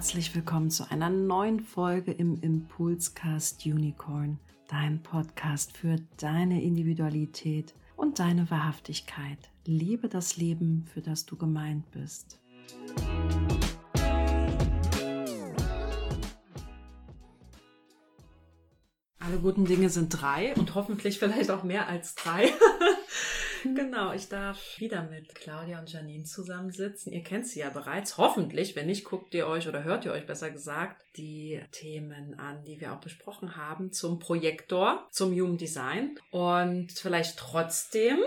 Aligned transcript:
herzlich 0.00 0.34
willkommen 0.34 0.70
zu 0.70 0.90
einer 0.90 1.10
neuen 1.10 1.60
Folge 1.60 2.10
im 2.10 2.40
Impulscast 2.40 3.66
Unicorn, 3.66 4.38
dein 4.66 5.02
Podcast 5.02 5.76
für 5.76 5.96
deine 6.16 6.62
Individualität 6.62 7.74
und 7.96 8.18
deine 8.18 8.50
Wahrhaftigkeit. 8.50 9.36
Liebe 9.66 10.08
das 10.08 10.38
Leben, 10.38 10.86
für 10.90 11.02
das 11.02 11.26
du 11.26 11.36
gemeint 11.36 11.90
bist. 11.90 12.40
Alle 19.18 19.36
guten 19.42 19.66
Dinge 19.66 19.90
sind 19.90 20.08
drei 20.08 20.54
und 20.54 20.74
hoffentlich 20.74 21.18
vielleicht 21.18 21.50
auch 21.50 21.62
mehr 21.62 21.88
als 21.88 22.14
drei. 22.14 22.50
Genau, 23.74 24.12
ich 24.12 24.28
darf 24.28 24.78
wieder 24.78 25.02
mit 25.02 25.34
Claudia 25.34 25.78
und 25.80 25.92
Janine 25.92 26.24
zusammensitzen. 26.24 27.12
Ihr 27.12 27.22
kennt 27.22 27.46
sie 27.46 27.60
ja 27.60 27.70
bereits, 27.70 28.16
hoffentlich. 28.18 28.76
Wenn 28.76 28.86
nicht, 28.86 29.04
guckt 29.04 29.34
ihr 29.34 29.46
euch 29.46 29.68
oder 29.68 29.84
hört 29.84 30.04
ihr 30.04 30.12
euch 30.12 30.26
besser 30.26 30.50
gesagt 30.50 31.02
die 31.16 31.60
Themen 31.72 32.38
an, 32.38 32.64
die 32.64 32.80
wir 32.80 32.92
auch 32.92 33.00
besprochen 33.00 33.56
haben 33.56 33.92
zum 33.92 34.18
Projektor, 34.18 35.06
zum 35.10 35.32
Human 35.32 35.58
Design. 35.58 36.16
Und 36.30 36.92
vielleicht 36.92 37.38
trotzdem 37.38 38.18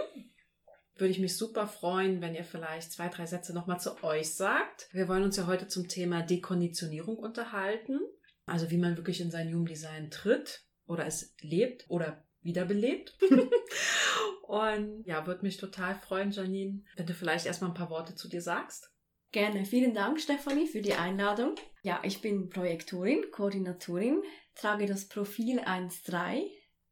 würde 0.95 1.11
ich 1.11 1.19
mich 1.19 1.37
super 1.37 1.67
freuen, 1.67 2.21
wenn 2.21 2.35
ihr 2.35 2.43
vielleicht 2.43 2.91
zwei, 2.91 3.09
drei 3.09 3.25
Sätze 3.25 3.53
nochmal 3.53 3.79
zu 3.79 4.03
euch 4.03 4.33
sagt. 4.35 4.87
Wir 4.91 5.07
wollen 5.07 5.23
uns 5.23 5.37
ja 5.37 5.47
heute 5.47 5.67
zum 5.67 5.87
Thema 5.87 6.21
Dekonditionierung 6.21 7.17
unterhalten. 7.17 7.99
Also 8.45 8.69
wie 8.69 8.77
man 8.77 8.97
wirklich 8.97 9.21
in 9.21 9.31
sein 9.31 9.51
Human 9.51 9.65
Design 9.65 10.11
tritt 10.11 10.65
oder 10.85 11.05
es 11.05 11.33
lebt 11.41 11.85
oder 11.89 12.23
wiederbelebt. 12.43 13.17
Und 14.43 15.03
ja, 15.05 15.25
würde 15.25 15.43
mich 15.43 15.57
total 15.57 15.95
freuen, 15.95 16.31
Janine, 16.31 16.83
wenn 16.95 17.05
du 17.05 17.13
vielleicht 17.13 17.45
erstmal 17.45 17.71
ein 17.71 17.75
paar 17.75 17.89
Worte 17.89 18.15
zu 18.15 18.27
dir 18.27 18.41
sagst. 18.41 18.91
Gerne. 19.31 19.65
Vielen 19.65 19.95
Dank, 19.95 20.21
Stefanie, 20.21 20.67
für 20.67 20.81
die 20.81 20.93
Einladung. 20.93 21.55
Ja, 21.81 21.99
ich 22.03 22.21
bin 22.21 22.49
Projektorin, 22.49 23.25
Koordinatorin, 23.31 24.21
trage 24.53 24.85
das 24.85 25.07
Profil 25.09 25.59
1.3, 25.59 26.43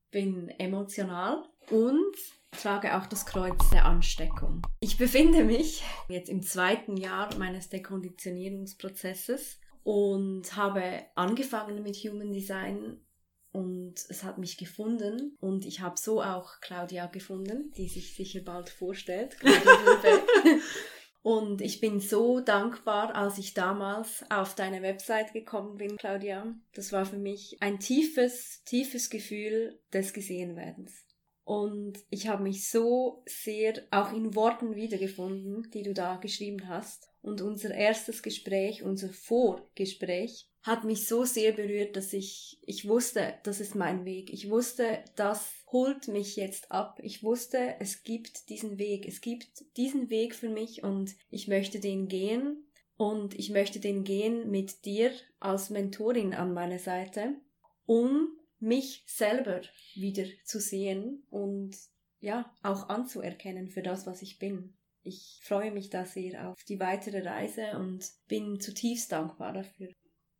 bin 0.10 0.50
emotional 0.58 1.44
und 1.70 2.16
trage 2.52 2.98
auch 2.98 3.06
das 3.06 3.26
Kreuz 3.26 3.70
der 3.70 3.86
Ansteckung. 3.86 4.64
Ich 4.80 4.98
befinde 4.98 5.44
mich 5.44 5.84
jetzt 6.10 6.30
im 6.30 6.42
zweiten 6.42 6.98
Jahr 6.98 7.30
meines 7.38 7.70
Dekonditionierungsprozesses 7.70 9.60
und 9.84 10.56
habe 10.56 11.06
angefangen 11.16 11.84
mit 11.84 11.96
Human 11.98 12.34
Design 12.34 13.00
und 13.52 13.96
es 14.10 14.24
hat 14.24 14.38
mich 14.38 14.58
gefunden 14.58 15.36
und 15.40 15.66
ich 15.66 15.82
habe 15.82 16.00
so 16.00 16.22
auch 16.22 16.60
Claudia 16.62 17.08
gefunden, 17.08 17.72
die 17.76 17.90
sich 17.90 18.16
sicher 18.16 18.42
bald 18.42 18.70
vorstellt. 18.70 19.36
und 21.22 21.62
ich 21.62 21.82
bin 21.82 22.00
so 22.00 22.40
dankbar, 22.40 23.14
als 23.14 23.38
ich 23.38 23.54
damals 23.54 24.24
auf 24.30 24.56
deine 24.56 24.82
Website 24.82 25.34
gekommen 25.34 25.78
bin, 25.78 25.98
Claudia. 25.98 26.56
Das 26.74 26.94
war 26.94 27.06
für 27.06 27.18
mich 27.18 27.58
ein 27.60 27.80
tiefes, 27.80 28.64
tiefes 28.64 29.10
Gefühl 29.10 29.80
des 29.92 30.14
Gesehenwerdens. 30.14 31.06
Und 31.44 32.00
ich 32.10 32.28
habe 32.28 32.44
mich 32.44 32.70
so 32.70 33.24
sehr 33.26 33.74
auch 33.92 34.14
in 34.14 34.36
Worten 34.36 34.76
wiedergefunden, 34.76 35.70
die 35.74 35.84
du 35.84 35.94
da 35.94 36.16
geschrieben 36.16 36.70
hast. 36.70 37.10
Und 37.22 37.42
unser 37.42 37.74
erstes 37.74 38.24
Gespräch, 38.24 38.84
unser 38.84 39.10
Vorgespräch, 39.10 40.51
hat 40.64 40.84
mich 40.84 41.08
so 41.08 41.26
sehr 41.26 41.54
berührt, 41.54 41.96
dass 41.96 42.14
ich, 42.14 42.60
ich 42.62 42.88
wusste, 42.88 43.34
das 43.44 43.60
ist 43.60 43.76
mein 43.76 44.06
Weg. 44.06 44.32
Ich 44.32 44.50
wusste, 44.50 45.04
das 45.16 45.52
holt 45.72 46.08
mich 46.08 46.36
jetzt 46.36 46.72
ab. 46.72 47.00
Ich 47.02 47.24
wusste, 47.24 47.76
es 47.80 48.04
gibt 48.04 48.50
diesen 48.50 48.78
Weg. 48.78 49.08
Es 49.08 49.22
gibt 49.22 49.48
diesen 49.78 50.10
Weg 50.10 50.36
für 50.36 50.50
mich 50.50 50.84
und 50.84 51.16
ich 51.30 51.48
möchte 51.48 51.80
den 51.80 52.08
gehen. 52.08 52.68
Und 52.96 53.34
ich 53.40 53.50
möchte 53.50 53.80
den 53.80 54.04
gehen 54.04 54.52
mit 54.52 54.86
dir 54.86 55.12
als 55.40 55.72
Mentorin 55.72 56.36
an 56.36 56.54
meiner 56.54 56.78
Seite, 56.78 57.34
um 57.88 58.28
mich 58.60 59.04
selber 59.08 59.62
wieder 59.96 60.26
zu 60.46 60.60
sehen 60.60 61.24
und 61.32 61.76
ja, 62.20 62.56
auch 62.62 62.90
anzuerkennen 62.90 63.70
für 63.70 63.82
das, 63.82 64.06
was 64.06 64.22
ich 64.22 64.38
bin. 64.38 64.78
Ich 65.02 65.40
freue 65.42 65.72
mich 65.72 65.90
da 65.90 66.06
sehr 66.06 66.48
auf 66.48 66.64
die 66.64 66.80
weitere 66.80 67.28
Reise 67.28 67.76
und 67.80 68.08
bin 68.28 68.60
zutiefst 68.60 69.12
dankbar 69.12 69.54
dafür. 69.54 69.90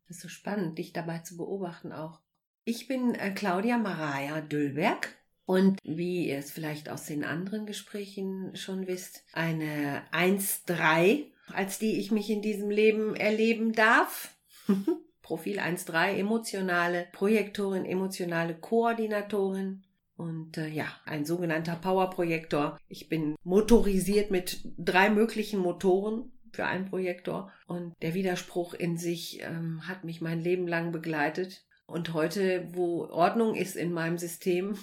Das 0.08 0.16
ist 0.16 0.22
so 0.22 0.28
spannend, 0.28 0.78
dich 0.78 0.92
dabei 0.92 1.18
zu 1.18 1.36
beobachten 1.36 1.92
auch. 1.92 2.20
Ich 2.64 2.86
bin 2.86 3.14
äh, 3.14 3.30
Claudia 3.30 3.78
Maraya 3.78 4.40
Düllberg 4.40 5.16
und 5.46 5.80
wie 5.82 6.28
ihr 6.28 6.38
es 6.38 6.50
vielleicht 6.50 6.88
aus 6.88 7.06
den 7.06 7.24
anderen 7.24 7.66
Gesprächen 7.66 8.54
schon 8.54 8.86
wisst, 8.86 9.24
eine 9.32 10.02
1-3, 10.12 11.26
als 11.48 11.78
die 11.78 11.98
ich 11.98 12.10
mich 12.10 12.30
in 12.30 12.42
diesem 12.42 12.70
Leben 12.70 13.16
erleben 13.16 13.72
darf. 13.72 14.36
Profil 15.22 15.58
1-3, 15.58 16.14
emotionale 16.14 17.06
Projektorin, 17.12 17.84
emotionale 17.84 18.54
Koordinatorin 18.54 19.82
und 20.16 20.58
äh, 20.58 20.68
ja, 20.68 20.86
ein 21.04 21.24
sogenannter 21.24 21.76
Powerprojektor. 21.76 22.78
Ich 22.88 23.08
bin 23.08 23.36
motorisiert 23.42 24.30
mit 24.30 24.60
drei 24.76 25.10
möglichen 25.10 25.60
Motoren 25.60 26.31
für 26.52 26.66
einen 26.66 26.86
Projektor. 26.86 27.52
Und 27.66 27.94
der 28.02 28.14
Widerspruch 28.14 28.74
in 28.74 28.96
sich 28.96 29.40
ähm, 29.42 29.86
hat 29.88 30.04
mich 30.04 30.20
mein 30.20 30.40
Leben 30.40 30.68
lang 30.68 30.92
begleitet. 30.92 31.64
Und 31.86 32.12
heute, 32.14 32.68
wo 32.72 33.06
Ordnung 33.06 33.54
ist 33.54 33.76
in 33.76 33.92
meinem 33.92 34.18
System, 34.18 34.76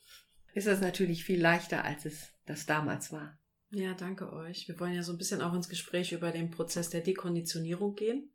ist 0.54 0.66
das 0.66 0.80
natürlich 0.80 1.24
viel 1.24 1.40
leichter, 1.40 1.84
als 1.84 2.04
es 2.04 2.32
das 2.46 2.66
damals 2.66 3.12
war. 3.12 3.38
Ja, 3.70 3.94
danke 3.94 4.32
euch. 4.32 4.68
Wir 4.68 4.78
wollen 4.78 4.94
ja 4.94 5.02
so 5.02 5.12
ein 5.12 5.18
bisschen 5.18 5.42
auch 5.42 5.54
ins 5.54 5.68
Gespräch 5.68 6.12
über 6.12 6.30
den 6.30 6.50
Prozess 6.50 6.90
der 6.90 7.00
Dekonditionierung 7.00 7.94
gehen. 7.94 8.30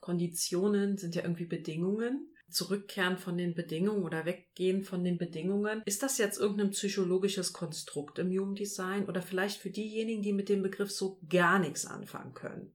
Konditionen 0.00 0.98
sind 0.98 1.14
ja 1.14 1.22
irgendwie 1.22 1.46
Bedingungen. 1.46 2.31
Zurückkehren 2.52 3.18
von 3.18 3.36
den 3.36 3.54
Bedingungen 3.54 4.04
oder 4.04 4.24
weggehen 4.24 4.82
von 4.82 5.04
den 5.04 5.18
Bedingungen. 5.18 5.82
Ist 5.84 6.02
das 6.02 6.18
jetzt 6.18 6.38
irgendein 6.38 6.70
psychologisches 6.70 7.52
Konstrukt 7.52 8.18
im 8.18 8.30
Human 8.30 8.54
Design 8.54 9.06
oder 9.06 9.22
vielleicht 9.22 9.60
für 9.60 9.70
diejenigen, 9.70 10.22
die 10.22 10.32
mit 10.32 10.48
dem 10.48 10.62
Begriff 10.62 10.90
so 10.90 11.18
gar 11.28 11.58
nichts 11.58 11.86
anfangen 11.86 12.34
können, 12.34 12.74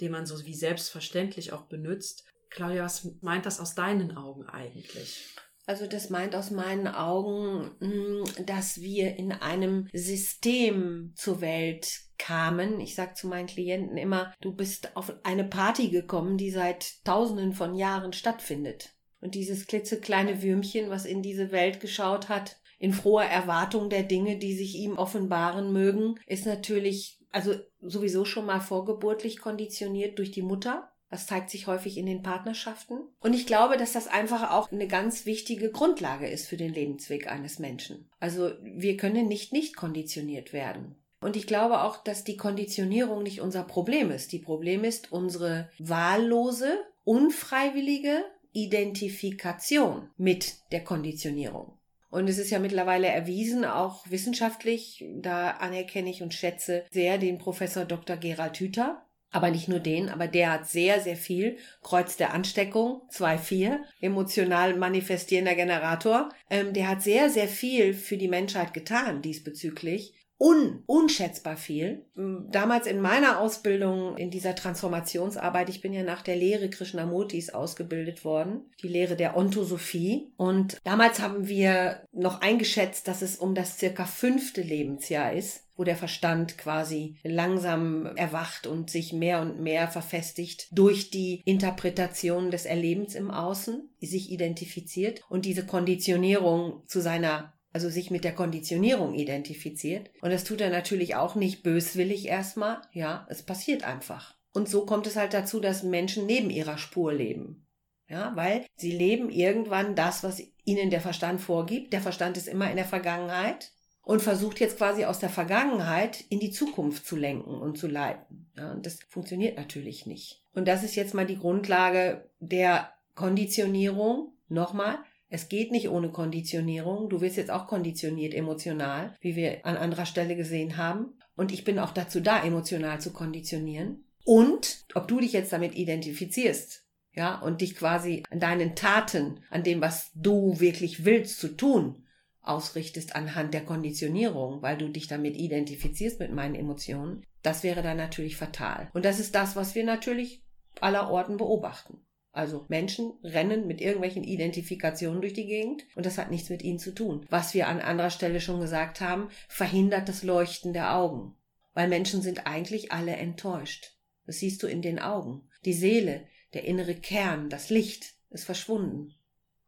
den 0.00 0.12
man 0.12 0.26
so 0.26 0.44
wie 0.44 0.54
selbstverständlich 0.54 1.52
auch 1.52 1.66
benutzt? 1.66 2.24
Claudia, 2.50 2.84
was 2.84 3.08
meint 3.20 3.46
das 3.46 3.60
aus 3.60 3.74
deinen 3.74 4.16
Augen 4.16 4.46
eigentlich? 4.46 5.36
Also 5.68 5.86
das 5.86 6.08
meint 6.08 6.34
aus 6.34 6.50
meinen 6.50 6.88
Augen, 6.88 7.70
hm, 7.80 8.24
dass 8.46 8.80
wir 8.80 9.16
in 9.16 9.32
einem 9.32 9.86
System 9.92 11.12
zur 11.14 11.42
Welt 11.42 12.08
kamen. 12.16 12.80
Ich 12.80 12.94
sage 12.94 13.12
zu 13.12 13.26
meinen 13.26 13.48
Klienten 13.48 13.98
immer, 13.98 14.32
du 14.40 14.54
bist 14.54 14.96
auf 14.96 15.12
eine 15.24 15.44
Party 15.44 15.90
gekommen, 15.90 16.38
die 16.38 16.50
seit 16.50 17.04
Tausenden 17.04 17.52
von 17.52 17.74
Jahren 17.74 18.14
stattfindet. 18.14 18.94
Und 19.20 19.34
dieses 19.34 19.66
klitzekleine 19.66 20.42
Würmchen, 20.42 20.90
was 20.90 21.04
in 21.04 21.22
diese 21.22 21.50
Welt 21.50 21.80
geschaut 21.80 22.28
hat, 22.28 22.56
in 22.78 22.92
froher 22.92 23.24
Erwartung 23.24 23.90
der 23.90 24.04
Dinge, 24.04 24.38
die 24.38 24.54
sich 24.54 24.76
ihm 24.76 24.96
offenbaren 24.96 25.72
mögen, 25.72 26.20
ist 26.26 26.46
natürlich 26.46 27.18
also 27.30 27.54
sowieso 27.80 28.24
schon 28.24 28.46
mal 28.46 28.60
vorgeburtlich 28.60 29.38
konditioniert 29.38 30.18
durch 30.18 30.30
die 30.30 30.42
Mutter. 30.42 30.90
Das 31.10 31.26
zeigt 31.26 31.48
sich 31.48 31.66
häufig 31.66 31.96
in 31.96 32.06
den 32.06 32.22
Partnerschaften. 32.22 33.00
Und 33.20 33.34
ich 33.34 33.46
glaube, 33.46 33.78
dass 33.78 33.92
das 33.92 34.08
einfach 34.08 34.50
auch 34.50 34.70
eine 34.70 34.86
ganz 34.86 35.24
wichtige 35.24 35.70
Grundlage 35.70 36.28
ist 36.28 36.46
für 36.46 36.58
den 36.58 36.72
Lebensweg 36.72 37.28
eines 37.28 37.58
Menschen. 37.58 38.10
Also 38.20 38.52
wir 38.62 38.96
können 38.96 39.26
nicht 39.26 39.52
nicht 39.52 39.74
konditioniert 39.74 40.52
werden. 40.52 40.96
Und 41.20 41.34
ich 41.34 41.46
glaube 41.46 41.82
auch, 41.82 41.96
dass 42.04 42.24
die 42.24 42.36
Konditionierung 42.36 43.22
nicht 43.22 43.40
unser 43.40 43.64
Problem 43.64 44.10
ist. 44.10 44.32
Die 44.32 44.38
Problem 44.38 44.84
ist 44.84 45.10
unsere 45.10 45.70
wahllose, 45.78 46.78
unfreiwillige 47.04 48.22
Identifikation 48.52 50.10
mit 50.16 50.56
der 50.72 50.84
Konditionierung. 50.84 51.78
Und 52.10 52.28
es 52.28 52.38
ist 52.38 52.50
ja 52.50 52.58
mittlerweile 52.58 53.08
erwiesen, 53.08 53.64
auch 53.64 54.10
wissenschaftlich, 54.10 55.04
da 55.16 55.50
anerkenne 55.50 56.08
ich 56.08 56.22
und 56.22 56.32
schätze 56.32 56.84
sehr 56.90 57.18
den 57.18 57.38
Professor 57.38 57.84
Dr. 57.84 58.16
Gerald 58.16 58.58
Hüther. 58.58 59.02
Aber 59.30 59.50
nicht 59.50 59.68
nur 59.68 59.78
den, 59.78 60.08
aber 60.08 60.26
der 60.26 60.52
hat 60.52 60.66
sehr, 60.66 61.00
sehr 61.00 61.16
viel. 61.16 61.58
Kreuz 61.82 62.16
der 62.16 62.32
Ansteckung, 62.32 63.02
2-4, 63.12 63.76
emotional 64.00 64.74
manifestierender 64.74 65.54
Generator. 65.54 66.30
Ähm, 66.48 66.72
der 66.72 66.88
hat 66.88 67.02
sehr, 67.02 67.28
sehr 67.28 67.46
viel 67.46 67.92
für 67.92 68.16
die 68.16 68.28
Menschheit 68.28 68.72
getan 68.72 69.20
diesbezüglich 69.20 70.14
un, 70.38 70.82
unschätzbar 70.86 71.56
viel. 71.56 72.06
Damals 72.14 72.86
in 72.86 73.00
meiner 73.00 73.40
Ausbildung, 73.40 74.16
in 74.16 74.30
dieser 74.30 74.54
Transformationsarbeit, 74.54 75.68
ich 75.68 75.80
bin 75.80 75.92
ja 75.92 76.02
nach 76.02 76.22
der 76.22 76.36
Lehre 76.36 76.70
Krishnamurtis 76.70 77.50
ausgebildet 77.50 78.24
worden, 78.24 78.62
die 78.82 78.88
Lehre 78.88 79.16
der 79.16 79.36
Ontosophie. 79.36 80.32
Und 80.36 80.78
damals 80.84 81.20
haben 81.20 81.48
wir 81.48 82.02
noch 82.12 82.40
eingeschätzt, 82.40 83.08
dass 83.08 83.22
es 83.22 83.36
um 83.36 83.54
das 83.54 83.78
circa 83.78 84.04
fünfte 84.04 84.62
Lebensjahr 84.62 85.32
ist 85.32 85.64
wo 85.78 85.84
der 85.84 85.96
Verstand 85.96 86.58
quasi 86.58 87.14
langsam 87.22 88.06
erwacht 88.16 88.66
und 88.66 88.90
sich 88.90 89.12
mehr 89.12 89.40
und 89.40 89.60
mehr 89.60 89.86
verfestigt 89.86 90.66
durch 90.72 91.10
die 91.10 91.40
Interpretation 91.44 92.50
des 92.50 92.66
Erlebens 92.66 93.14
im 93.14 93.30
Außen, 93.30 93.88
die 94.00 94.06
sich 94.06 94.32
identifiziert 94.32 95.22
und 95.28 95.44
diese 95.44 95.64
Konditionierung 95.64 96.82
zu 96.86 97.00
seiner 97.00 97.54
also 97.72 97.88
sich 97.88 98.10
mit 98.10 98.24
der 98.24 98.34
Konditionierung 98.34 99.14
identifiziert. 99.14 100.10
Und 100.20 100.30
das 100.30 100.44
tut 100.44 100.60
er 100.60 100.70
natürlich 100.70 101.16
auch 101.16 101.34
nicht 101.34 101.62
böswillig 101.62 102.26
erstmal. 102.26 102.80
Ja, 102.92 103.26
es 103.28 103.42
passiert 103.42 103.84
einfach. 103.84 104.36
Und 104.52 104.68
so 104.68 104.86
kommt 104.86 105.06
es 105.06 105.16
halt 105.16 105.34
dazu, 105.34 105.60
dass 105.60 105.82
Menschen 105.82 106.26
neben 106.26 106.50
ihrer 106.50 106.78
Spur 106.78 107.12
leben. 107.12 107.66
Ja, 108.08 108.32
weil 108.36 108.64
sie 108.76 108.90
leben 108.90 109.28
irgendwann 109.28 109.94
das, 109.94 110.24
was 110.24 110.42
ihnen 110.64 110.88
der 110.90 111.02
Verstand 111.02 111.42
vorgibt. 111.42 111.92
Der 111.92 112.00
Verstand 112.00 112.38
ist 112.38 112.48
immer 112.48 112.70
in 112.70 112.76
der 112.76 112.86
Vergangenheit 112.86 113.70
und 114.02 114.22
versucht 114.22 114.60
jetzt 114.60 114.78
quasi 114.78 115.04
aus 115.04 115.18
der 115.18 115.28
Vergangenheit 115.28 116.24
in 116.30 116.40
die 116.40 116.50
Zukunft 116.50 117.06
zu 117.06 117.14
lenken 117.14 117.50
und 117.50 117.76
zu 117.76 117.86
leiten. 117.86 118.50
Ja, 118.56 118.72
und 118.72 118.86
das 118.86 119.00
funktioniert 119.10 119.58
natürlich 119.58 120.06
nicht. 120.06 120.42
Und 120.54 120.66
das 120.66 120.82
ist 120.82 120.96
jetzt 120.96 121.12
mal 121.12 121.26
die 121.26 121.38
Grundlage 121.38 122.30
der 122.40 122.90
Konditionierung. 123.14 124.32
Nochmal, 124.50 124.98
es 125.30 125.48
geht 125.48 125.72
nicht 125.72 125.88
ohne 125.88 126.10
Konditionierung. 126.10 127.08
Du 127.08 127.20
wirst 127.20 127.36
jetzt 127.36 127.50
auch 127.50 127.66
konditioniert 127.66 128.34
emotional, 128.34 129.14
wie 129.20 129.36
wir 129.36 129.66
an 129.66 129.76
anderer 129.76 130.06
Stelle 130.06 130.36
gesehen 130.36 130.76
haben. 130.76 131.18
Und 131.36 131.52
ich 131.52 131.64
bin 131.64 131.78
auch 131.78 131.92
dazu 131.92 132.20
da, 132.20 132.42
emotional 132.42 133.00
zu 133.00 133.12
konditionieren. 133.12 134.04
Und 134.24 134.84
ob 134.94 135.06
du 135.08 135.20
dich 135.20 135.32
jetzt 135.32 135.52
damit 135.52 135.74
identifizierst, 135.74 136.84
ja, 137.14 137.38
und 137.40 137.60
dich 137.60 137.74
quasi 137.74 138.22
an 138.30 138.40
deinen 138.40 138.74
Taten, 138.74 139.40
an 139.50 139.62
dem, 139.62 139.80
was 139.80 140.10
du 140.14 140.60
wirklich 140.60 141.04
willst 141.04 141.40
zu 141.40 141.48
tun, 141.48 142.04
ausrichtest 142.42 143.14
anhand 143.14 143.52
der 143.54 143.64
Konditionierung, 143.64 144.62
weil 144.62 144.78
du 144.78 144.88
dich 144.88 145.08
damit 145.08 145.36
identifizierst 145.36 146.20
mit 146.20 146.32
meinen 146.32 146.54
Emotionen, 146.54 147.24
das 147.42 147.62
wäre 147.62 147.82
dann 147.82 147.96
natürlich 147.96 148.36
fatal. 148.36 148.88
Und 148.94 149.04
das 149.04 149.20
ist 149.20 149.34
das, 149.34 149.56
was 149.56 149.74
wir 149.74 149.84
natürlich 149.84 150.42
aller 150.80 151.10
Orten 151.10 151.36
beobachten. 151.36 151.98
Also 152.32 152.66
Menschen 152.68 153.12
rennen 153.24 153.66
mit 153.66 153.80
irgendwelchen 153.80 154.22
Identifikationen 154.22 155.20
durch 155.20 155.32
die 155.32 155.46
Gegend 155.46 155.84
und 155.94 156.06
das 156.06 156.18
hat 156.18 156.30
nichts 156.30 156.50
mit 156.50 156.62
ihnen 156.62 156.78
zu 156.78 156.94
tun. 156.94 157.26
Was 157.30 157.54
wir 157.54 157.68
an 157.68 157.80
anderer 157.80 158.10
Stelle 158.10 158.40
schon 158.40 158.60
gesagt 158.60 159.00
haben, 159.00 159.28
verhindert 159.48 160.08
das 160.08 160.22
Leuchten 160.22 160.72
der 160.72 160.94
Augen. 160.94 161.34
Weil 161.74 161.88
Menschen 161.88 162.22
sind 162.22 162.46
eigentlich 162.46 162.92
alle 162.92 163.16
enttäuscht. 163.16 163.96
Das 164.26 164.38
siehst 164.38 164.62
du 164.62 164.66
in 164.66 164.82
den 164.82 164.98
Augen. 164.98 165.48
Die 165.64 165.72
Seele, 165.72 166.26
der 166.52 166.64
innere 166.64 166.94
Kern, 166.94 167.48
das 167.48 167.70
Licht 167.70 168.14
ist 168.30 168.44
verschwunden. 168.44 169.14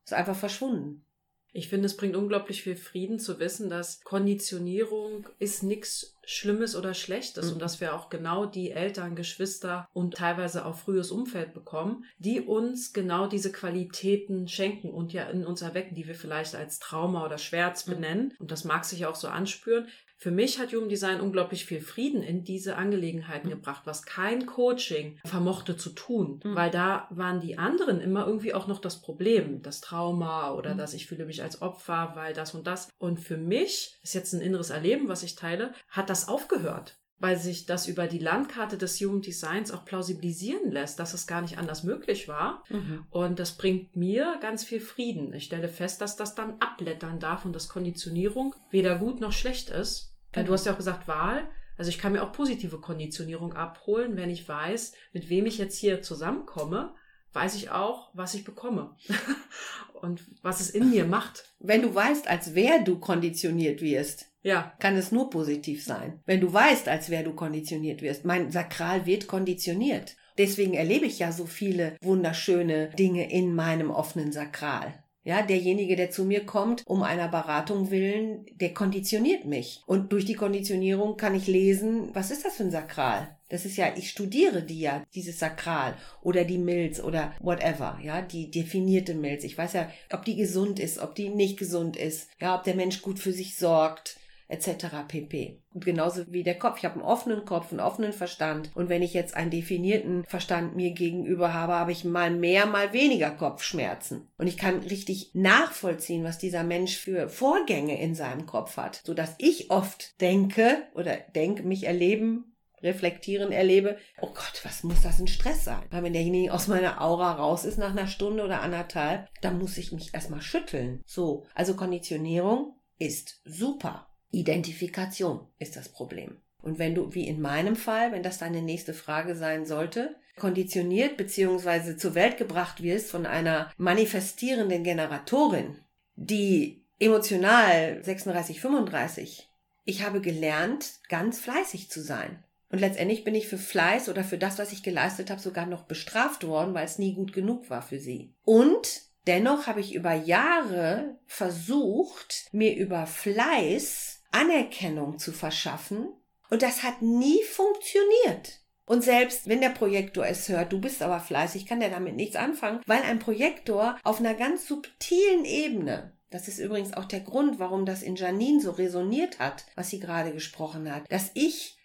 Ist 0.05 0.13
einfach 0.13 0.37
verschwunden. 0.37 1.05
Ich 1.53 1.69
finde, 1.69 1.87
es 1.87 1.97
bringt 1.97 2.15
unglaublich 2.15 2.63
viel 2.63 2.77
Frieden 2.77 3.19
zu 3.19 3.39
wissen, 3.41 3.71
dass 3.71 4.03
Konditionierung 4.03 5.29
ist 5.39 5.63
nichts 5.63 6.15
Schlimmes 6.31 6.77
oder 6.77 6.95
Schlechtes 6.95 7.47
mhm. 7.47 7.55
und 7.55 7.59
dass 7.63 7.81
wir 7.81 7.93
auch 7.93 8.09
genau 8.09 8.47
die 8.47 8.71
Eltern, 8.71 9.17
Geschwister 9.17 9.89
und 9.93 10.15
teilweise 10.15 10.65
auch 10.65 10.77
frühes 10.77 11.11
Umfeld 11.11 11.53
bekommen, 11.55 12.05
die 12.19 12.41
uns 12.41 12.93
genau 12.93 13.27
diese 13.27 13.51
Qualitäten 13.51 14.47
schenken 14.47 14.91
und 14.91 15.13
ja 15.13 15.25
in 15.25 15.45
uns 15.45 15.61
erwecken, 15.61 15.97
die 15.97 16.07
wir 16.07 16.15
vielleicht 16.15 16.55
als 16.55 16.79
Trauma 16.79 17.27
oder 17.27 17.37
Schmerz 17.37 17.87
mhm. 17.87 17.93
benennen. 17.95 18.35
Und 18.39 18.53
das 18.53 18.65
mag 18.65 18.85
sich 18.85 19.07
auch 19.07 19.17
so 19.17 19.27
anspüren. 19.27 19.89
Für 20.23 20.31
mich 20.31 20.59
hat 20.59 20.75
Human 20.75 20.91
Design 20.91 21.23
unglaublich 21.23 21.65
viel 21.65 21.81
Frieden 21.81 22.23
in 22.23 22.45
diese 22.45 22.77
Angelegenheiten 22.77 23.49
mhm. 23.49 23.53
gebracht, 23.53 23.83
was 23.87 24.03
kein 24.03 24.45
Coaching 24.45 25.19
vermochte 25.25 25.79
zu 25.79 25.91
tun, 25.91 26.41
mhm. 26.45 26.55
weil 26.55 26.71
da 26.71 27.09
waren 27.09 27.41
die 27.41 27.57
anderen 27.57 28.03
immer 28.03 28.27
irgendwie 28.27 28.53
auch 28.53 28.67
noch 28.67 28.81
das 28.81 29.01
Problem, 29.01 29.63
das 29.63 29.81
Trauma 29.81 30.53
oder 30.53 30.75
mhm. 30.75 30.79
dass 30.79 30.93
ich 30.93 31.07
fühle 31.07 31.25
mich 31.25 31.43
als 31.43 31.63
Opfer, 31.63 32.13
weil 32.17 32.35
das 32.35 32.55
und 32.55 32.67
das. 32.67 32.91
Und 32.99 33.19
für 33.19 33.39
mich 33.39 33.99
ist 34.03 34.15
jetzt 34.15 34.35
ein 34.35 34.43
inneres 34.43 34.69
Erleben, 34.69 35.09
was 35.09 35.23
ich 35.23 35.37
teile, 35.37 35.73
hat 35.89 36.11
das 36.11 36.29
aufgehört 36.29 37.01
weil 37.21 37.37
sich 37.37 37.67
das 37.67 37.87
über 37.87 38.07
die 38.07 38.19
Landkarte 38.19 38.79
des 38.79 38.99
Human 39.01 39.21
Designs 39.21 39.71
auch 39.71 39.85
plausibilisieren 39.85 40.73
lässt, 40.73 40.99
dass 40.99 41.13
es 41.13 41.27
gar 41.27 41.43
nicht 41.43 41.59
anders 41.59 41.85
möglich 41.85 42.29
war. 42.29 42.65
Mhm. 42.71 43.05
Und 43.11 43.39
das 43.39 43.59
bringt 43.59 43.95
mir 43.95 44.39
ganz 44.41 44.65
viel 44.65 44.81
Frieden. 44.81 45.35
Ich 45.35 45.45
stelle 45.45 45.69
fest, 45.69 46.01
dass 46.01 46.17
das 46.17 46.35
dann 46.35 46.55
abblättern 46.61 47.21
darf 47.21 47.45
und 47.45 47.55
dass 47.55 47.69
Konditionierung 47.69 48.55
weder 48.71 48.99
gut 48.99 49.21
noch 49.21 49.33
schlecht 49.33 49.69
ist, 49.69 50.10
Genau. 50.33 50.47
Du 50.47 50.53
hast 50.53 50.67
ja 50.67 50.73
auch 50.73 50.79
gesagt, 50.79 51.09
Wahl. 51.09 51.49
Also 51.77 51.89
ich 51.89 51.99
kann 51.99 52.13
mir 52.13 52.23
auch 52.23 52.33
positive 52.33 52.79
Konditionierung 52.79 53.55
abholen, 53.55 54.17
wenn 54.17 54.29
ich 54.29 54.47
weiß, 54.47 54.93
mit 55.13 55.31
wem 55.31 55.47
ich 55.47 55.57
jetzt 55.57 55.79
hier 55.79 56.03
zusammenkomme, 56.03 56.95
weiß 57.33 57.55
ich 57.55 57.71
auch, 57.71 58.11
was 58.13 58.35
ich 58.35 58.45
bekomme 58.45 58.97
und 59.95 60.23
was 60.43 60.61
es 60.61 60.71
in 60.71 60.91
mir 60.91 61.07
macht. 61.07 61.45
Wenn 61.59 61.83
du 61.83 61.95
weißt, 61.95 62.29
als 62.29 62.55
wer 62.55 62.81
du 62.83 62.99
konditioniert 62.99 63.81
wirst, 63.81 64.27
ja. 64.43 64.75
kann 64.79 64.97
es 64.97 65.13
nur 65.13 65.31
positiv 65.31 65.83
sein. 65.83 66.21
Wenn 66.27 66.41
du 66.41 66.53
weißt, 66.53 66.89
als 66.89 67.09
wer 67.09 67.23
du 67.23 67.33
konditioniert 67.33 68.03
wirst, 68.03 68.25
mein 68.25 68.51
Sakral 68.51 69.07
wird 69.07 69.27
konditioniert. 69.27 70.17
Deswegen 70.39 70.75
erlebe 70.75 71.07
ich 71.07 71.19
ja 71.19 71.33
so 71.33 71.47
viele 71.47 71.97
wunderschöne 72.01 72.91
Dinge 72.91 73.31
in 73.31 73.55
meinem 73.55 73.91
offenen 73.91 74.33
Sakral. 74.33 75.03
Ja, 75.23 75.43
derjenige, 75.43 75.97
der 75.97 76.11
zu 76.11 76.25
mir 76.25 76.47
kommt, 76.47 76.83
um 76.87 77.03
einer 77.03 77.29
Beratung 77.29 77.91
willen, 77.91 78.47
der 78.55 78.73
konditioniert 78.73 79.45
mich. 79.45 79.83
Und 79.87 80.13
durch 80.13 80.25
die 80.25 80.35
Konditionierung 80.35 81.19
kann 81.19 81.35
ich 81.35 81.47
lesen, 81.47 82.09
was 82.15 82.31
ist 82.31 82.45
das 82.45 82.57
für 82.57 82.63
ein 82.63 82.71
Sakral? 82.71 83.37
Das 83.51 83.67
ist 83.67 83.77
ja, 83.77 83.93
ich 83.97 84.09
studiere 84.09 84.63
die 84.63 84.81
ja, 84.81 85.05
dieses 85.15 85.39
Sakral 85.39 85.95
oder 86.23 86.45
die 86.45 86.57
Milz 86.57 87.01
oder 87.01 87.35
whatever, 87.41 87.99
ja, 88.03 88.23
die 88.23 88.51
definierte 88.51 89.15
Milz. 89.15 89.45
Ich 89.45 89.59
weiß 89.59 89.75
ja, 89.75 89.91
ob 90.11 90.25
die 90.25 90.37
gesund 90.37 90.79
ist, 90.79 90.99
ob 91.01 91.15
die 91.15 91.29
nicht 91.29 91.59
gesund 91.59 91.97
ist, 91.97 92.31
ja, 92.41 92.57
ob 92.57 92.65
der 92.65 92.77
Mensch 92.77 93.03
gut 93.03 93.19
für 93.19 93.33
sich 93.33 93.57
sorgt, 93.57 94.21
etc. 94.51 94.87
pp. 95.07 95.63
Und 95.73 95.85
genauso 95.85 96.25
wie 96.33 96.43
der 96.43 96.59
Kopf. 96.59 96.79
Ich 96.79 96.85
habe 96.85 96.97
einen 96.97 97.05
offenen 97.05 97.45
Kopf, 97.45 97.71
einen 97.71 97.81
offenen 97.81 98.13
Verstand. 98.13 98.71
Und 98.75 98.89
wenn 98.89 99.03
ich 99.03 99.15
jetzt 99.15 99.35
einen 99.35 99.51
definierten 99.51 100.25
Verstand 100.25 100.77
mir 100.77 100.91
gegenüber 100.91 101.55
habe, 101.55 101.75
habe 101.75 101.93
ich 101.93 102.05
mal 102.05 102.31
mehr, 102.31 102.67
mal 102.67 102.93
weniger 102.93 103.31
Kopfschmerzen. 103.31 104.29
Und 104.37 104.47
ich 104.47 104.57
kann 104.57 104.81
richtig 104.81 105.31
nachvollziehen, 105.35 106.25
was 106.25 106.39
dieser 106.39 106.65
Mensch 106.65 106.97
für 106.97 107.29
Vorgänge 107.29 108.01
in 108.01 108.15
seinem 108.15 108.47
Kopf 108.47 108.77
hat, 108.77 109.03
sodass 109.05 109.35
ich 109.39 109.71
oft 109.71 110.21
denke 110.21 110.83
oder 110.95 111.17
denke, 111.35 111.63
mich 111.63 111.85
erleben 111.85 112.51
reflektieren 112.83 113.53
erlebe, 113.53 113.99
oh 114.21 114.29
Gott, 114.29 114.61
was 114.63 114.83
muss 114.85 115.03
das 115.03 115.21
ein 115.21 115.29
Stress 115.29 115.65
sein? 115.65 115.85
Weil 115.91 116.03
wenn 116.03 116.13
derjenige 116.13 116.53
aus 116.53 116.69
meiner 116.69 117.01
Aura 117.01 117.33
raus 117.33 117.65
ist 117.65 117.79
nach 117.79 117.91
einer 117.91 118.07
Stunde 118.07 118.45
oder 118.45 118.63
anderthalb, 118.63 119.29
dann 119.43 119.59
muss 119.59 119.77
ich 119.79 119.93
mich 119.93 120.15
erstmal 120.15 120.43
schütteln. 120.43 121.03
So, 121.07 121.47
also 121.55 121.77
Konditionierung 121.77 122.75
ist 122.99 123.41
super. 123.45 124.10
Identifikation 124.31 125.41
ist 125.59 125.77
das 125.77 125.89
Problem. 125.89 126.37
Und 126.63 126.79
wenn 126.79 126.95
du, 126.95 127.15
wie 127.15 127.27
in 127.27 127.41
meinem 127.41 127.77
Fall, 127.77 128.13
wenn 128.13 128.23
das 128.23 128.39
deine 128.39 128.63
nächste 128.63 128.95
Frage 128.95 129.35
sein 129.35 129.67
sollte, 129.67 130.17
konditioniert 130.37 131.17
bzw. 131.17 131.97
zur 131.97 132.15
Welt 132.15 132.37
gebracht 132.37 132.83
wirst 132.83 133.11
von 133.11 133.27
einer 133.27 133.73
manifestierenden 133.77 134.85
Generatorin, 134.85 135.79
die 136.17 136.85
emotional 136.99 138.03
36, 138.03 138.61
35, 138.61 139.49
ich 139.85 140.05
habe 140.05 140.21
gelernt, 140.21 141.01
ganz 141.09 141.41
fleißig 141.41 141.91
zu 141.91 142.03
sein. 142.03 142.45
Und 142.71 142.79
letztendlich 142.79 143.25
bin 143.25 143.35
ich 143.35 143.49
für 143.49 143.59
Fleiß 143.59 144.09
oder 144.09 144.23
für 144.23 144.39
das, 144.39 144.59
was 144.59 144.73
ich 144.73 144.83
geleistet 144.83 145.31
habe, 145.31 145.41
sogar 145.41 145.67
noch 145.67 145.85
bestraft 145.85 146.47
worden, 146.47 146.75
weil 146.75 146.85
es 146.85 146.99
nie 146.99 147.15
gut 147.15 147.33
genug 147.33 147.69
war 147.69 147.83
für 147.83 147.99
sie. 147.99 148.33
Und 148.45 149.03
dennoch 149.27 149.67
habe 149.67 149.81
ich 149.81 149.95
über 149.95 150.15
Jahre 150.15 151.19
versucht, 151.27 152.47
mir 152.53 152.77
über 152.77 153.07
Fleiß 153.07 154.20
Anerkennung 154.31 155.19
zu 155.19 155.33
verschaffen. 155.33 156.09
Und 156.51 156.63
das 156.63 156.83
hat 156.83 157.03
nie 157.03 157.43
funktioniert. 157.45 158.61
Und 158.87 159.05
selbst 159.05 159.49
wenn 159.49 159.61
der 159.61 159.69
Projektor 159.69 160.27
es 160.27 160.49
hört, 160.49 160.73
du 160.73 160.81
bist 160.81 161.01
aber 161.01 161.21
fleißig, 161.21 161.67
kann 161.67 161.79
der 161.79 161.91
damit 161.91 162.17
nichts 162.17 162.35
anfangen, 162.35 162.81
weil 162.87 163.03
ein 163.03 163.21
Projektor 163.21 163.97
auf 164.03 164.19
einer 164.19 164.35
ganz 164.35 164.67
subtilen 164.67 165.45
Ebene, 165.45 166.13
das 166.31 166.49
ist 166.49 166.59
übrigens 166.59 166.95
auch 166.95 167.05
der 167.05 167.21
Grund, 167.21 167.61
warum 167.61 167.87
das 167.87 168.03
in 168.03 168.17
Janine 168.17 168.61
so 168.61 168.73
resoniert 168.73 169.39
hat, 169.39 169.65
was 169.77 169.91
sie 169.91 170.01
gerade 170.01 170.33
gesprochen 170.33 170.93
hat, 170.93 171.05
dass 171.11 171.31
ich 171.35 171.77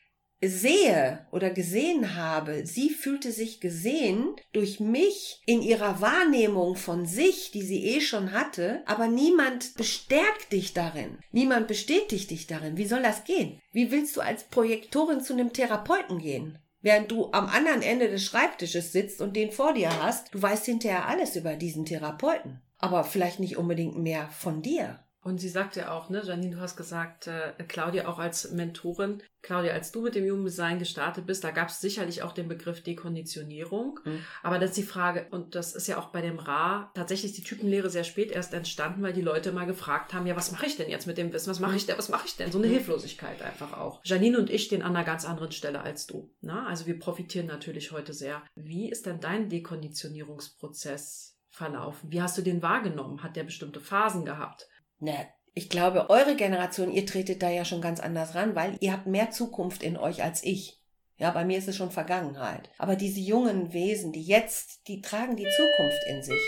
sehe 0.43 1.25
oder 1.31 1.49
gesehen 1.49 2.15
habe, 2.15 2.65
sie 2.65 2.89
fühlte 2.89 3.31
sich 3.31 3.61
gesehen 3.61 4.35
durch 4.53 4.79
mich 4.79 5.41
in 5.45 5.61
ihrer 5.61 6.01
Wahrnehmung 6.01 6.75
von 6.75 7.05
sich, 7.05 7.51
die 7.51 7.63
sie 7.63 7.83
eh 7.85 8.01
schon 8.01 8.31
hatte, 8.31 8.83
aber 8.85 9.07
niemand 9.07 9.75
bestärkt 9.75 10.51
dich 10.51 10.73
darin. 10.73 11.17
Niemand 11.31 11.67
bestätigt 11.67 12.31
dich 12.31 12.47
darin. 12.47 12.77
Wie 12.77 12.85
soll 12.85 13.01
das 13.01 13.23
gehen? 13.23 13.59
Wie 13.71 13.91
willst 13.91 14.15
du 14.17 14.21
als 14.21 14.43
Projektorin 14.43 15.21
zu 15.21 15.33
einem 15.33 15.53
Therapeuten 15.53 16.19
gehen? 16.19 16.59
Während 16.81 17.09
du 17.09 17.31
am 17.31 17.47
anderen 17.47 17.81
Ende 17.81 18.09
des 18.09 18.23
Schreibtisches 18.23 18.91
sitzt 18.91 19.19
und 19.19 19.35
den 19.35 19.51
vor 19.51 19.73
dir 19.73 19.89
hast, 20.03 20.33
du 20.33 20.41
weißt 20.41 20.65
hinterher 20.65 21.07
alles 21.07 21.35
über 21.35 21.55
diesen 21.55 21.85
Therapeuten. 21.85 22.61
Aber 22.77 23.03
vielleicht 23.03 23.39
nicht 23.39 23.57
unbedingt 23.57 23.97
mehr 23.97 24.29
von 24.29 24.61
dir. 24.61 24.99
Und 25.25 25.39
sie 25.39 25.49
sagt 25.49 25.75
ja 25.75 25.91
auch, 25.91 26.11
ne, 26.11 26.21
Janine, 26.23 26.55
du 26.55 26.61
hast 26.61 26.77
gesagt, 26.77 27.25
äh, 27.25 27.53
Claudia 27.67 28.07
auch 28.07 28.19
als 28.19 28.51
Mentorin, 28.51 29.23
Claudia, 29.41 29.73
als 29.73 29.91
du 29.91 30.03
mit 30.03 30.13
dem 30.13 30.23
Human 30.29 30.45
Design 30.45 30.77
gestartet 30.77 31.25
bist, 31.25 31.43
da 31.43 31.49
gab 31.49 31.69
es 31.69 31.81
sicherlich 31.81 32.21
auch 32.21 32.31
den 32.31 32.47
Begriff 32.47 32.83
Dekonditionierung. 32.83 33.99
Mhm. 34.03 34.23
Aber 34.43 34.59
das 34.59 34.69
ist 34.69 34.77
die 34.77 34.83
Frage, 34.83 35.25
und 35.31 35.55
das 35.55 35.73
ist 35.73 35.87
ja 35.87 35.97
auch 35.97 36.09
bei 36.09 36.21
dem 36.21 36.37
Ra 36.37 36.91
tatsächlich 36.93 37.33
die 37.33 37.41
Typenlehre 37.41 37.89
sehr 37.89 38.03
spät 38.03 38.31
erst 38.31 38.53
entstanden, 38.53 39.01
weil 39.01 39.13
die 39.13 39.23
Leute 39.23 39.51
mal 39.51 39.65
gefragt 39.65 40.13
haben, 40.13 40.27
ja, 40.27 40.35
was 40.35 40.51
mache 40.51 40.67
ich 40.67 40.77
denn 40.77 40.91
jetzt 40.91 41.07
mit 41.07 41.17
dem 41.17 41.33
Wissen? 41.33 41.49
Was 41.49 41.59
mache 41.59 41.75
ich 41.75 41.87
denn? 41.87 41.97
Was 41.97 42.09
mache 42.09 42.27
ich 42.27 42.35
denn? 42.37 42.51
So 42.51 42.59
eine 42.59 42.67
mhm. 42.67 42.73
Hilflosigkeit 42.73 43.41
einfach 43.41 43.73
auch. 43.73 44.01
Janine 44.03 44.37
und 44.37 44.51
ich 44.51 44.65
stehen 44.65 44.83
an 44.83 44.95
einer 44.95 45.05
ganz 45.05 45.25
anderen 45.25 45.51
Stelle 45.51 45.81
als 45.81 46.05
du. 46.05 46.31
Ne? 46.41 46.67
Also 46.67 46.85
wir 46.85 46.99
profitieren 46.99 47.47
natürlich 47.47 47.91
heute 47.91 48.13
sehr. 48.13 48.43
Wie 48.53 48.91
ist 48.91 49.07
denn 49.07 49.21
dein 49.21 49.49
Dekonditionierungsprozess 49.49 51.35
verlaufen? 51.49 52.11
Wie 52.11 52.21
hast 52.21 52.37
du 52.37 52.43
den 52.43 52.61
wahrgenommen? 52.61 53.23
Hat 53.23 53.35
der 53.35 53.43
bestimmte 53.43 53.79
Phasen 53.79 54.23
gehabt? 54.23 54.67
Ne, 54.99 55.27
ich 55.53 55.69
glaube, 55.69 56.09
eure 56.09 56.35
Generation, 56.35 56.91
ihr 56.91 57.05
tretet 57.05 57.41
da 57.41 57.49
ja 57.49 57.63
schon 57.63 57.81
ganz 57.81 57.99
anders 57.99 58.35
ran, 58.35 58.55
weil 58.55 58.75
ihr 58.81 58.91
habt 58.91 59.07
mehr 59.07 59.31
Zukunft 59.31 59.83
in 59.83 59.97
euch 59.97 60.23
als 60.23 60.43
ich. 60.43 60.81
Ja, 61.17 61.31
bei 61.31 61.45
mir 61.45 61.57
ist 61.57 61.69
es 61.69 61.77
schon 61.77 61.91
Vergangenheit. 61.91 62.69
Aber 62.77 62.97
diese 62.97 63.21
jungen 63.21 63.71
Wesen, 63.71 64.11
die 64.11 64.23
jetzt, 64.23 64.87
die 64.89 65.01
tragen 65.01 65.37
die 65.37 65.47
Zukunft 65.55 66.03
in 66.09 66.23
sich. 66.23 66.41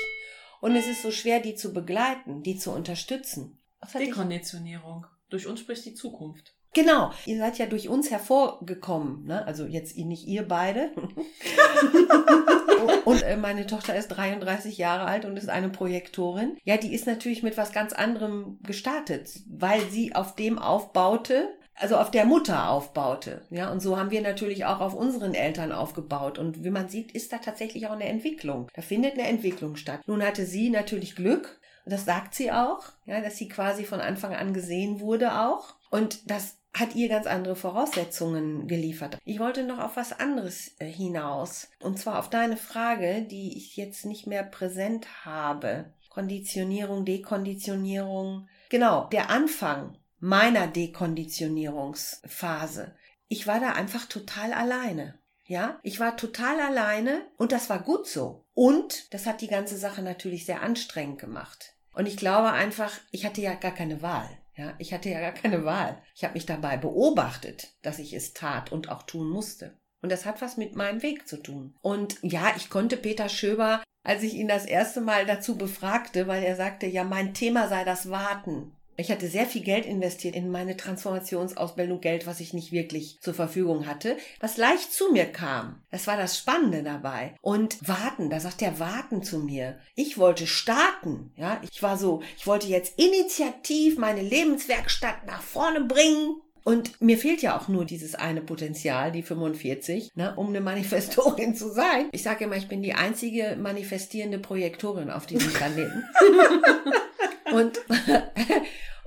Und 0.59 0.75
es 0.75 0.87
ist 0.87 1.03
so 1.03 1.11
schwer, 1.11 1.39
die 1.39 1.55
zu 1.55 1.73
begleiten, 1.73 2.43
die 2.43 2.57
zu 2.57 2.71
unterstützen. 2.71 3.57
Dekonditionierung. 3.93 5.05
Durch 5.29 5.47
uns 5.47 5.61
spricht 5.61 5.85
die 5.85 5.93
Zukunft. 5.93 6.56
Genau, 6.77 7.11
ihr 7.25 7.39
seid 7.39 7.57
ja 7.57 7.65
durch 7.65 7.89
uns 7.89 8.11
hervorgekommen, 8.11 9.25
ne? 9.25 9.43
also 9.47 9.65
jetzt 9.65 9.97
nicht 9.97 10.27
ihr 10.27 10.47
beide. 10.47 10.91
und 13.05 13.23
äh, 13.23 13.35
meine 13.35 13.65
Tochter 13.65 13.95
ist 13.95 14.09
33 14.09 14.77
Jahre 14.77 15.05
alt 15.05 15.25
und 15.25 15.37
ist 15.37 15.49
eine 15.49 15.69
Projektorin. 15.69 16.55
Ja, 16.65 16.77
die 16.77 16.93
ist 16.93 17.07
natürlich 17.07 17.41
mit 17.41 17.57
was 17.57 17.71
ganz 17.71 17.93
anderem 17.93 18.59
gestartet, 18.61 19.39
weil 19.49 19.81
sie 19.89 20.13
auf 20.13 20.35
dem 20.35 20.59
aufbaute, 20.59 21.49
also 21.73 21.95
auf 21.95 22.11
der 22.11 22.25
Mutter 22.25 22.69
aufbaute. 22.69 23.41
Ja, 23.49 23.71
und 23.71 23.81
so 23.81 23.97
haben 23.97 24.11
wir 24.11 24.21
natürlich 24.21 24.65
auch 24.65 24.79
auf 24.79 24.93
unseren 24.93 25.33
Eltern 25.33 25.71
aufgebaut. 25.71 26.37
Und 26.37 26.63
wie 26.63 26.69
man 26.69 26.89
sieht, 26.89 27.11
ist 27.11 27.33
da 27.33 27.39
tatsächlich 27.39 27.87
auch 27.87 27.93
eine 27.93 28.05
Entwicklung. 28.05 28.67
Da 28.75 28.83
findet 28.83 29.13
eine 29.13 29.27
Entwicklung 29.27 29.77
statt. 29.77 30.01
Nun 30.05 30.21
hatte 30.21 30.45
sie 30.45 30.69
natürlich 30.69 31.15
Glück, 31.15 31.59
und 31.87 31.93
das 31.93 32.03
sagt 32.03 32.35
sie 32.35 32.51
auch, 32.51 32.83
ja, 33.05 33.21
dass 33.21 33.37
sie 33.37 33.47
quasi 33.47 33.85
von 33.85 34.01
Anfang 34.01 34.35
an 34.35 34.53
gesehen 34.53 34.99
wurde 34.99 35.39
auch. 35.39 35.75
Und 35.89 36.29
das 36.29 36.57
hat 36.79 36.95
ihr 36.95 37.09
ganz 37.09 37.27
andere 37.27 37.55
Voraussetzungen 37.55 38.67
geliefert. 38.67 39.17
Ich 39.25 39.39
wollte 39.39 39.63
noch 39.63 39.79
auf 39.79 39.95
was 39.95 40.19
anderes 40.19 40.75
äh, 40.79 40.85
hinaus. 40.85 41.69
Und 41.81 41.99
zwar 41.99 42.19
auf 42.19 42.29
deine 42.29 42.57
Frage, 42.57 43.23
die 43.23 43.57
ich 43.57 43.77
jetzt 43.77 44.05
nicht 44.05 44.27
mehr 44.27 44.43
präsent 44.43 45.25
habe. 45.25 45.91
Konditionierung, 46.09 47.05
Dekonditionierung. 47.05 48.47
Genau, 48.69 49.07
der 49.07 49.29
Anfang 49.29 49.97
meiner 50.19 50.67
Dekonditionierungsphase. 50.67 52.95
Ich 53.27 53.47
war 53.47 53.59
da 53.59 53.73
einfach 53.73 54.05
total 54.05 54.53
alleine. 54.53 55.19
Ja, 55.45 55.79
ich 55.81 55.99
war 55.99 56.15
total 56.17 56.59
alleine 56.59 57.25
und 57.37 57.51
das 57.51 57.69
war 57.69 57.79
gut 57.79 58.07
so. 58.07 58.45
Und 58.53 59.13
das 59.13 59.25
hat 59.25 59.41
die 59.41 59.47
ganze 59.47 59.77
Sache 59.77 60.01
natürlich 60.01 60.45
sehr 60.45 60.61
anstrengend 60.61 61.19
gemacht. 61.19 61.73
Und 61.93 62.05
ich 62.05 62.17
glaube 62.17 62.51
einfach, 62.51 62.91
ich 63.11 63.25
hatte 63.25 63.41
ja 63.41 63.53
gar 63.53 63.71
keine 63.71 64.01
Wahl. 64.01 64.29
Ja, 64.57 64.73
ich 64.79 64.91
hatte 64.91 65.09
ja 65.09 65.19
gar 65.19 65.33
keine 65.33 65.65
Wahl. 65.65 66.01
Ich 66.15 66.23
habe 66.23 66.33
mich 66.33 66.47
dabei 66.47 66.77
beobachtet, 66.77 67.75
dass 67.83 67.99
ich 67.99 68.13
es 68.13 68.33
tat 68.33 68.71
und 68.71 68.89
auch 68.89 69.03
tun 69.03 69.29
musste. 69.29 69.77
Und 70.01 70.11
das 70.11 70.25
hat 70.25 70.41
was 70.41 70.57
mit 70.57 70.75
meinem 70.75 71.03
Weg 71.03 71.27
zu 71.27 71.37
tun. 71.37 71.75
Und 71.81 72.17
ja, 72.23 72.53
ich 72.55 72.69
konnte 72.69 72.97
Peter 72.97 73.29
Schöber, 73.29 73.83
als 74.03 74.23
ich 74.23 74.33
ihn 74.33 74.47
das 74.47 74.65
erste 74.65 75.01
Mal 75.01 75.25
dazu 75.25 75.57
befragte, 75.57 76.27
weil 76.27 76.43
er 76.43 76.55
sagte, 76.55 76.87
ja, 76.87 77.03
mein 77.03 77.33
Thema 77.33 77.67
sei 77.67 77.83
das 77.83 78.09
Warten. 78.09 78.76
Ich 78.99 79.11
hatte 79.11 79.27
sehr 79.27 79.45
viel 79.45 79.61
Geld 79.61 79.85
investiert 79.85 80.35
in 80.35 80.49
meine 80.49 80.75
Transformationsausbildung, 80.75 82.01
Geld, 82.01 82.25
was 82.25 82.39
ich 82.39 82.53
nicht 82.53 82.71
wirklich 82.71 83.19
zur 83.21 83.35
Verfügung 83.35 83.85
hatte, 83.85 84.17
was 84.39 84.57
leicht 84.57 84.91
zu 84.91 85.11
mir 85.11 85.25
kam. 85.25 85.79
Das 85.91 86.07
war 86.07 86.17
das 86.17 86.35
Spannende 86.35 86.81
dabei. 86.81 87.35
Und 87.41 87.77
warten, 87.87 88.31
da 88.31 88.39
sagt 88.39 88.63
er 88.63 88.79
warten 88.79 89.21
zu 89.21 89.37
mir. 89.37 89.77
Ich 89.93 90.17
wollte 90.17 90.47
starten, 90.47 91.31
ja. 91.35 91.61
Ich 91.69 91.83
war 91.83 91.95
so, 91.95 92.23
ich 92.37 92.47
wollte 92.47 92.67
jetzt 92.67 92.97
initiativ 92.97 93.99
meine 93.99 94.23
Lebenswerkstatt 94.23 95.27
nach 95.27 95.43
vorne 95.43 95.81
bringen. 95.81 96.41
Und 96.63 96.99
mir 96.99 97.19
fehlt 97.19 97.43
ja 97.43 97.57
auch 97.57 97.67
nur 97.67 97.85
dieses 97.85 98.15
eine 98.15 98.41
Potenzial, 98.41 99.11
die 99.11 99.21
45, 99.21 100.11
ne, 100.15 100.33
um 100.35 100.47
eine 100.47 100.59
Manifestorin 100.59 101.55
zu 101.55 101.71
sein. 101.71 102.09
Ich 102.11 102.23
sage 102.23 102.45
immer, 102.45 102.57
ich 102.57 102.67
bin 102.67 102.81
die 102.81 102.93
einzige 102.93 103.55
manifestierende 103.57 104.39
Projektorin 104.39 105.11
auf 105.11 105.27
diesem 105.27 105.53
Planeten. 105.53 106.03
und 107.51 107.79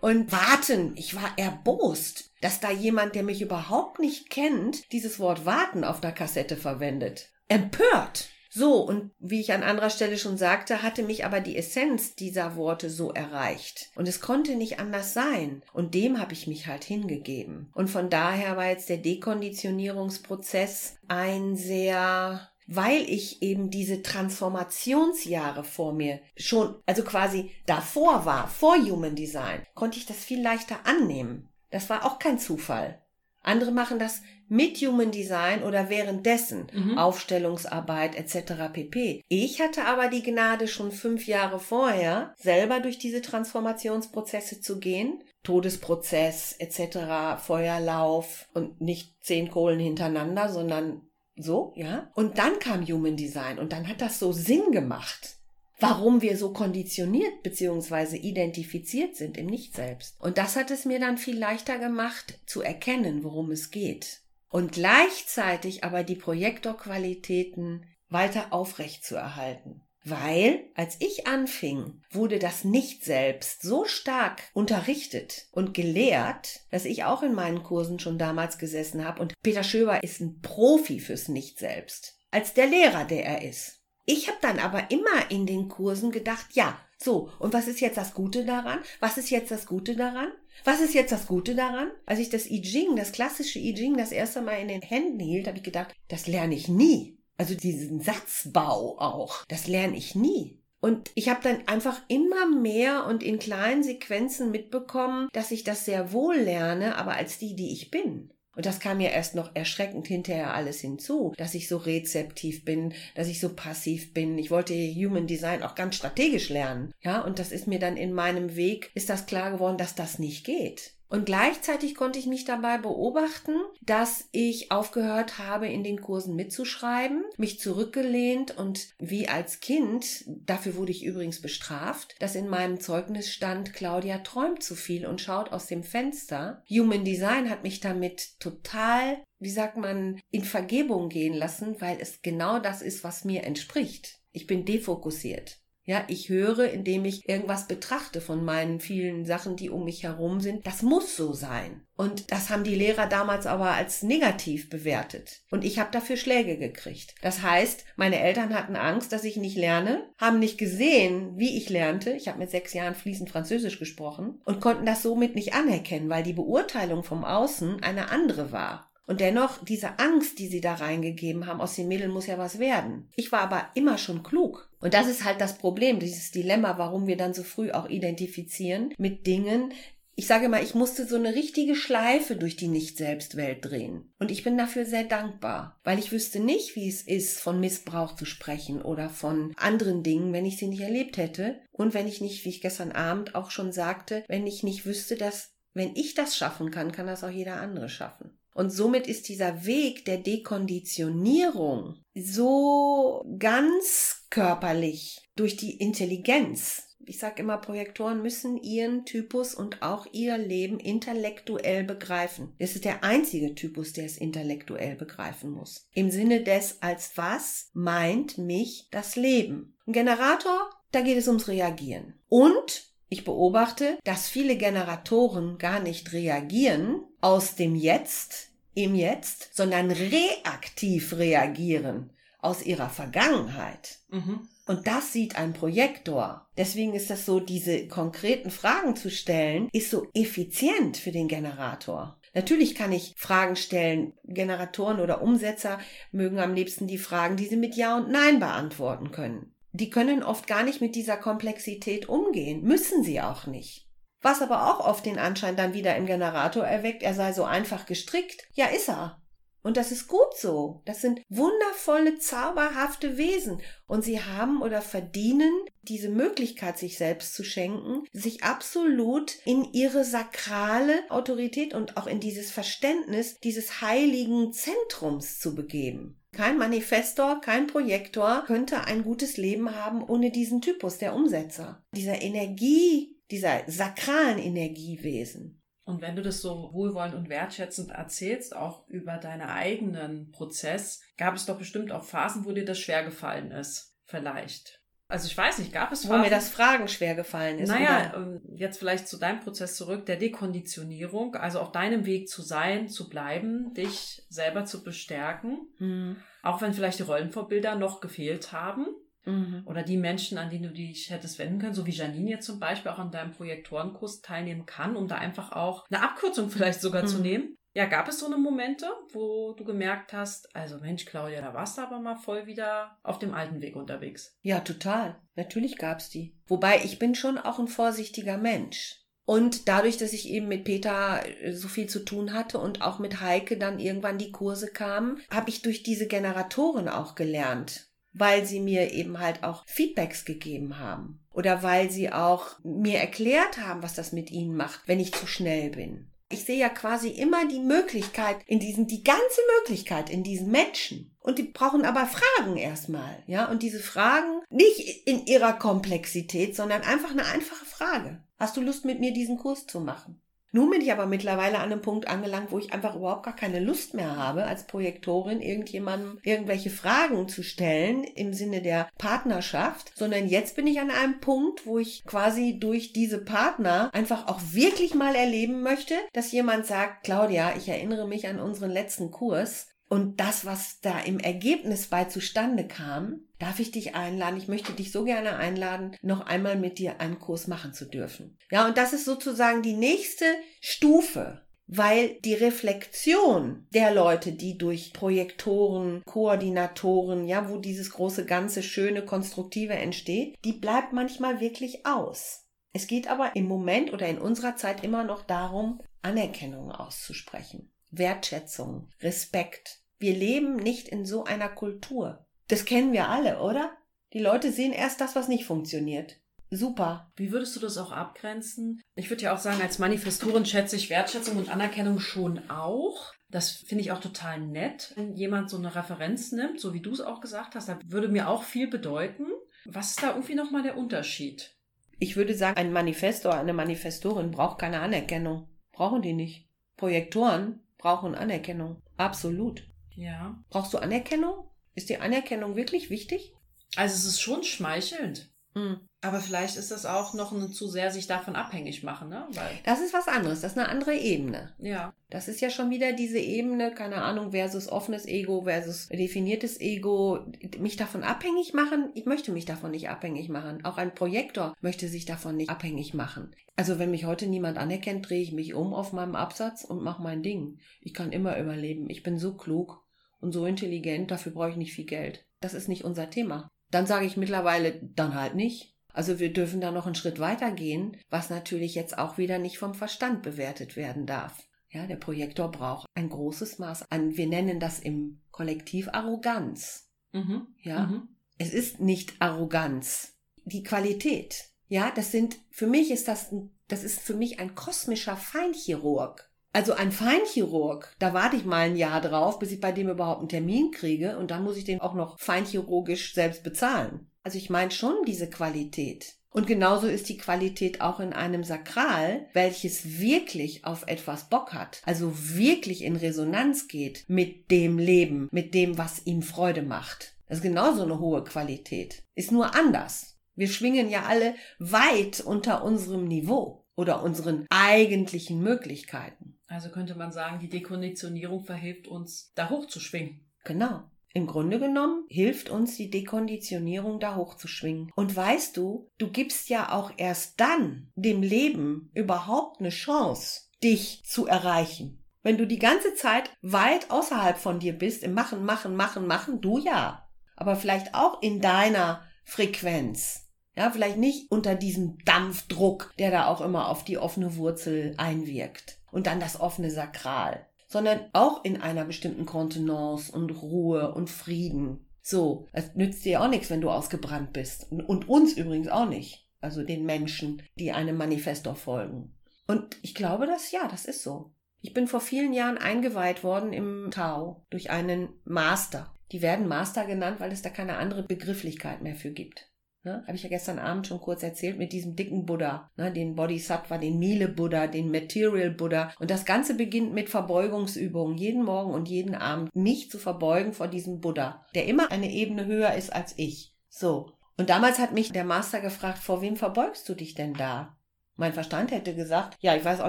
und 0.01 0.33
warten. 0.33 0.95
Ich 0.97 1.15
war 1.15 1.33
erbost, 1.37 2.31
dass 2.41 2.61
da 2.61 2.71
jemand, 2.71 3.15
der 3.15 3.23
mich 3.23 3.43
überhaupt 3.43 3.99
nicht 3.99 4.31
kennt, 4.31 4.93
dieses 4.93 5.19
Wort 5.19 5.45
warten 5.45 5.85
auf 5.85 6.01
der 6.01 6.13
Kassette 6.13 6.57
verwendet. 6.57 7.29
Empört. 7.49 8.29
So, 8.53 8.81
und 8.81 9.13
wie 9.21 9.41
ich 9.41 9.53
an 9.53 9.63
anderer 9.63 9.91
Stelle 9.91 10.19
schon 10.19 10.37
sagte, 10.37 10.83
hatte 10.83 11.05
mich 11.05 11.25
aber 11.25 11.39
die 11.39 11.57
Essenz 11.57 12.17
dieser 12.17 12.57
Worte 12.57 12.91
so 12.91 13.13
erreicht. 13.13 13.93
Und 13.95 14.09
es 14.09 14.21
konnte 14.21 14.57
nicht 14.57 14.81
anders 14.81 15.15
sein. 15.15 15.63
Und 15.73 15.95
dem 15.95 16.19
habe 16.19 16.33
ich 16.33 16.49
mich 16.49 16.67
halt 16.67 16.83
hingegeben. 16.83 17.71
Und 17.75 17.89
von 17.89 18.11
daher 18.11 18.57
war 18.57 18.67
jetzt 18.67 18.89
der 18.89 18.97
Dekonditionierungsprozess 18.97 20.99
ein 21.07 21.55
sehr 21.55 22.50
weil 22.71 23.03
ich 23.03 23.43
eben 23.43 23.69
diese 23.69 24.01
Transformationsjahre 24.01 25.65
vor 25.65 25.93
mir 25.93 26.21
schon, 26.37 26.77
also 26.87 27.03
quasi 27.03 27.51
davor 27.67 28.25
war, 28.25 28.47
vor 28.47 28.77
Human 28.77 29.17
Design, 29.17 29.67
konnte 29.75 29.99
ich 29.99 30.07
das 30.07 30.17
viel 30.17 30.41
leichter 30.41 30.77
annehmen. 30.85 31.49
Das 31.71 31.91
war 31.91 32.05
auch 32.05 32.21
kein 32.21 32.39
Zufall. 32.39 33.03
Andere 33.43 33.73
machen 33.73 33.99
das 33.99 34.23
mit 34.49 34.79
Human 34.79 35.11
Design 35.11 35.65
oder 35.65 35.89
währenddessen, 35.89 36.69
mhm. 36.73 36.97
Aufstellungsarbeit 36.97 38.15
etc. 38.15 38.73
pp. 38.73 39.25
Ich 39.29 39.61
hatte 39.61 39.87
aber 39.87 40.09
die 40.09 40.23
Gnade, 40.23 40.69
schon 40.69 40.93
fünf 40.93 41.27
Jahre 41.27 41.59
vorher 41.59 42.35
selber 42.39 42.79
durch 42.81 42.99
diese 42.99 43.23
Transformationsprozesse 43.23 44.61
zu 44.61 44.79
gehen. 44.79 45.25
Todesprozess 45.43 46.55
etc., 46.59 47.41
Feuerlauf 47.43 48.49
und 48.53 48.81
nicht 48.81 49.25
zehn 49.25 49.51
Kohlen 49.51 49.81
hintereinander, 49.81 50.51
sondern 50.51 51.10
so, 51.43 51.73
ja. 51.77 52.11
Und 52.15 52.39
dann 52.39 52.59
kam 52.59 52.87
Human 52.87 53.17
Design 53.17 53.59
und 53.59 53.73
dann 53.73 53.89
hat 53.89 54.01
das 54.01 54.19
so 54.19 54.33
Sinn 54.33 54.73
gemacht, 54.73 55.37
warum 55.79 56.23
wir 56.23 56.37
so 56.37 56.53
konditioniert 56.53 57.43
bzw. 57.43 58.17
identifiziert 58.17 59.17
sind 59.17 59.37
im 59.37 59.47
Nicht-Selbst. 59.47 60.21
Und 60.21 60.39
das 60.39 60.57
hat 60.57 60.71
es 60.71 60.85
mir 60.85 61.01
dann 61.01 61.19
viel 61.19 61.39
leichter 61.39 61.79
gemacht 61.79 62.39
zu 62.47 62.63
erkennen, 62.63 63.25
worum 63.25 63.51
es 63.51 63.71
geht. 63.71 64.21
Und 64.49 64.73
gleichzeitig 64.73 65.85
aber 65.85 66.03
die 66.03 66.17
Projektorqualitäten 66.17 67.87
weiter 68.09 68.53
aufrecht 68.53 69.05
zu 69.05 69.15
erhalten. 69.15 69.83
Weil, 70.05 70.65
als 70.75 70.97
ich 71.01 71.27
anfing, 71.27 72.01
wurde 72.11 72.39
das 72.39 72.65
Nicht-Selbst 72.65 73.63
so 73.63 73.85
stark 73.85 74.43
unterrichtet 74.55 75.49
und 75.53 75.75
gelehrt, 75.75 76.61
dass 76.71 76.87
ich 76.87 77.05
auch 77.05 77.23
in 77.23 77.35
meinen 77.35 77.63
Kursen 77.63 77.99
schon 77.99 78.19
damals 78.19 78.59
gesessen 78.59 79.05
habe 79.05 79.21
und 79.21 79.35
Peter 79.43 79.63
Schöber 79.63 80.03
ist 80.03 80.21
ein 80.21 80.41
Profi 80.41 81.01
fürs 81.01 81.29
Nicht-Selbst. 81.29 82.19
Als 82.31 82.55
der 82.55 82.67
Lehrer, 82.67 83.05
der 83.05 83.27
er 83.27 83.43
ist. 83.43 83.81
Ich 84.07 84.29
habe 84.29 84.39
dann 84.41 84.59
aber 84.59 84.91
immer 84.91 85.31
in 85.31 85.47
den 85.47 85.69
Kursen 85.69 86.11
gedacht, 86.11 86.47
ja, 86.53 86.79
so, 87.03 87.31
und 87.39 87.53
was 87.53 87.69
ist 87.69 87.81
jetzt 87.81 87.97
das 87.97 88.13
Gute 88.13 88.45
daran? 88.45 88.81
Was 89.01 89.17
ist 89.19 89.31
jetzt 89.31 89.51
das 89.51 89.67
Gute 89.67 89.97
daran? 89.97 90.33
Was 90.65 90.81
ist 90.81 90.95
jetzt 90.95 91.13
das 91.13 91.27
Gute 91.27 91.55
daran? 91.55 91.91
Als 92.07 92.19
ich 92.19 92.29
das 92.29 92.51
I 92.51 92.61
Ching, 92.61 92.97
das 92.97 93.13
klassische 93.13 93.59
I 93.59 93.75
Ching, 93.75 93.97
das 93.97 94.13
erste 94.13 94.43
Mal 94.43 94.61
in 94.61 94.69
den 94.69 94.83
Händen 94.83 95.21
hielt, 95.21 95.47
habe 95.47 95.59
ich 95.59 95.63
gedacht, 95.63 95.95
das 96.09 96.27
lerne 96.27 96.55
ich 96.55 96.69
nie. 96.69 97.20
Also 97.41 97.55
diesen 97.55 98.03
Satzbau 98.03 98.99
auch. 98.99 99.47
Das 99.49 99.67
lerne 99.67 99.97
ich 99.97 100.15
nie. 100.15 100.61
Und 100.79 101.11
ich 101.15 101.31
habe 101.31 101.41
dann 101.43 101.67
einfach 101.69 101.99
immer 102.07 102.47
mehr 102.47 103.07
und 103.07 103.23
in 103.23 103.39
kleinen 103.39 103.83
Sequenzen 103.83 104.51
mitbekommen, 104.51 105.31
dass 105.33 105.51
ich 105.51 105.65
das 105.65 105.87
sehr 105.87 106.13
wohl 106.13 106.37
lerne, 106.37 106.97
aber 106.97 107.15
als 107.15 107.39
die, 107.39 107.57
die 107.57 107.73
ich 107.73 107.91
bin. 107.91 108.31
Und 108.55 108.67
das 108.67 108.79
kam 108.79 109.01
ja 109.01 109.09
erst 109.09 109.35
noch 109.35 109.57
erschreckend 109.57 110.07
hinterher 110.07 110.53
alles 110.53 110.83
hinzu, 110.83 111.33
dass 111.39 111.55
ich 111.55 111.67
so 111.67 111.79
rezeptiv 111.79 112.67
bin, 112.67 112.93
dass 113.15 113.29
ich 113.29 113.41
so 113.41 113.55
passiv 113.55 114.13
bin. 114.13 114.37
Ich 114.37 114.51
wollte 114.51 114.75
Human 114.75 115.27
Design 115.27 115.63
auch 115.63 115.75
ganz 115.75 115.97
strategisch 115.97 116.51
lernen. 116.51 116.93
Ja, 117.01 117.23
und 117.23 117.39
das 117.39 117.53
ist 117.53 117.67
mir 117.67 117.79
dann 117.79 117.97
in 117.97 118.13
meinem 118.13 118.55
Weg, 118.55 118.91
ist 118.93 119.09
das 119.09 119.25
klar 119.25 119.51
geworden, 119.51 119.79
dass 119.79 119.95
das 119.95 120.19
nicht 120.19 120.45
geht. 120.45 120.93
Und 121.11 121.27
gleichzeitig 121.27 121.97
konnte 121.97 122.21
ich 122.21 122.27
mich 122.27 122.45
dabei 122.45 122.79
beobachten, 122.79 123.57
dass 123.83 124.29
ich 124.31 124.71
aufgehört 124.71 125.39
habe, 125.39 125.67
in 125.67 125.83
den 125.83 126.01
Kursen 126.01 126.37
mitzuschreiben, 126.37 127.25
mich 127.37 127.59
zurückgelehnt 127.59 128.57
und 128.57 128.95
wie 128.99 129.29
als 129.29 129.59
Kind, 129.59 130.25
dafür 130.27 130.77
wurde 130.77 130.93
ich 130.93 131.05
übrigens 131.05 131.43
bestraft, 131.43 132.15
dass 132.21 132.37
in 132.37 132.49
meinem 132.49 132.81
Zeugnis 132.81 133.33
stand, 133.33 133.75
Claudia 133.75 134.19
träumt 134.19 134.63
zu 134.63 134.77
viel 134.77 135.05
und 135.05 135.21
schaut 135.21 135.51
aus 135.51 135.67
dem 135.67 135.83
Fenster. 135.83 136.63
Human 136.71 137.05
Design 137.05 137.51
hat 137.51 137.65
mich 137.65 137.81
damit 137.81 138.39
total, 138.39 139.21
wie 139.41 139.51
sagt 139.51 139.77
man, 139.77 140.21
in 140.31 140.45
Vergebung 140.45 141.09
gehen 141.09 141.35
lassen, 141.35 141.81
weil 141.81 141.99
es 142.01 142.23
genau 142.23 142.61
das 142.61 142.83
ist, 142.83 143.03
was 143.03 143.25
mir 143.25 143.43
entspricht. 143.43 144.21
Ich 144.31 144.47
bin 144.47 144.65
defokussiert. 144.65 145.60
Ja, 145.91 146.05
ich 146.07 146.29
höre, 146.29 146.71
indem 146.71 147.05
ich 147.05 147.29
irgendwas 147.29 147.67
betrachte 147.67 148.21
von 148.21 148.45
meinen 148.45 148.79
vielen 148.79 149.27
Sachen, 149.27 149.57
die 149.57 149.71
um 149.71 149.85
mich 149.85 150.05
herum 150.05 150.41
sind. 150.41 150.65
Das 150.65 150.83
muss 150.83 151.17
so 151.17 151.33
sein. 151.33 151.83
Und 151.97 152.31
das 152.31 152.49
haben 152.49 152.63
die 152.63 152.77
Lehrer 152.77 153.09
damals 153.09 153.45
aber 153.45 153.73
als 153.73 154.05
negativ 154.05 154.71
bewertet. 154.71 155.43
Und 155.51 155.65
ich 155.65 155.81
habe 155.81 155.91
dafür 155.91 156.17
Schläge 156.17 156.59
gekriegt. 156.59 157.17
Das 157.23 157.43
heißt, 157.43 157.85
meine 157.97 158.21
Eltern 158.21 158.55
hatten 158.55 158.77
Angst, 158.77 159.13
dass 159.13 159.25
ich 159.25 159.37
nicht 159.37 159.57
lerne, 159.57 160.09
haben 160.17 160.39
nicht 160.39 160.59
gesehen, 160.59 161.33
wie 161.37 161.59
ich 161.59 161.69
lernte. 161.69 162.13
Ich 162.13 162.29
habe 162.29 162.39
mit 162.39 162.53
sechs 162.53 162.73
Jahren 162.73 162.95
fließend 162.95 163.29
Französisch 163.29 163.81
gesprochen 163.81 164.41
und 164.45 164.61
konnten 164.61 164.87
das 164.87 165.03
somit 165.03 165.35
nicht 165.35 165.55
anerkennen, 165.55 166.09
weil 166.09 166.23
die 166.23 166.35
Beurteilung 166.35 167.03
vom 167.03 167.25
Außen 167.25 167.83
eine 167.83 168.13
andere 168.13 168.53
war. 168.53 168.90
Und 169.11 169.21
dennoch, 169.21 169.65
diese 169.65 169.99
Angst, 169.99 170.39
die 170.39 170.47
sie 170.47 170.61
da 170.61 170.75
reingegeben 170.75 171.47
haben, 171.47 171.61
aus 171.61 171.75
den 171.75 171.89
Mädeln 171.89 172.13
muss 172.13 172.29
ja 172.29 172.39
was 172.39 172.61
werden. 172.61 173.09
Ich 173.17 173.33
war 173.33 173.41
aber 173.41 173.67
immer 173.75 173.99
schon 173.99 174.23
klug. 174.23 174.71
Und 174.79 174.95
das 174.95 175.09
ist 175.09 175.25
halt 175.25 175.41
das 175.41 175.59
Problem, 175.59 175.99
dieses 175.99 176.31
Dilemma, 176.31 176.79
warum 176.79 177.09
wir 177.09 177.17
dann 177.17 177.35
so 177.35 177.43
früh 177.43 177.73
auch 177.73 177.89
identifizieren 177.89 178.95
mit 178.99 179.27
Dingen, 179.27 179.73
Ich 180.21 180.27
sage 180.27 180.51
mal, 180.51 180.63
ich 180.63 180.75
musste 180.75 181.07
so 181.07 181.17
eine 181.17 181.35
richtige 181.35 181.75
Schleife 181.75 182.37
durch 182.37 182.55
die 182.55 182.69
Nicht-Selbst-Welt 182.69 183.65
drehen. 183.65 184.13
Und 184.19 184.31
ich 184.31 184.45
bin 184.45 184.59
dafür 184.59 184.85
sehr 184.85 185.05
dankbar, 185.05 185.81
weil 185.83 185.99
ich 185.99 186.13
wüsste 186.13 186.41
nicht, 186.41 186.77
wie 186.77 186.89
es 186.89 187.01
ist, 187.01 187.41
von 187.41 187.59
Missbrauch 187.59 188.15
zu 188.17 188.27
sprechen 188.27 188.83
oder 188.83 189.09
von 189.09 189.55
anderen 189.57 190.03
Dingen, 190.03 190.35
wenn 190.35 190.45
ich 190.45 190.59
sie 190.59 190.69
nicht 190.69 190.83
erlebt 190.83 191.17
hätte. 191.17 191.59
Und 191.73 191.95
wenn 191.95 192.07
ich 192.07 192.21
nicht, 192.21 192.45
wie 192.45 192.51
ich 192.51 192.61
gestern 192.61 192.93
Abend 192.93 193.35
auch 193.35 193.51
schon 193.51 193.73
sagte, 193.73 194.23
wenn 194.29 194.47
ich 194.47 194.63
nicht 194.63 194.85
wüsste, 194.85 195.17
dass, 195.17 195.55
wenn 195.73 195.97
ich 195.97 196.15
das 196.15 196.37
schaffen 196.37 196.71
kann, 196.71 196.93
kann 196.93 197.07
das 197.07 197.25
auch 197.25 197.31
jeder 197.31 197.61
andere 197.61 197.89
schaffen. 197.89 198.37
Und 198.55 198.71
somit 198.71 199.07
ist 199.07 199.29
dieser 199.29 199.65
Weg 199.65 200.05
der 200.05 200.19
Dekonditionierung 200.19 201.97
so 202.15 203.25
ganz 203.39 204.27
körperlich 204.31 205.21
durch 205.37 205.57
die 205.57 205.77
Intelligenz. 205.77 206.83
Ich 207.07 207.19
sage 207.19 207.43
immer, 207.43 207.57
Projektoren 207.57 208.23
müssen 208.23 208.57
ihren 208.57 209.05
Typus 209.05 209.55
und 209.55 209.83
auch 209.83 210.07
ihr 210.13 210.37
Leben 210.39 210.79
intellektuell 210.79 211.83
begreifen. 211.83 212.53
Es 212.59 212.75
ist 212.75 212.85
der 212.85 213.03
einzige 213.03 213.55
Typus, 213.55 213.93
der 213.95 214.05
es 214.05 214.19
intellektuell 214.19 214.97
begreifen 214.97 215.51
muss. 215.51 215.89
Im 215.93 216.11
Sinne 216.11 216.43
des, 216.43 216.83
als 216.83 217.17
was 217.17 217.71
meint 217.73 218.39
mich 218.39 218.89
das 218.91 219.17
Leben? 219.17 219.75
Ein 219.87 219.93
Generator, 219.93 220.71
da 220.93 221.01
geht 221.01 221.17
es 221.17 221.27
ums 221.27 221.49
Reagieren. 221.49 222.21
Und 222.29 222.90
ich 223.11 223.25
beobachte, 223.25 223.99
dass 224.05 224.29
viele 224.29 224.57
Generatoren 224.57 225.59
gar 225.59 225.81
nicht 225.81 226.13
reagieren 226.13 227.03
aus 227.21 227.57
dem 227.57 227.75
Jetzt, 227.75 228.53
im 228.75 228.95
Jetzt, 228.95 229.55
sondern 229.55 229.91
reaktiv 229.91 231.15
reagieren 231.15 232.11
aus 232.39 232.63
ihrer 232.63 232.89
Vergangenheit. 232.89 233.99
Mhm. 234.09 234.49
Und 234.67 234.87
das 234.87 235.13
sieht 235.13 235.35
ein 235.35 235.53
Projektor. 235.53 236.47
Deswegen 236.57 236.95
ist 236.95 237.11
das 237.11 237.27
so, 237.27 237.41
diese 237.41 237.89
konkreten 237.89 238.51
Fragen 238.51 238.95
zu 238.95 239.11
stellen, 239.11 239.69
ist 239.73 239.91
so 239.91 240.07
effizient 240.15 240.97
für 240.97 241.11
den 241.11 241.27
Generator. 241.27 242.17
Natürlich 242.33 242.77
kann 242.77 242.93
ich 242.93 243.13
Fragen 243.17 243.57
stellen. 243.57 244.13
Generatoren 244.23 245.01
oder 245.01 245.21
Umsetzer 245.21 245.81
mögen 246.13 246.39
am 246.39 246.55
liebsten 246.55 246.87
die 246.87 246.99
Fragen, 246.99 247.37
die 247.37 247.47
sie 247.47 247.57
mit 247.57 247.75
Ja 247.75 247.97
und 247.97 248.11
Nein 248.11 248.39
beantworten 248.39 249.11
können. 249.11 249.53
Die 249.73 249.91
können 249.91 250.23
oft 250.23 250.47
gar 250.47 250.63
nicht 250.63 250.81
mit 250.81 250.95
dieser 250.95 251.17
Komplexität 251.17 252.09
umgehen, 252.09 252.63
müssen 252.63 253.05
sie 253.05 253.21
auch 253.21 253.47
nicht. 253.47 253.87
Was 254.23 254.43
aber 254.43 254.71
auch 254.71 254.87
oft 254.87 255.07
den 255.07 255.19
Anschein 255.19 255.57
dann 255.57 255.73
wieder 255.73 255.97
im 255.97 256.07
Generator 256.07 256.65
erweckt, 256.65 257.03
er 257.03 257.15
sei 257.15 257.33
so 257.33 257.45
einfach 257.45 257.87
gestrickt. 257.87 258.43
Ja, 258.53 258.67
ist 258.67 258.89
er. 258.89 259.21
Und 259.63 259.77
das 259.77 259.93
ist 259.93 260.09
gut 260.09 260.37
so. 260.37 260.83
Das 260.87 261.03
sind 261.03 261.21
wundervolle, 261.29 262.19
zauberhafte 262.19 263.19
Wesen. 263.19 263.61
Und 263.87 264.03
sie 264.03 264.23
haben 264.23 264.63
oder 264.63 264.81
verdienen 264.81 265.53
diese 265.83 266.09
Möglichkeit, 266.09 266.79
sich 266.79 266.97
selbst 266.97 267.35
zu 267.35 267.45
schenken, 267.45 268.05
sich 268.13 268.43
absolut 268.43 269.37
in 269.45 269.65
ihre 269.73 270.05
sakrale 270.05 270.99
Autorität 271.11 271.75
und 271.75 271.97
auch 271.97 272.07
in 272.07 272.21
dieses 272.21 272.51
Verständnis 272.51 273.39
dieses 273.41 273.83
heiligen 273.83 274.53
Zentrums 274.53 275.39
zu 275.39 275.55
begeben. 275.55 276.20
Kein 276.33 276.59
Manifestor, 276.59 277.41
kein 277.41 277.67
Projektor 277.67 278.45
könnte 278.47 278.85
ein 278.85 279.03
gutes 279.03 279.37
Leben 279.37 279.75
haben 279.75 280.03
ohne 280.03 280.31
diesen 280.31 280.61
Typus 280.61 280.99
der 280.99 281.15
Umsetzer. 281.15 281.85
Dieser 281.95 282.23
Energie, 282.23 283.21
dieser 283.31 283.63
sakralen 283.67 284.39
Energiewesen. 284.39 285.61
Und 285.85 286.03
wenn 286.03 286.15
du 286.15 286.23
das 286.23 286.41
so 286.41 286.71
wohlwollend 286.73 287.17
und 287.17 287.29
wertschätzend 287.29 287.91
erzählst, 287.91 288.55
auch 288.55 288.87
über 288.89 289.17
deinen 289.17 289.43
eigenen 289.43 290.31
Prozess, 290.31 291.01
gab 291.17 291.35
es 291.35 291.47
doch 291.47 291.59
bestimmt 291.59 291.91
auch 291.91 292.05
Phasen, 292.05 292.45
wo 292.45 292.53
dir 292.53 292.65
das 292.65 292.79
schwer 292.79 293.05
gefallen 293.05 293.51
ist. 293.51 293.97
Vielleicht. 294.05 294.80
Also 295.11 295.27
ich 295.27 295.37
weiß 295.37 295.59
nicht, 295.59 295.73
gab 295.73 295.93
es 295.93 296.03
Phasen? 296.03 296.19
Wo 296.19 296.23
mir 296.23 296.31
das 296.31 296.49
Fragen 296.49 296.89
schwer 296.89 297.15
gefallen 297.15 297.59
ist. 297.59 297.69
Naja, 297.69 298.13
oder? 298.15 298.17
Ähm, 298.17 298.41
jetzt 298.55 298.79
vielleicht 298.79 299.09
zu 299.09 299.19
deinem 299.19 299.41
Prozess 299.41 299.77
zurück, 299.77 300.07
der 300.07 300.17
Dekonditionierung, 300.17 301.35
also 301.35 301.61
auf 301.61 301.73
deinem 301.73 302.07
Weg 302.07 302.29
zu 302.29 302.43
sein, 302.43 302.89
zu 302.89 303.09
bleiben, 303.09 303.75
dich 303.75 304.23
selber 304.29 304.65
zu 304.65 304.85
bestärken, 304.85 305.59
mhm. 305.79 306.17
auch 306.43 306.63
wenn 306.63 306.73
vielleicht 306.73 307.01
die 307.01 307.05
Rollenvorbilder 307.05 307.75
noch 307.75 308.01
gefehlt 308.01 308.53
haben. 308.53 308.87
Mhm. 309.27 309.65
Oder 309.67 309.83
die 309.83 309.99
Menschen, 309.99 310.39
an 310.39 310.49
die 310.49 310.63
du 310.63 310.71
dich 310.71 311.11
hättest 311.11 311.39
wenden 311.39 311.59
können, 311.59 311.75
so 311.75 311.87
wie 311.87 311.91
Janine 311.91 312.31
jetzt 312.31 312.47
zum 312.47 312.59
Beispiel 312.59 312.91
auch 312.91 312.99
an 312.99 313.11
deinem 313.11 313.33
Projektorenkurs 313.33 314.23
teilnehmen 314.23 314.65
kann, 314.65 314.97
um 314.97 315.09
da 315.09 315.17
einfach 315.17 315.53
auch 315.53 315.87
eine 315.91 316.03
Abkürzung 316.03 316.51
vielleicht 316.51 316.81
sogar 316.81 317.03
mhm. 317.03 317.09
zu 317.09 317.19
nehmen. 317.19 317.57
Ja, 317.73 317.87
gab 317.87 318.09
es 318.09 318.19
so 318.19 318.27
eine 318.27 318.37
Momente, 318.37 318.87
wo 319.13 319.53
du 319.53 319.65
gemerkt 319.65 320.13
hast, 320.13 320.55
also 320.57 320.79
Mensch, 320.79 321.05
Claudia, 321.05 321.41
da 321.41 321.55
warst 321.55 321.79
du 321.79 321.83
aber 321.83 322.01
mal 322.01 322.17
voll 322.17 322.47
wieder 322.47 322.99
auf 323.05 323.19
dem 323.19 323.33
alten 323.33 323.61
Weg 323.61 323.77
unterwegs. 323.77 324.37
Ja, 324.43 324.61
total. 324.61 325.21
Natürlich 325.37 325.79
gab's 325.79 326.11
die. 326.11 326.35
Wobei 326.47 326.83
ich 326.85 326.99
bin 326.99 327.15
schon 327.15 327.39
auch 327.39 327.61
ein 327.61 327.69
vorsichtiger 327.69 328.39
Mensch. 328.39 329.01
Und 329.25 329.69
dadurch, 329.69 329.97
dass 329.97 330.13
ich 330.13 330.29
eben 330.29 330.49
mit 330.49 330.65
Peter 330.65 331.21
äh, 331.25 331.53
so 331.53 331.69
viel 331.69 331.89
zu 331.89 332.05
tun 332.05 332.33
hatte 332.33 332.59
und 332.59 332.83
auch 332.83 332.99
mit 332.99 333.21
Heike 333.21 333.57
dann 333.57 333.79
irgendwann 333.79 334.19
die 334.19 334.33
Kurse 334.33 334.73
kamen, 334.73 335.21
habe 335.31 335.51
ich 335.51 335.63
durch 335.63 335.85
diese 335.85 336.09
Generatoren 336.09 336.89
auch 336.89 337.15
gelernt, 337.15 337.91
weil 338.13 338.45
sie 338.45 338.59
mir 338.59 338.93
eben 338.93 339.21
halt 339.21 339.45
auch 339.45 339.63
Feedbacks 339.67 340.25
gegeben 340.25 340.81
haben 340.81 341.25
oder 341.33 341.63
weil 341.63 341.91
sie 341.91 342.13
auch 342.13 342.59
mir 342.65 342.99
erklärt 342.99 343.59
haben, 343.59 343.85
was 343.85 343.95
das 343.95 344.11
mit 344.11 344.33
ihnen 344.33 344.57
macht, 344.57 344.81
wenn 344.87 344.99
ich 344.99 345.13
zu 345.13 345.29
schnell 345.29 345.71
bin. 345.71 346.11
Ich 346.33 346.45
sehe 346.45 346.59
ja 346.59 346.69
quasi 346.69 347.09
immer 347.09 347.47
die 347.49 347.59
Möglichkeit 347.59 348.37
in 348.47 348.61
diesen, 348.61 348.87
die 348.87 349.03
ganze 349.03 349.41
Möglichkeit 349.59 350.11
in 350.11 350.23
diesen 350.23 350.51
Menschen. 350.51 351.17
Und 351.19 351.39
die 351.39 351.43
brauchen 351.43 351.85
aber 351.85 352.07
Fragen 352.07 352.57
erstmal, 352.57 353.23
ja. 353.27 353.51
Und 353.51 353.63
diese 353.63 353.81
Fragen 353.81 354.41
nicht 354.49 355.07
in 355.09 355.27
ihrer 355.27 355.53
Komplexität, 355.53 356.55
sondern 356.55 356.83
einfach 356.83 357.11
eine 357.11 357.27
einfache 357.27 357.65
Frage. 357.65 358.23
Hast 358.39 358.57
du 358.57 358.61
Lust 358.61 358.85
mit 358.85 359.01
mir 359.01 359.13
diesen 359.13 359.39
Kurs 359.39 359.67
zu 359.67 359.81
machen? 359.81 360.23
Nun 360.53 360.71
bin 360.71 360.81
ich 360.81 360.91
aber 360.91 361.07
mittlerweile 361.07 361.59
an 361.59 361.71
einem 361.71 361.81
Punkt 361.81 362.09
angelangt, 362.09 362.51
wo 362.51 362.59
ich 362.59 362.73
einfach 362.73 362.97
überhaupt 362.97 363.25
gar 363.25 363.37
keine 363.37 363.61
Lust 363.61 363.95
mehr 363.95 364.17
habe, 364.17 364.45
als 364.45 364.67
Projektorin 364.67 365.41
irgendjemandem 365.41 366.19
irgendwelche 366.25 366.71
Fragen 366.71 367.29
zu 367.29 367.45
stellen 367.45 368.03
im 368.03 368.33
Sinne 368.35 368.61
der 368.61 368.89
Partnerschaft, 368.99 369.93
sondern 369.97 370.27
jetzt 370.27 370.57
bin 370.57 370.67
ich 370.67 370.81
an 370.81 370.91
einem 370.91 371.21
Punkt, 371.21 371.67
wo 371.67 371.79
ich 371.79 372.05
quasi 372.05 372.59
durch 372.59 372.93
diese 372.93 373.19
Partner 373.19 373.91
einfach 373.93 374.27
auch 374.27 374.41
wirklich 374.51 374.95
mal 374.95 375.15
erleben 375.15 375.63
möchte, 375.63 375.95
dass 376.13 376.33
jemand 376.33 376.67
sagt, 376.67 377.05
Claudia, 377.05 377.55
ich 377.57 377.69
erinnere 377.69 378.09
mich 378.09 378.27
an 378.27 378.41
unseren 378.41 378.71
letzten 378.71 379.13
Kurs, 379.13 379.70
und 379.91 380.21
das, 380.21 380.45
was 380.45 380.81
da 380.81 381.01
im 381.01 381.19
Ergebnis 381.19 381.89
bei 381.89 382.05
zustande 382.05 382.65
kam, 382.65 383.23
darf 383.41 383.59
ich 383.59 383.73
dich 383.73 383.97
einladen. 383.97 384.37
Ich 384.37 384.47
möchte 384.47 384.73
dich 384.73 384.93
so 384.93 385.03
gerne 385.03 385.37
einladen, 385.37 385.97
noch 386.01 386.21
einmal 386.21 386.57
mit 386.57 386.79
dir 386.79 387.01
einen 387.01 387.19
Kurs 387.19 387.49
machen 387.49 387.75
zu 387.75 387.87
dürfen. 387.87 388.39
Ja, 388.53 388.69
und 388.69 388.79
das 388.79 388.93
ist 388.93 389.05
sozusagen 389.05 389.63
die 389.63 389.73
nächste 389.73 390.25
Stufe, 390.61 391.43
weil 391.67 392.21
die 392.21 392.35
Reflexion 392.35 393.67
der 393.75 393.93
Leute, 393.93 394.31
die 394.31 394.57
durch 394.57 394.93
Projektoren, 394.93 396.03
Koordinatoren, 396.05 397.27
ja, 397.27 397.51
wo 397.51 397.57
dieses 397.57 397.91
große 397.91 398.25
ganze 398.27 398.63
schöne 398.63 399.05
konstruktive 399.05 399.75
entsteht, 399.75 400.37
die 400.45 400.53
bleibt 400.53 400.93
manchmal 400.93 401.41
wirklich 401.41 401.85
aus. 401.85 402.47
Es 402.73 402.87
geht 402.87 403.09
aber 403.09 403.35
im 403.35 403.49
Moment 403.49 403.93
oder 403.93 404.07
in 404.07 404.21
unserer 404.21 404.55
Zeit 404.55 404.85
immer 404.85 405.03
noch 405.03 405.23
darum, 405.23 405.81
Anerkennung 406.01 406.71
auszusprechen. 406.71 407.73
Wertschätzung, 407.91 408.89
Respekt, 409.01 409.80
wir 410.01 410.17
leben 410.17 410.57
nicht 410.57 410.89
in 410.89 411.05
so 411.05 411.25
einer 411.25 411.49
Kultur. 411.49 412.27
Das 412.49 412.65
kennen 412.65 412.93
wir 412.93 413.09
alle, 413.09 413.41
oder? 413.41 413.71
Die 414.13 414.19
Leute 414.19 414.51
sehen 414.51 414.73
erst 414.73 415.01
das, 415.01 415.15
was 415.15 415.29
nicht 415.29 415.45
funktioniert. 415.45 416.17
Super. 416.51 417.13
Wie 417.15 417.31
würdest 417.31 417.55
du 417.55 417.61
das 417.61 417.79
auch 417.79 417.93
abgrenzen? 417.93 418.83
Ich 418.97 419.09
würde 419.09 419.23
ja 419.23 419.35
auch 419.35 419.39
sagen, 419.39 419.63
als 419.63 419.79
Manifestorin 419.79 420.45
schätze 420.45 420.75
ich 420.75 420.91
Wertschätzung 420.91 421.37
und 421.37 421.49
Anerkennung 421.49 422.01
schon 422.01 422.51
auch. 422.51 423.13
Das 423.29 423.51
finde 423.51 423.85
ich 423.85 423.93
auch 423.93 424.01
total 424.01 424.41
nett, 424.41 424.93
wenn 424.97 425.15
jemand 425.15 425.49
so 425.49 425.59
eine 425.59 425.77
Referenz 425.77 426.33
nimmt, 426.33 426.59
so 426.59 426.75
wie 426.75 426.81
du 426.81 426.91
es 426.91 427.01
auch 427.01 427.21
gesagt 427.21 427.55
hast. 427.55 427.69
Das 427.69 427.79
würde 427.87 428.09
mir 428.09 428.29
auch 428.29 428.43
viel 428.43 428.67
bedeuten. 428.67 429.27
Was 429.67 429.91
ist 429.91 430.03
da 430.03 430.09
irgendwie 430.09 430.35
nochmal 430.35 430.63
der 430.65 430.77
Unterschied? 430.77 431.55
Ich 432.01 432.17
würde 432.17 432.35
sagen, 432.35 432.57
ein 432.57 432.73
Manifestor, 432.73 433.35
eine 433.35 433.53
Manifestorin 433.53 434.33
braucht 434.33 434.59
keine 434.59 434.81
Anerkennung. 434.81 435.47
Brauchen 435.71 436.03
die 436.03 436.15
nicht. 436.15 436.49
Projektoren 436.77 437.61
brauchen 437.79 438.15
Anerkennung. 438.15 438.83
Absolut. 438.97 439.70
Ja. 439.97 440.43
Brauchst 440.51 440.73
du 440.73 440.79
Anerkennung? 440.79 441.51
Ist 441.75 441.89
dir 441.89 442.03
Anerkennung 442.03 442.57
wirklich 442.57 442.91
wichtig? 442.91 443.35
Also 443.77 443.95
es 443.95 444.05
ist 444.05 444.21
schon 444.21 444.43
schmeichelnd. 444.43 445.31
Mhm. 445.55 445.81
Aber 446.03 446.21
vielleicht 446.21 446.57
ist 446.57 446.71
das 446.71 446.87
auch 446.87 447.13
noch 447.13 447.33
ein 447.33 447.53
zu 447.53 447.69
sehr 447.69 447.91
sich 447.91 448.07
davon 448.07 448.35
abhängig 448.35 448.83
machen, 448.83 449.11
ne? 449.11 449.27
Weil 449.35 449.51
das 449.65 449.81
ist 449.81 449.93
was 449.93 450.09
anderes, 450.09 450.41
das 450.41 450.53
ist 450.53 450.59
eine 450.59 450.69
andere 450.69 450.95
Ebene. 450.95 451.53
Ja. 451.59 451.93
Das 452.09 452.27
ist 452.27 452.41
ja 452.41 452.49
schon 452.49 452.71
wieder 452.71 452.93
diese 452.93 453.19
Ebene, 453.19 453.73
keine 453.75 453.97
Ahnung, 453.97 454.31
versus 454.31 454.69
offenes 454.69 455.07
Ego 455.07 455.43
versus 455.43 455.89
definiertes 455.89 456.59
Ego. 456.59 457.27
Mich 457.59 457.77
davon 457.77 458.03
abhängig 458.03 458.55
machen, 458.55 458.91
ich 458.95 459.05
möchte 459.05 459.31
mich 459.31 459.45
davon 459.45 459.73
nicht 459.73 459.91
abhängig 459.91 460.31
machen. 460.31 460.65
Auch 460.65 460.79
ein 460.79 460.95
Projektor 460.95 461.55
möchte 461.61 461.89
sich 461.89 462.07
davon 462.07 462.37
nicht 462.37 462.51
abhängig 462.51 462.95
machen. 462.95 463.35
Also 463.57 463.79
wenn 463.79 463.91
mich 463.91 464.07
heute 464.07 464.27
niemand 464.27 464.57
anerkennt, 464.57 465.11
drehe 465.11 465.21
ich 465.21 465.33
mich 465.33 465.53
um 465.53 465.75
auf 465.75 465.93
meinem 465.93 466.15
Absatz 466.15 466.65
und 466.65 466.83
mache 466.83 467.03
mein 467.03 467.23
Ding. 467.23 467.59
Ich 467.83 467.93
kann 467.93 468.13
immer 468.13 468.39
überleben. 468.39 468.89
Ich 468.89 469.03
bin 469.03 469.19
so 469.19 469.37
klug 469.37 469.85
und 470.21 470.33
so 470.33 470.47
intelligent, 470.47 471.11
dafür 471.11 471.33
brauche 471.33 471.51
ich 471.51 471.57
nicht 471.57 471.75
viel 471.75 471.85
Geld. 471.87 472.25
Das 472.41 472.55
ist 472.55 472.69
nicht 472.69 472.85
unser 472.85 473.11
Thema. 473.11 473.51
Dann 473.71 473.87
sage 473.87 474.07
ich 474.07 474.17
mittlerweile, 474.17 474.81
dann 474.83 475.15
halt 475.15 475.35
nicht. 475.35 475.75
Also 475.93 476.19
wir 476.19 476.33
dürfen 476.33 476.61
da 476.61 476.71
noch 476.71 476.87
einen 476.87 476.95
Schritt 476.95 477.19
weiter 477.19 477.51
gehen, 477.51 477.97
was 478.11 478.31
natürlich 478.31 478.75
jetzt 478.75 478.99
auch 478.99 479.19
wieder 479.19 479.39
nicht 479.39 479.59
vom 479.59 479.75
Verstand 479.75 480.23
bewertet 480.23 480.77
werden 480.77 481.07
darf. 481.07 481.47
Ja, 481.69 481.87
der 481.87 481.97
Projektor 481.97 482.51
braucht 482.51 482.87
ein 482.95 483.09
großes 483.09 483.59
Maß 483.59 483.91
an, 483.91 484.17
wir 484.17 484.27
nennen 484.27 484.59
das 484.59 484.81
im 484.81 485.21
Kollektiv 485.31 485.89
Arroganz. 485.93 486.91
Mhm. 487.13 487.47
Ja, 487.63 487.87
mhm. 487.87 488.09
es 488.39 488.53
ist 488.53 488.81
nicht 488.81 489.15
Arroganz. 489.21 490.17
Die 490.45 490.63
Qualität. 490.63 491.45
Ja, 491.69 491.93
das 491.95 492.11
sind, 492.11 492.39
für 492.51 492.67
mich 492.67 492.91
ist 492.91 493.07
das, 493.07 493.33
das 493.69 493.85
ist 493.85 494.01
für 494.01 494.15
mich 494.15 494.41
ein 494.41 494.57
kosmischer 494.57 495.17
Feinchirurg. 495.17 496.30
Also 496.53 496.73
ein 496.73 496.91
Feinchirurg, 496.91 497.95
da 497.99 498.13
warte 498.13 498.37
ich 498.37 498.45
mal 498.45 498.67
ein 498.67 498.77
Jahr 498.77 499.01
drauf, 499.01 499.39
bis 499.39 499.53
ich 499.53 499.61
bei 499.61 499.71
dem 499.71 499.89
überhaupt 499.89 500.21
einen 500.21 500.29
Termin 500.29 500.73
kriege 500.73 501.17
und 501.17 501.31
dann 501.31 501.45
muss 501.45 501.57
ich 501.57 501.65
den 501.65 501.81
auch 501.81 501.95
noch 501.95 502.19
feinchirurgisch 502.19 503.15
selbst 503.15 503.45
bezahlen. 503.45 504.11
Also 504.25 504.37
ich 504.37 504.51
meine 504.51 504.73
schon 504.73 504.97
diese 505.07 505.31
Qualität. 505.31 506.17
Und 506.33 506.47
genauso 506.47 506.87
ist 506.87 507.09
die 507.09 507.17
Qualität 507.17 507.81
auch 507.81 507.99
in 507.99 508.13
einem 508.13 508.45
Sakral, 508.45 509.27
welches 509.33 509.99
wirklich 509.99 510.65
auf 510.65 510.85
etwas 510.87 511.29
Bock 511.29 511.53
hat, 511.53 511.83
also 511.85 512.13
wirklich 512.15 512.83
in 512.83 512.97
Resonanz 512.97 513.67
geht 513.67 514.05
mit 514.07 514.51
dem 514.51 514.79
Leben, 514.79 515.29
mit 515.33 515.55
dem, 515.55 515.77
was 515.77 516.07
ihm 516.07 516.23
Freude 516.23 516.63
macht. 516.63 517.17
Das 517.27 517.39
ist 517.39 517.43
genauso 517.43 517.83
eine 517.83 517.99
hohe 517.99 518.23
Qualität. 518.25 519.05
Ist 519.15 519.33
nur 519.33 519.55
anders. 519.55 520.19
Wir 520.35 520.49
schwingen 520.49 520.89
ja 520.89 521.03
alle 521.03 521.35
weit 521.59 522.21
unter 522.21 522.65
unserem 522.65 523.07
Niveau 523.07 523.65
oder 523.77 524.03
unseren 524.03 524.47
eigentlichen 524.51 525.41
Möglichkeiten. 525.43 526.40
Also 526.51 526.69
könnte 526.69 526.97
man 526.97 527.13
sagen, 527.13 527.39
die 527.39 527.49
Dekonditionierung 527.49 528.45
verhilft 528.45 528.89
uns, 528.89 529.33
da 529.37 529.51
hochzuschwingen. 529.51 530.29
Genau. 530.45 530.83
Im 531.15 531.29
Grunde 531.29 531.61
genommen 531.61 532.05
hilft 532.09 532.51
uns 532.51 532.77
die 532.77 532.91
Dekonditionierung 532.91 534.01
da 534.01 534.17
hochzuschwingen. 534.17 534.91
Und 534.97 535.15
weißt 535.15 535.57
du, 535.57 535.89
du 535.99 536.11
gibst 536.11 536.49
ja 536.49 536.73
auch 536.73 536.91
erst 536.97 537.41
dann 537.41 537.93
dem 537.95 538.23
Leben 538.23 538.91
überhaupt 538.95 539.61
eine 539.61 539.69
Chance, 539.69 540.43
dich 540.63 541.05
zu 541.05 541.29
erreichen. 541.29 542.05
Wenn 542.23 542.37
du 542.37 542.49
die 542.49 542.59
ganze 542.59 542.95
Zeit 542.95 543.31
weit 543.43 543.89
außerhalb 543.91 544.37
von 544.37 544.59
dir 544.59 544.73
bist, 544.73 545.05
im 545.05 545.15
Machen, 545.15 545.45
Machen, 545.45 545.77
Machen, 545.77 546.09
Machen, 546.09 546.41
du 546.41 546.59
ja. 546.59 547.09
Aber 547.37 547.55
vielleicht 547.55 547.95
auch 547.95 548.23
in 548.23 548.41
deiner 548.41 549.05
Frequenz. 549.25 550.29
Ja, 550.57 550.71
vielleicht 550.71 550.99
nicht 550.99 551.31
unter 551.31 551.55
diesem 551.55 551.99
Dampfdruck, 552.05 552.93
der 552.99 553.13
da 553.13 553.27
auch 553.29 553.41
immer 553.41 553.69
auf 553.69 553.85
die 553.85 553.99
offene 553.99 554.37
Wurzel 554.37 554.95
einwirkt. 554.97 555.80
Und 555.91 556.07
dann 556.07 556.21
das 556.21 556.41
offene 556.41 556.71
Sakral 556.71 557.47
sondern 557.71 558.01
auch 558.13 558.45
in 558.45 558.61
einer 558.61 558.85
bestimmten 558.85 559.27
Kontenance 559.27 560.11
und 560.11 560.31
Ruhe 560.43 560.93
und 560.93 561.09
Frieden. 561.09 561.87
So, 562.03 562.49
es 562.53 562.75
nützt 562.75 563.05
dir 563.05 563.23
auch 563.23 563.29
nichts, 563.29 563.49
wenn 563.49 563.61
du 563.61 563.71
ausgebrannt 563.71 564.33
bist. 564.33 564.67
Und 564.73 565.09
uns 565.09 565.35
übrigens 565.35 565.69
auch 565.69 565.89
nicht. 565.89 566.27
Also 566.41 566.65
den 566.65 566.85
Menschen, 566.85 567.43
die 567.55 567.71
einem 567.71 567.97
Manifestor 567.97 568.57
folgen. 568.57 569.15
Und 569.47 569.77
ich 569.83 569.95
glaube, 569.95 570.27
dass 570.27 570.51
ja, 570.51 570.67
das 570.69 570.85
ist 570.85 571.05
so. 571.05 571.33
Ich 571.61 571.73
bin 571.73 571.87
vor 571.87 572.01
vielen 572.01 572.33
Jahren 572.33 572.59
eingeweiht 572.59 573.23
worden 573.23 573.53
im 573.53 573.91
Tao 573.93 574.45
durch 574.51 574.71
einen 574.71 575.11
Master. 575.25 575.95
Die 576.11 576.23
werden 576.23 576.49
Master 576.49 576.87
genannt, 576.87 577.21
weil 577.21 577.31
es 577.31 577.43
da 577.43 577.51
keine 577.51 577.77
andere 577.77 578.03
Begrifflichkeit 578.03 578.83
mehr 578.83 578.97
für 578.97 579.11
gibt. 579.11 579.50
Ne? 579.83 580.03
Habe 580.07 580.15
ich 580.15 580.23
ja 580.23 580.29
gestern 580.29 580.59
Abend 580.59 580.87
schon 580.87 581.01
kurz 581.01 581.23
erzählt 581.23 581.57
mit 581.57 581.73
diesem 581.73 581.97
dicken 581.97 582.27
Buddha, 582.27 582.71
ne? 582.77 582.93
den 582.93 583.15
Bodhisattva, 583.15 583.79
den 583.79 583.99
Miele 583.99 584.29
Buddha, 584.29 584.67
den 584.67 584.91
Material 584.91 585.51
Buddha. 585.51 585.93
Und 585.99 586.11
das 586.11 586.27
Ganze 586.27 586.55
beginnt 586.55 586.93
mit 586.93 587.09
Verbeugungsübungen, 587.09 588.19
jeden 588.19 588.45
Morgen 588.45 588.75
und 588.75 588.89
jeden 588.89 589.15
Abend 589.15 589.55
mich 589.55 589.91
zu 589.91 589.99
verbeugen 589.99 590.53
vor 590.53 590.69
diesem 590.69 591.01
Buddha, 591.01 591.47
der 591.55 591.67
immer 591.67 591.91
eine 591.91 592.11
Ebene 592.11 592.45
höher 592.45 592.75
ist 592.75 592.93
als 592.93 593.15
ich. 593.17 593.55
So. 593.69 594.13
Und 594.37 594.51
damals 594.51 594.79
hat 594.79 594.93
mich 594.93 595.13
der 595.13 595.25
Master 595.25 595.61
gefragt, 595.61 595.99
vor 595.99 596.21
wem 596.21 596.37
verbeugst 596.37 596.89
du 596.89 596.95
dich 596.95 597.15
denn 597.15 597.35
da? 597.35 597.77
Mein 598.21 598.35
Verstand 598.35 598.71
hätte 598.71 598.95
gesagt, 598.95 599.39
ja, 599.41 599.57
ich 599.57 599.65
weiß 599.65 599.81
auch 599.81 599.89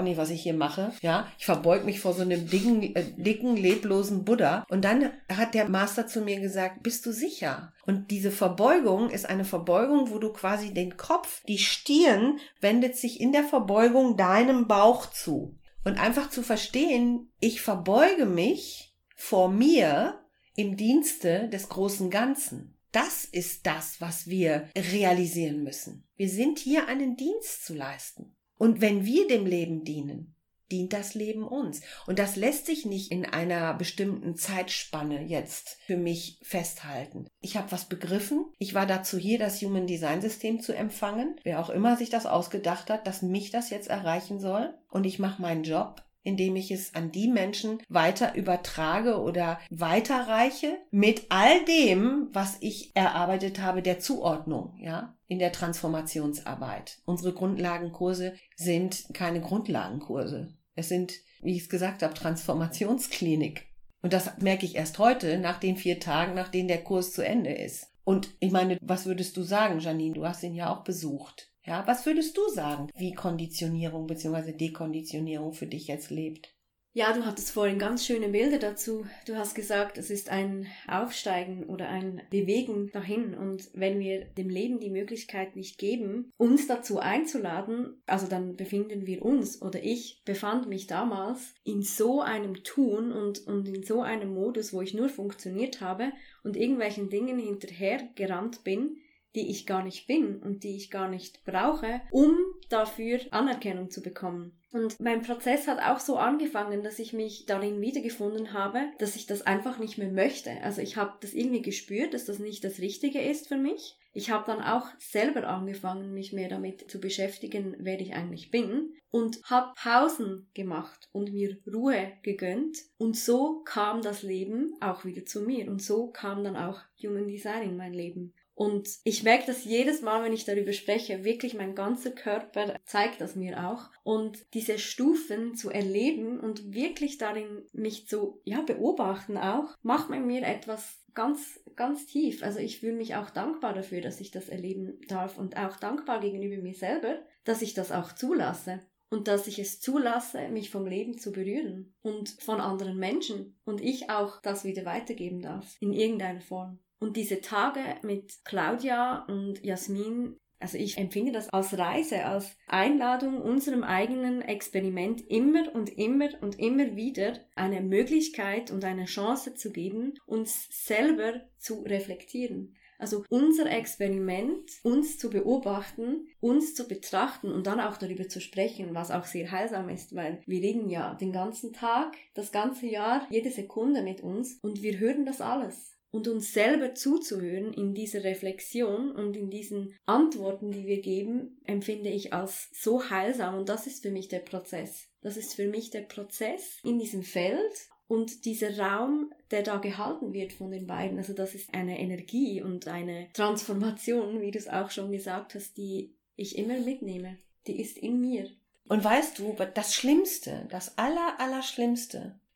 nicht, 0.00 0.16
was 0.16 0.30
ich 0.30 0.42
hier 0.42 0.54
mache. 0.54 0.90
Ja, 1.02 1.26
ich 1.36 1.44
verbeug 1.44 1.84
mich 1.84 2.00
vor 2.00 2.14
so 2.14 2.22
einem 2.22 2.48
dicken, 2.48 2.82
äh, 2.96 3.04
dicken, 3.18 3.58
leblosen 3.58 4.24
Buddha. 4.24 4.64
Und 4.70 4.86
dann 4.86 5.10
hat 5.30 5.52
der 5.52 5.68
Master 5.68 6.06
zu 6.06 6.22
mir 6.22 6.40
gesagt, 6.40 6.82
bist 6.82 7.04
du 7.04 7.12
sicher? 7.12 7.74
Und 7.84 8.10
diese 8.10 8.30
Verbeugung 8.30 9.10
ist 9.10 9.28
eine 9.28 9.44
Verbeugung, 9.44 10.10
wo 10.10 10.18
du 10.18 10.32
quasi 10.32 10.72
den 10.72 10.96
Kopf, 10.96 11.42
die 11.44 11.58
Stirn 11.58 12.38
wendet 12.58 12.96
sich 12.96 13.20
in 13.20 13.32
der 13.32 13.44
Verbeugung 13.44 14.16
deinem 14.16 14.66
Bauch 14.66 15.10
zu. 15.10 15.58
Und 15.84 16.00
einfach 16.00 16.30
zu 16.30 16.42
verstehen, 16.42 17.30
ich 17.38 17.60
verbeuge 17.60 18.24
mich 18.24 18.96
vor 19.14 19.50
mir 19.50 20.24
im 20.56 20.78
Dienste 20.78 21.50
des 21.50 21.68
großen 21.68 22.08
Ganzen. 22.08 22.78
Das 22.92 23.24
ist 23.24 23.66
das, 23.66 24.00
was 24.00 24.26
wir 24.26 24.68
realisieren 24.76 25.64
müssen. 25.64 26.06
Wir 26.16 26.28
sind 26.28 26.58
hier 26.58 26.88
einen 26.88 27.16
Dienst 27.16 27.64
zu 27.64 27.74
leisten. 27.74 28.36
Und 28.58 28.80
wenn 28.80 29.04
wir 29.04 29.26
dem 29.26 29.46
Leben 29.46 29.82
dienen, 29.82 30.36
dient 30.70 30.92
das 30.92 31.14
Leben 31.14 31.46
uns. 31.46 31.82
Und 32.06 32.18
das 32.18 32.36
lässt 32.36 32.66
sich 32.66 32.86
nicht 32.86 33.12
in 33.12 33.26
einer 33.26 33.74
bestimmten 33.74 34.36
Zeitspanne 34.36 35.22
jetzt 35.22 35.78
für 35.86 35.96
mich 35.96 36.38
festhalten. 36.42 37.26
Ich 37.40 37.56
habe 37.56 37.70
was 37.70 37.86
begriffen. 37.86 38.46
Ich 38.58 38.74
war 38.74 38.86
dazu 38.86 39.18
hier, 39.18 39.38
das 39.38 39.60
Human 39.62 39.86
Design 39.86 40.22
System 40.22 40.60
zu 40.60 40.74
empfangen. 40.74 41.36
Wer 41.44 41.60
auch 41.60 41.70
immer 41.70 41.96
sich 41.96 42.10
das 42.10 42.26
ausgedacht 42.26 42.90
hat, 42.90 43.06
dass 43.06 43.22
mich 43.22 43.50
das 43.50 43.70
jetzt 43.70 43.88
erreichen 43.88 44.40
soll. 44.40 44.74
Und 44.90 45.04
ich 45.04 45.18
mache 45.18 45.40
meinen 45.40 45.64
Job 45.64 46.02
indem 46.22 46.56
ich 46.56 46.70
es 46.70 46.94
an 46.94 47.10
die 47.10 47.28
Menschen 47.28 47.82
weiter 47.88 48.34
übertrage 48.34 49.20
oder 49.20 49.58
weiterreiche 49.70 50.78
mit 50.90 51.26
all 51.30 51.64
dem, 51.64 52.28
was 52.32 52.56
ich 52.60 52.92
erarbeitet 52.94 53.60
habe, 53.60 53.82
der 53.82 53.98
Zuordnung, 53.98 54.78
ja, 54.80 55.16
in 55.26 55.38
der 55.38 55.52
Transformationsarbeit. 55.52 56.98
Unsere 57.04 57.32
Grundlagenkurse 57.32 58.34
sind 58.56 59.06
keine 59.14 59.40
Grundlagenkurse. 59.40 60.54
Es 60.74 60.88
sind, 60.88 61.14
wie 61.40 61.56
ich 61.56 61.62
es 61.62 61.68
gesagt 61.68 62.02
habe, 62.02 62.14
Transformationsklinik. 62.14 63.66
Und 64.02 64.12
das 64.12 64.38
merke 64.38 64.66
ich 64.66 64.74
erst 64.74 64.98
heute, 64.98 65.38
nach 65.38 65.58
den 65.58 65.76
vier 65.76 66.00
Tagen, 66.00 66.34
nachdem 66.34 66.68
der 66.68 66.82
Kurs 66.82 67.12
zu 67.12 67.24
Ende 67.24 67.52
ist. 67.52 67.88
Und 68.04 68.34
ich 68.40 68.50
meine, 68.50 68.78
was 68.80 69.06
würdest 69.06 69.36
du 69.36 69.42
sagen, 69.42 69.78
Janine? 69.78 70.14
Du 70.14 70.26
hast 70.26 70.42
ihn 70.42 70.54
ja 70.54 70.74
auch 70.74 70.82
besucht. 70.82 71.51
Ja, 71.64 71.86
was 71.86 72.06
würdest 72.06 72.36
du 72.36 72.48
sagen, 72.48 72.88
wie 72.94 73.14
Konditionierung 73.14 74.06
bzw. 74.06 74.52
Dekonditionierung 74.52 75.52
für 75.52 75.66
dich 75.66 75.86
jetzt 75.86 76.10
lebt? 76.10 76.54
Ja, 76.94 77.14
du 77.14 77.24
hattest 77.24 77.52
vorhin 77.52 77.78
ganz 77.78 78.04
schöne 78.04 78.28
Bilder 78.28 78.58
dazu. 78.58 79.06
Du 79.26 79.34
hast 79.36 79.54
gesagt, 79.54 79.96
es 79.96 80.10
ist 80.10 80.28
ein 80.28 80.66
Aufsteigen 80.86 81.64
oder 81.64 81.88
ein 81.88 82.20
Bewegen 82.28 82.90
dahin. 82.92 83.32
Und 83.32 83.70
wenn 83.72 83.98
wir 83.98 84.26
dem 84.26 84.50
Leben 84.50 84.78
die 84.78 84.90
Möglichkeit 84.90 85.56
nicht 85.56 85.78
geben, 85.78 86.30
uns 86.36 86.66
dazu 86.66 86.98
einzuladen, 86.98 88.02
also 88.04 88.26
dann 88.26 88.56
befinden 88.56 89.06
wir 89.06 89.24
uns 89.24 89.62
oder 89.62 89.82
ich 89.82 90.20
befand 90.26 90.68
mich 90.68 90.86
damals 90.86 91.54
in 91.64 91.80
so 91.80 92.20
einem 92.20 92.62
Tun 92.62 93.10
und, 93.10 93.46
und 93.46 93.68
in 93.68 93.82
so 93.82 94.02
einem 94.02 94.34
Modus, 94.34 94.74
wo 94.74 94.82
ich 94.82 94.92
nur 94.92 95.08
funktioniert 95.08 95.80
habe 95.80 96.12
und 96.44 96.58
irgendwelchen 96.58 97.08
Dingen 97.08 97.38
hinterher 97.38 98.06
gerannt 98.16 98.64
bin, 98.64 98.98
die 99.34 99.50
ich 99.50 99.66
gar 99.66 99.82
nicht 99.82 100.06
bin 100.06 100.36
und 100.36 100.64
die 100.64 100.76
ich 100.76 100.90
gar 100.90 101.08
nicht 101.08 101.44
brauche, 101.44 102.00
um 102.10 102.36
dafür 102.68 103.20
Anerkennung 103.30 103.90
zu 103.90 104.02
bekommen. 104.02 104.58
Und 104.72 104.98
mein 105.00 105.20
Prozess 105.20 105.68
hat 105.68 105.80
auch 105.80 106.00
so 106.00 106.16
angefangen, 106.16 106.82
dass 106.82 106.98
ich 106.98 107.12
mich 107.12 107.44
darin 107.44 107.80
wiedergefunden 107.80 108.54
habe, 108.54 108.80
dass 108.98 109.16
ich 109.16 109.26
das 109.26 109.42
einfach 109.42 109.78
nicht 109.78 109.98
mehr 109.98 110.10
möchte. 110.10 110.50
Also 110.62 110.80
ich 110.80 110.96
habe 110.96 111.12
das 111.20 111.34
irgendwie 111.34 111.60
gespürt, 111.60 112.14
dass 112.14 112.24
das 112.24 112.38
nicht 112.38 112.64
das 112.64 112.78
Richtige 112.78 113.20
ist 113.20 113.48
für 113.48 113.58
mich. 113.58 113.98
Ich 114.14 114.30
habe 114.30 114.44
dann 114.46 114.62
auch 114.62 114.88
selber 114.98 115.46
angefangen, 115.48 116.12
mich 116.12 116.32
mehr 116.32 116.48
damit 116.48 116.90
zu 116.90 117.00
beschäftigen, 117.00 117.76
wer 117.78 118.00
ich 118.00 118.14
eigentlich 118.14 118.50
bin 118.50 118.94
und 119.10 119.42
habe 119.44 119.72
Pausen 119.74 120.50
gemacht 120.54 121.08
und 121.12 121.32
mir 121.32 121.58
Ruhe 121.66 122.12
gegönnt 122.22 122.78
und 122.98 123.16
so 123.16 123.62
kam 123.64 124.02
das 124.02 124.22
Leben 124.22 124.74
auch 124.80 125.04
wieder 125.04 125.24
zu 125.24 125.42
mir 125.42 125.70
und 125.70 125.82
so 125.82 126.08
kam 126.08 126.44
dann 126.44 126.56
auch 126.56 126.80
Human 127.02 127.26
Design 127.26 127.70
in 127.70 127.76
mein 127.76 127.94
Leben. 127.94 128.34
Und 128.62 128.88
ich 129.02 129.24
merke 129.24 129.46
das 129.48 129.64
jedes 129.64 130.02
Mal, 130.02 130.22
wenn 130.22 130.32
ich 130.32 130.44
darüber 130.44 130.72
spreche, 130.72 131.24
wirklich 131.24 131.54
mein 131.54 131.74
ganzer 131.74 132.12
Körper 132.12 132.76
zeigt 132.84 133.20
das 133.20 133.34
mir 133.34 133.68
auch. 133.68 133.90
Und 134.04 134.46
diese 134.54 134.78
Stufen 134.78 135.56
zu 135.56 135.68
erleben 135.68 136.38
und 136.38 136.72
wirklich 136.72 137.18
darin 137.18 137.66
mich 137.72 138.06
zu, 138.06 138.40
ja, 138.44 138.62
beobachten 138.62 139.36
auch, 139.36 139.76
macht 139.82 140.10
mit 140.10 140.24
mir 140.24 140.46
etwas 140.46 141.00
ganz, 141.12 141.58
ganz 141.74 142.06
tief. 142.06 142.44
Also 142.44 142.60
ich 142.60 142.78
fühle 142.78 142.92
mich 142.94 143.16
auch 143.16 143.30
dankbar 143.30 143.74
dafür, 143.74 144.00
dass 144.00 144.20
ich 144.20 144.30
das 144.30 144.48
erleben 144.48 145.00
darf 145.08 145.38
und 145.38 145.56
auch 145.56 145.76
dankbar 145.76 146.20
gegenüber 146.20 146.62
mir 146.62 146.74
selber, 146.74 147.18
dass 147.42 147.62
ich 147.62 147.74
das 147.74 147.90
auch 147.90 148.12
zulasse 148.12 148.78
und 149.10 149.26
dass 149.26 149.48
ich 149.48 149.58
es 149.58 149.80
zulasse, 149.80 150.48
mich 150.50 150.70
vom 150.70 150.86
Leben 150.86 151.18
zu 151.18 151.32
berühren 151.32 151.96
und 152.00 152.28
von 152.38 152.60
anderen 152.60 152.96
Menschen 152.96 153.58
und 153.64 153.80
ich 153.80 154.08
auch 154.08 154.40
das 154.40 154.64
wieder 154.64 154.84
weitergeben 154.84 155.42
darf 155.42 155.76
in 155.80 155.92
irgendeiner 155.92 156.40
Form. 156.40 156.78
Und 157.02 157.16
diese 157.16 157.40
Tage 157.40 157.80
mit 158.02 158.44
Claudia 158.44 159.24
und 159.26 159.64
Jasmin, 159.64 160.36
also 160.60 160.78
ich 160.78 160.98
empfinde 160.98 161.32
das 161.32 161.48
als 161.48 161.76
Reise, 161.76 162.24
als 162.24 162.56
Einladung 162.68 163.42
unserem 163.42 163.82
eigenen 163.82 164.40
Experiment 164.40 165.20
immer 165.28 165.74
und 165.74 165.90
immer 165.98 166.28
und 166.42 166.60
immer 166.60 166.94
wieder 166.94 167.40
eine 167.56 167.80
Möglichkeit 167.80 168.70
und 168.70 168.84
eine 168.84 169.06
Chance 169.06 169.54
zu 169.54 169.72
geben, 169.72 170.14
uns 170.26 170.68
selber 170.70 171.40
zu 171.58 171.80
reflektieren. 171.80 172.76
Also 173.00 173.24
unser 173.28 173.68
Experiment, 173.68 174.70
uns 174.84 175.18
zu 175.18 175.28
beobachten, 175.28 176.28
uns 176.38 176.76
zu 176.76 176.86
betrachten 176.86 177.50
und 177.50 177.66
dann 177.66 177.80
auch 177.80 177.96
darüber 177.96 178.28
zu 178.28 178.40
sprechen, 178.40 178.94
was 178.94 179.10
auch 179.10 179.24
sehr 179.24 179.50
heilsam 179.50 179.88
ist, 179.88 180.14
weil 180.14 180.40
wir 180.46 180.62
reden 180.62 180.88
ja 180.88 181.14
den 181.14 181.32
ganzen 181.32 181.72
Tag, 181.72 182.14
das 182.34 182.52
ganze 182.52 182.86
Jahr, 182.86 183.26
jede 183.28 183.50
Sekunde 183.50 184.02
mit 184.02 184.20
uns 184.20 184.60
und 184.62 184.82
wir 184.82 185.00
hören 185.00 185.26
das 185.26 185.40
alles. 185.40 185.98
Und 186.12 186.28
uns 186.28 186.52
selber 186.52 186.94
zuzuhören 186.94 187.72
in 187.72 187.94
dieser 187.94 188.22
Reflexion 188.22 189.10
und 189.10 189.36
in 189.36 189.50
diesen 189.50 189.94
Antworten, 190.06 190.70
die 190.70 190.86
wir 190.86 191.00
geben, 191.00 191.58
empfinde 191.64 192.10
ich 192.10 192.32
als 192.32 192.68
so 192.72 193.10
heilsam 193.10 193.56
und 193.56 193.68
das 193.68 193.88
ist 193.88 194.02
für 194.02 194.10
mich 194.10 194.28
der 194.28 194.40
Prozess. 194.40 195.08
Das 195.22 195.36
ist 195.36 195.54
für 195.54 195.66
mich 195.66 195.90
der 195.90 196.02
Prozess 196.02 196.78
in 196.84 196.98
diesem 196.98 197.22
Feld 197.22 197.88
und 198.08 198.44
dieser 198.44 198.78
Raum, 198.78 199.32
der 199.50 199.62
da 199.62 199.78
gehalten 199.78 200.34
wird 200.34 200.52
von 200.52 200.70
den 200.70 200.86
beiden, 200.86 201.16
also 201.16 201.32
das 201.32 201.54
ist 201.54 201.72
eine 201.72 201.98
Energie 201.98 202.62
und 202.62 202.86
eine 202.86 203.28
Transformation, 203.32 204.42
wie 204.42 204.50
du 204.50 204.58
es 204.58 204.68
auch 204.68 204.90
schon 204.90 205.12
gesagt 205.12 205.54
hast, 205.54 205.78
die 205.78 206.12
ich 206.36 206.58
immer 206.58 206.78
mitnehme. 206.78 207.38
Die 207.66 207.80
ist 207.80 207.96
in 207.96 208.20
mir. 208.20 208.50
Und 208.86 209.02
weißt 209.02 209.38
du, 209.38 209.56
das 209.74 209.94
Schlimmste, 209.94 210.66
das 210.70 210.98
aller, 210.98 211.40
aller 211.40 211.62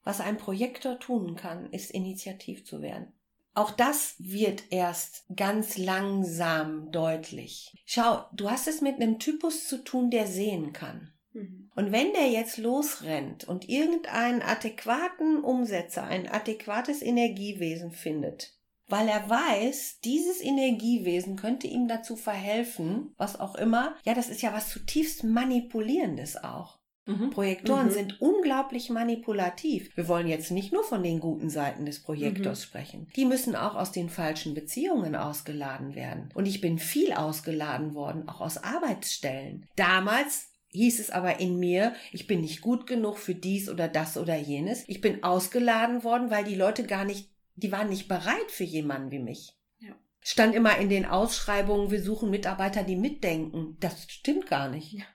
was 0.03 0.21
ein 0.21 0.37
Projektor 0.37 0.99
tun 0.99 1.37
kann, 1.37 1.73
ist 1.73 1.91
initiativ 1.91 2.65
zu 2.65 2.83
werden. 2.83 3.13
Auch 3.57 3.71
das 3.71 4.17
wird 4.19 4.65
erst 4.69 5.25
ganz 5.35 5.79
langsam 5.79 6.93
deutlich. 6.93 7.73
Schau, 7.87 8.27
du 8.35 8.51
hast 8.51 8.69
es 8.69 8.83
mit 8.83 8.97
einem 8.97 9.19
Typus 9.19 9.67
zu 9.67 9.83
tun, 9.83 10.11
der 10.11 10.27
sehen 10.27 10.75
kann. 10.75 11.11
Mhm. 11.33 11.71
Und 11.75 11.91
wenn 11.91 12.13
der 12.13 12.29
jetzt 12.29 12.59
losrennt 12.59 13.45
und 13.45 13.67
irgendeinen 13.67 14.43
adäquaten 14.43 15.43
Umsetzer, 15.43 16.05
ein 16.05 16.29
adäquates 16.29 17.01
Energiewesen 17.01 17.93
findet, 17.93 18.53
weil 18.89 19.09
er 19.09 19.31
weiß, 19.31 20.01
dieses 20.05 20.43
Energiewesen 20.43 21.37
könnte 21.37 21.67
ihm 21.67 21.89
dazu 21.89 22.15
verhelfen, 22.15 23.15
was 23.17 23.41
auch 23.41 23.55
immer, 23.55 23.97
ja, 24.05 24.13
das 24.13 24.29
ist 24.29 24.43
ja 24.43 24.53
was 24.53 24.69
zutiefst 24.69 25.25
manipulierendes 25.25 26.37
auch. 26.37 26.76
Mhm. 27.07 27.31
Projektoren 27.31 27.87
mhm. 27.87 27.93
sind 27.93 28.21
unglaublich 28.21 28.91
manipulativ. 28.91 29.97
Wir 29.97 30.09
wollen 30.09 30.27
jetzt 30.27 30.51
nicht 30.51 30.73
nur 30.73 30.83
von 30.83 31.03
den 31.05 31.21
guten 31.21 31.49
Seiten 31.49 31.87
des 31.87 32.03
Projektors 32.03 32.61
mhm. 32.61 32.65
sprechen. 32.65 33.09
Die 33.15 33.25
müssen 33.25 33.55
auch 33.55 33.77
aus 33.77 33.93
den 33.93 34.11
falschen 34.11 34.55
Beziehungen 34.55 35.15
ausgeladen 35.15 35.95
werden. 35.95 36.31
Und 36.35 36.47
ich 36.47 36.61
bin 36.61 36.79
viel 36.79 37.13
ausgeladen 37.13 37.95
worden, 37.95 38.29
auch 38.29 38.41
aus 38.41 38.59
Arbeitsstellen. 38.59 39.69
Damals 39.77 40.49
hieß 40.71 40.99
es 40.99 41.11
aber 41.11 41.39
in 41.39 41.59
mir, 41.59 41.95
ich 42.13 42.27
bin 42.27 42.41
nicht 42.41 42.61
gut 42.61 42.87
genug 42.87 43.19
für 43.19 43.37
dies 43.37 43.69
oder 43.69 43.87
das 43.87 44.17
oder 44.17 44.37
jenes. 44.37 44.85
Ich 44.89 45.01
bin 45.01 45.23
ausgeladen 45.23 46.03
worden, 46.03 46.31
weil 46.31 46.45
die 46.45 46.57
Leute 46.57 46.85
gar 46.85 47.05
nicht, 47.05 47.31
die 47.55 47.71
waren 47.71 47.89
nicht 47.89 48.09
bereit 48.09 48.51
für 48.51 48.65
jemanden 48.65 49.13
wie 49.13 49.21
mich. 49.21 49.55
Ja. 49.79 49.95
Stand 50.21 50.57
immer 50.57 50.77
in 50.79 50.89
den 50.89 51.07
Ausschreibungen, 51.07 51.93
wir 51.93 52.03
suchen 52.03 52.31
Mitarbeiter, 52.31 52.83
die 52.83 52.97
mitdenken. 52.97 53.77
Das 53.79 54.11
stimmt 54.11 54.49
gar 54.49 54.69
nicht. 54.69 55.07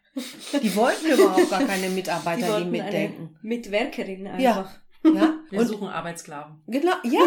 Die 0.61 0.75
wollten 0.75 1.05
überhaupt 1.11 1.49
gar 1.49 1.63
keine 1.63 1.89
Mitarbeiter, 1.89 2.57
die, 2.59 2.65
die 2.65 2.69
mitdenken. 2.69 3.37
Mitwerkerin 3.41 4.27
einfach. 4.27 4.41
Ja. 4.41 4.81
Ja? 5.03 5.39
Wir 5.49 5.59
und, 5.59 5.67
suchen 5.67 5.87
Arbeitssklaven. 5.87 6.61
Genau, 6.67 6.93
ja, 7.03 7.21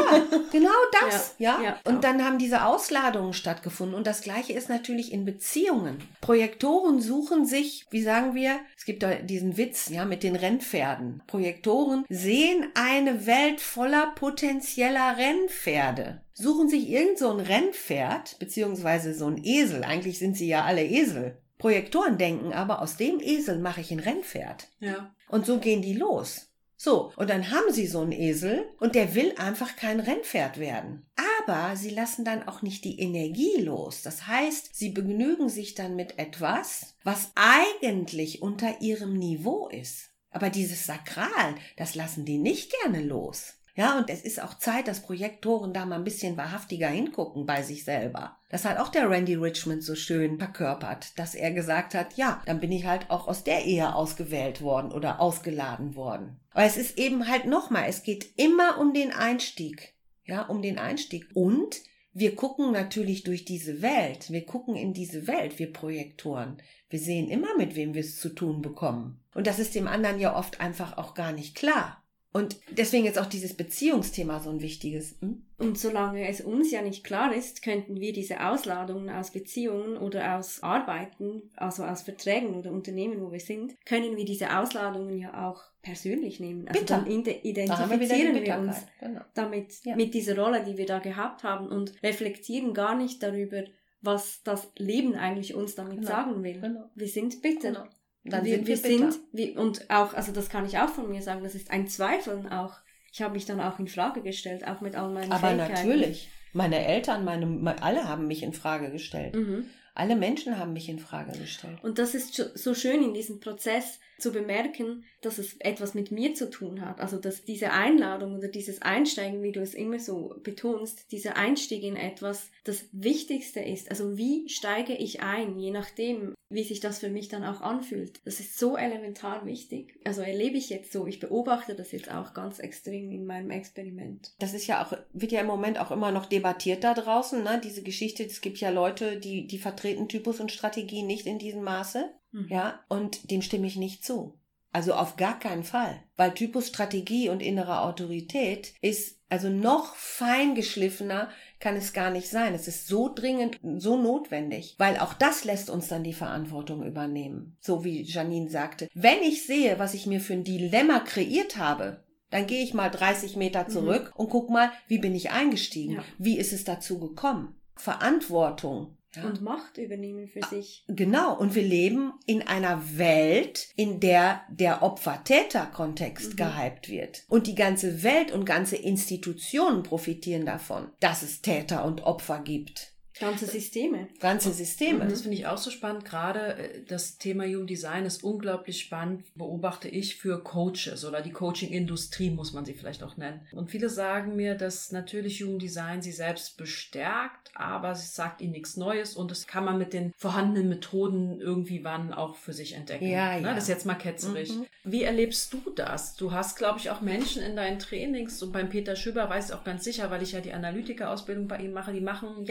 genau 0.52 0.70
das. 1.00 1.34
ja, 1.38 1.58
ja. 1.58 1.64
ja 1.64 1.80
und 1.84 2.04
dann 2.04 2.24
haben 2.24 2.38
diese 2.38 2.64
Ausladungen 2.64 3.32
stattgefunden. 3.32 3.96
Und 3.96 4.06
das 4.06 4.20
Gleiche 4.22 4.52
ist 4.52 4.68
natürlich 4.68 5.12
in 5.12 5.24
Beziehungen. 5.24 5.98
Projektoren 6.20 7.00
suchen 7.00 7.46
sich, 7.46 7.86
wie 7.90 8.02
sagen 8.02 8.34
wir, 8.34 8.60
es 8.76 8.84
gibt 8.84 9.02
da 9.02 9.14
diesen 9.14 9.56
Witz, 9.56 9.88
ja, 9.88 10.04
mit 10.04 10.22
den 10.22 10.36
Rennpferden. 10.36 11.22
Projektoren 11.26 12.04
sehen 12.08 12.66
eine 12.74 13.26
Welt 13.26 13.60
voller 13.60 14.12
potenzieller 14.14 15.16
Rennpferde 15.16 16.20
suchen 16.36 16.68
sich 16.68 16.90
irgend 16.90 17.16
so 17.16 17.30
ein 17.30 17.38
Rennpferd, 17.38 18.40
beziehungsweise 18.40 19.14
so 19.14 19.28
ein 19.28 19.42
Esel. 19.44 19.84
Eigentlich 19.84 20.18
sind 20.18 20.36
sie 20.36 20.48
ja 20.48 20.64
alle 20.64 20.84
Esel. 20.84 21.38
Projektoren 21.64 22.18
denken 22.18 22.52
aber, 22.52 22.82
aus 22.82 22.98
dem 22.98 23.20
Esel 23.20 23.58
mache 23.58 23.80
ich 23.80 23.90
ein 23.90 23.98
Rennpferd. 23.98 24.68
Ja. 24.80 25.14
Und 25.30 25.46
so 25.46 25.60
gehen 25.60 25.80
die 25.80 25.94
los. 25.94 26.50
So, 26.76 27.10
und 27.16 27.30
dann 27.30 27.50
haben 27.50 27.72
sie 27.72 27.86
so 27.86 28.02
einen 28.02 28.12
Esel 28.12 28.66
und 28.80 28.94
der 28.94 29.14
will 29.14 29.32
einfach 29.38 29.74
kein 29.74 29.98
Rennpferd 29.98 30.58
werden. 30.58 31.06
Aber 31.46 31.74
sie 31.76 31.88
lassen 31.88 32.22
dann 32.22 32.46
auch 32.46 32.60
nicht 32.60 32.84
die 32.84 33.00
Energie 33.00 33.62
los. 33.62 34.02
Das 34.02 34.26
heißt, 34.26 34.74
sie 34.74 34.90
begnügen 34.90 35.48
sich 35.48 35.74
dann 35.74 35.96
mit 35.96 36.18
etwas, 36.18 36.96
was 37.02 37.32
eigentlich 37.34 38.42
unter 38.42 38.82
ihrem 38.82 39.14
Niveau 39.14 39.68
ist. 39.68 40.10
Aber 40.28 40.50
dieses 40.50 40.84
Sakral, 40.84 41.54
das 41.78 41.94
lassen 41.94 42.26
die 42.26 42.36
nicht 42.36 42.74
gerne 42.82 43.00
los. 43.00 43.54
Ja, 43.76 43.98
und 43.98 44.08
es 44.08 44.22
ist 44.22 44.40
auch 44.40 44.54
Zeit, 44.54 44.86
dass 44.86 45.02
Projektoren 45.02 45.72
da 45.72 45.84
mal 45.84 45.96
ein 45.96 46.04
bisschen 46.04 46.36
wahrhaftiger 46.36 46.88
hingucken 46.88 47.44
bei 47.44 47.62
sich 47.62 47.84
selber. 47.84 48.38
Das 48.48 48.64
hat 48.64 48.78
auch 48.78 48.88
der 48.88 49.10
Randy 49.10 49.34
Richmond 49.34 49.82
so 49.82 49.96
schön 49.96 50.38
verkörpert, 50.38 51.18
dass 51.18 51.34
er 51.34 51.50
gesagt 51.50 51.94
hat, 51.94 52.16
ja, 52.16 52.40
dann 52.46 52.60
bin 52.60 52.70
ich 52.70 52.86
halt 52.86 53.10
auch 53.10 53.26
aus 53.26 53.42
der 53.42 53.64
Ehe 53.64 53.94
ausgewählt 53.94 54.62
worden 54.62 54.92
oder 54.92 55.20
ausgeladen 55.20 55.96
worden. 55.96 56.40
Aber 56.50 56.64
es 56.64 56.76
ist 56.76 56.98
eben 56.98 57.28
halt 57.28 57.46
nochmal, 57.46 57.86
es 57.88 58.04
geht 58.04 58.38
immer 58.38 58.78
um 58.78 58.94
den 58.94 59.12
Einstieg. 59.12 59.94
Ja, 60.24 60.42
um 60.42 60.62
den 60.62 60.78
Einstieg. 60.78 61.28
Und 61.34 61.82
wir 62.12 62.36
gucken 62.36 62.70
natürlich 62.70 63.24
durch 63.24 63.44
diese 63.44 63.82
Welt. 63.82 64.30
Wir 64.30 64.46
gucken 64.46 64.76
in 64.76 64.94
diese 64.94 65.26
Welt, 65.26 65.58
wir 65.58 65.72
Projektoren. 65.72 66.58
Wir 66.88 67.00
sehen 67.00 67.28
immer, 67.28 67.56
mit 67.58 67.74
wem 67.74 67.92
wir 67.92 68.02
es 68.02 68.20
zu 68.20 68.28
tun 68.28 68.62
bekommen. 68.62 69.20
Und 69.34 69.48
das 69.48 69.58
ist 69.58 69.74
dem 69.74 69.88
anderen 69.88 70.20
ja 70.20 70.36
oft 70.36 70.60
einfach 70.60 70.96
auch 70.96 71.14
gar 71.14 71.32
nicht 71.32 71.56
klar. 71.56 72.03
Und 72.36 72.56
deswegen 72.72 73.06
ist 73.06 73.16
auch 73.16 73.26
dieses 73.26 73.54
Beziehungsthema 73.54 74.40
so 74.40 74.50
ein 74.50 74.60
wichtiges. 74.60 75.14
Hm? 75.20 75.44
Und 75.56 75.78
solange 75.78 76.26
es 76.26 76.40
uns 76.40 76.72
ja 76.72 76.82
nicht 76.82 77.04
klar 77.04 77.32
ist, 77.32 77.62
könnten 77.62 78.00
wir 78.00 78.12
diese 78.12 78.44
Ausladungen 78.44 79.08
aus 79.08 79.30
Beziehungen 79.30 79.96
oder 79.96 80.36
aus 80.36 80.60
Arbeiten, 80.60 81.52
also 81.54 81.84
aus 81.84 82.02
Verträgen 82.02 82.56
oder 82.56 82.72
Unternehmen, 82.72 83.20
wo 83.20 83.30
wir 83.30 83.38
sind, 83.38 83.76
können 83.86 84.16
wir 84.16 84.24
diese 84.24 84.58
Ausladungen 84.58 85.16
ja 85.16 85.48
auch 85.48 85.62
persönlich 85.80 86.40
nehmen. 86.40 86.66
Also 86.66 86.80
Bitter. 86.80 86.96
dann 86.96 87.06
identifizieren 87.06 88.34
wir, 88.34 88.42
wir 88.42 88.58
uns 88.58 88.76
genau. 88.98 89.20
damit 89.34 89.72
ja. 89.84 89.94
mit 89.94 90.12
dieser 90.12 90.36
Rolle, 90.36 90.64
die 90.64 90.76
wir 90.76 90.86
da 90.86 90.98
gehabt 90.98 91.44
haben 91.44 91.68
und 91.68 91.92
reflektieren 92.02 92.74
gar 92.74 92.96
nicht 92.96 93.22
darüber, 93.22 93.62
was 94.00 94.42
das 94.42 94.72
Leben 94.76 95.14
eigentlich 95.14 95.54
uns 95.54 95.76
damit 95.76 95.98
genau. 95.98 96.08
sagen 96.08 96.42
will. 96.42 96.60
Genau. 96.60 96.90
Wir 96.96 97.08
sind 97.08 97.42
bitter. 97.42 97.88
Dann 98.24 98.44
wir, 98.44 98.56
sind 98.56 98.66
wir, 98.66 98.82
wir 98.82 98.90
sind, 98.98 99.20
wir, 99.32 99.58
und 99.58 99.90
auch, 99.90 100.14
also 100.14 100.32
das 100.32 100.48
kann 100.48 100.64
ich 100.64 100.78
auch 100.78 100.88
von 100.88 101.10
mir 101.10 101.20
sagen, 101.20 101.42
das 101.42 101.54
ist 101.54 101.70
ein 101.70 101.88
Zweifeln 101.88 102.48
auch. 102.48 102.74
Ich 103.12 103.22
habe 103.22 103.34
mich 103.34 103.44
dann 103.44 103.60
auch 103.60 103.78
in 103.78 103.86
Frage 103.86 104.22
gestellt, 104.22 104.66
auch 104.66 104.80
mit 104.80 104.96
all 104.96 105.10
meinen 105.10 105.30
Aber 105.30 105.48
Fähigkeiten. 105.48 105.88
natürlich. 105.88 106.30
Meine 106.52 106.84
Eltern, 106.84 107.24
meine, 107.24 107.82
alle 107.82 108.08
haben 108.08 108.26
mich 108.26 108.42
in 108.42 108.52
Frage 108.52 108.90
gestellt. 108.90 109.34
Mhm. 109.34 109.66
Alle 109.94 110.16
Menschen 110.16 110.58
haben 110.58 110.72
mich 110.72 110.88
in 110.88 110.98
Frage 110.98 111.38
gestellt. 111.38 111.78
Und 111.82 111.98
das 111.98 112.14
ist 112.14 112.34
so 112.34 112.74
schön 112.74 113.02
in 113.02 113.14
diesem 113.14 113.40
Prozess, 113.40 114.00
zu 114.18 114.32
bemerken, 114.32 115.04
dass 115.20 115.38
es 115.38 115.56
etwas 115.58 115.94
mit 115.94 116.10
mir 116.10 116.34
zu 116.34 116.50
tun 116.50 116.80
hat. 116.80 117.00
Also 117.00 117.18
dass 117.18 117.44
diese 117.44 117.72
Einladung 117.72 118.36
oder 118.36 118.48
dieses 118.48 118.82
Einsteigen, 118.82 119.42
wie 119.42 119.52
du 119.52 119.60
es 119.60 119.74
immer 119.74 119.98
so 119.98 120.34
betonst, 120.42 121.10
dieser 121.12 121.36
Einstieg 121.36 121.82
in 121.82 121.96
etwas 121.96 122.50
das 122.64 122.86
Wichtigste 122.92 123.60
ist. 123.60 123.90
Also 123.90 124.16
wie 124.16 124.48
steige 124.48 124.94
ich 124.94 125.22
ein, 125.22 125.58
je 125.58 125.70
nachdem, 125.70 126.34
wie 126.50 126.64
sich 126.64 126.80
das 126.80 127.00
für 127.00 127.08
mich 127.08 127.28
dann 127.28 127.44
auch 127.44 127.60
anfühlt. 127.60 128.20
Das 128.24 128.38
ist 128.38 128.58
so 128.58 128.76
elementar 128.76 129.44
wichtig. 129.44 129.98
Also 130.04 130.22
erlebe 130.22 130.56
ich 130.56 130.70
jetzt 130.70 130.92
so. 130.92 131.06
Ich 131.06 131.18
beobachte 131.18 131.74
das 131.74 131.90
jetzt 131.92 132.10
auch 132.10 132.32
ganz 132.32 132.60
extrem 132.60 133.10
in 133.10 133.26
meinem 133.26 133.50
Experiment. 133.50 134.32
Das 134.38 134.54
ist 134.54 134.66
ja 134.66 134.84
auch, 134.84 134.96
wird 135.12 135.32
ja 135.32 135.40
im 135.40 135.46
Moment 135.46 135.80
auch 135.80 135.90
immer 135.90 136.12
noch 136.12 136.26
debattiert 136.26 136.84
da 136.84 136.94
draußen, 136.94 137.42
ne? 137.42 137.60
Diese 137.62 137.82
Geschichte, 137.82 138.24
es 138.24 138.40
gibt 138.40 138.58
ja 138.58 138.70
Leute, 138.70 139.18
die, 139.18 139.46
die 139.46 139.58
vertreten 139.58 139.83
Typus 140.08 140.40
und 140.40 140.52
Strategie 140.52 141.02
nicht 141.02 141.26
in 141.26 141.38
diesem 141.38 141.62
Maße. 141.62 142.10
Mhm. 142.32 142.46
Ja, 142.48 142.80
und 142.88 143.30
dem 143.30 143.42
stimme 143.42 143.66
ich 143.66 143.76
nicht 143.76 144.04
zu. 144.04 144.38
Also 144.72 144.94
auf 144.94 145.16
gar 145.16 145.38
keinen 145.38 145.62
Fall. 145.62 146.02
Weil 146.16 146.34
Typus 146.34 146.66
Strategie 146.66 147.28
und 147.28 147.40
innere 147.40 147.82
Autorität 147.82 148.74
ist 148.80 149.20
also 149.28 149.48
noch 149.48 149.94
feingeschliffener 149.96 151.28
kann 151.58 151.76
es 151.76 151.92
gar 151.92 152.10
nicht 152.10 152.28
sein. 152.28 152.54
Es 152.54 152.68
ist 152.68 152.86
so 152.86 153.12
dringend, 153.12 153.58
so 153.78 153.96
notwendig, 153.96 154.74
weil 154.78 154.98
auch 154.98 155.14
das 155.14 155.44
lässt 155.44 155.70
uns 155.70 155.88
dann 155.88 156.04
die 156.04 156.12
Verantwortung 156.12 156.84
übernehmen. 156.84 157.56
So 157.60 157.84
wie 157.84 158.02
Janine 158.02 158.50
sagte. 158.50 158.88
Wenn 158.94 159.22
ich 159.22 159.46
sehe, 159.46 159.78
was 159.78 159.94
ich 159.94 160.06
mir 160.06 160.20
für 160.20 160.34
ein 160.34 160.44
Dilemma 160.44 161.00
kreiert 161.00 161.56
habe, 161.56 162.04
dann 162.30 162.46
gehe 162.46 162.62
ich 162.62 162.74
mal 162.74 162.90
30 162.90 163.36
Meter 163.36 163.64
mhm. 163.64 163.70
zurück 163.70 164.12
mhm. 164.14 164.20
und 164.20 164.30
guck 164.30 164.50
mal, 164.50 164.72
wie 164.88 164.98
bin 164.98 165.14
ich 165.14 165.30
eingestiegen? 165.30 165.94
Ja. 165.94 166.04
Wie 166.18 166.38
ist 166.38 166.52
es 166.52 166.64
dazu 166.64 166.98
gekommen? 166.98 167.54
Verantwortung 167.76 168.96
ja. 169.16 169.24
Und 169.24 169.42
Macht 169.42 169.78
übernehmen 169.78 170.28
für 170.28 170.42
sich. 170.42 170.84
Genau. 170.88 171.36
Und 171.36 171.54
wir 171.54 171.62
leben 171.62 172.12
in 172.26 172.42
einer 172.42 172.82
Welt, 172.96 173.68
in 173.76 174.00
der 174.00 174.42
der 174.50 174.82
Opfer-Täter-Kontext 174.82 176.32
mhm. 176.32 176.36
gehypt 176.36 176.88
wird. 176.88 177.24
Und 177.28 177.46
die 177.46 177.54
ganze 177.54 178.02
Welt 178.02 178.32
und 178.32 178.44
ganze 178.44 178.76
Institutionen 178.76 179.82
profitieren 179.82 180.46
davon, 180.46 180.90
dass 181.00 181.22
es 181.22 181.42
Täter 181.42 181.84
und 181.84 182.02
Opfer 182.04 182.40
gibt. 182.40 182.93
Ganze 183.18 183.46
Systeme. 183.46 184.08
Ganze 184.18 184.52
Systeme. 184.52 185.06
Das 185.06 185.22
finde 185.22 185.36
ich 185.36 185.46
auch 185.46 185.58
so 185.58 185.70
spannend. 185.70 186.04
Gerade 186.04 186.56
äh, 186.56 186.82
das 186.86 187.18
Thema 187.18 187.44
Human 187.44 187.66
Design 187.66 188.06
ist 188.06 188.24
unglaublich 188.24 188.80
spannend, 188.80 189.24
beobachte 189.36 189.88
ich 189.88 190.16
für 190.16 190.42
Coaches 190.42 191.04
oder 191.04 191.22
die 191.22 191.30
Coaching-Industrie, 191.30 192.30
muss 192.30 192.52
man 192.52 192.64
sie 192.64 192.74
vielleicht 192.74 193.02
auch 193.02 193.16
nennen. 193.16 193.40
Und 193.52 193.70
viele 193.70 193.88
sagen 193.88 194.34
mir, 194.34 194.56
dass 194.56 194.90
natürlich 194.90 195.42
Human 195.42 195.58
Design 195.58 196.02
sie 196.02 196.12
selbst 196.12 196.56
bestärkt, 196.56 197.50
aber 197.54 197.92
es 197.92 198.14
sagt 198.14 198.40
ihnen 198.40 198.52
nichts 198.52 198.76
Neues 198.76 199.14
und 199.14 199.30
das 199.30 199.46
kann 199.46 199.64
man 199.64 199.78
mit 199.78 199.92
den 199.92 200.12
vorhandenen 200.16 200.68
Methoden 200.68 201.40
irgendwie 201.40 201.84
wann 201.84 202.12
auch 202.12 202.34
für 202.34 202.52
sich 202.52 202.74
entdecken. 202.74 203.06
Ja, 203.06 203.36
ne? 203.36 203.42
ja. 203.42 203.54
Das 203.54 203.64
ist 203.64 203.68
jetzt 203.68 203.86
mal 203.86 203.94
ketzerig. 203.94 204.52
Mhm. 204.52 204.66
Wie 204.82 205.02
erlebst 205.04 205.52
du 205.52 205.60
das? 205.74 206.16
Du 206.16 206.32
hast, 206.32 206.58
glaube 206.58 206.78
ich, 206.78 206.90
auch 206.90 207.00
Menschen 207.00 207.42
in 207.42 207.54
deinen 207.56 207.78
Trainings 207.78 208.42
und 208.42 208.52
beim 208.52 208.68
Peter 208.68 208.96
Schüber 208.96 209.30
weiß 209.30 209.48
ich 209.48 209.54
auch 209.54 209.64
ganz 209.64 209.84
sicher, 209.84 210.10
weil 210.10 210.22
ich 210.22 210.32
ja 210.32 210.40
die 210.40 210.52
Analytiker-Ausbildung 210.52 211.46
bei 211.46 211.58
ihm 211.58 211.72
mache, 211.72 211.92
die 211.92 212.00
machen 212.00 212.44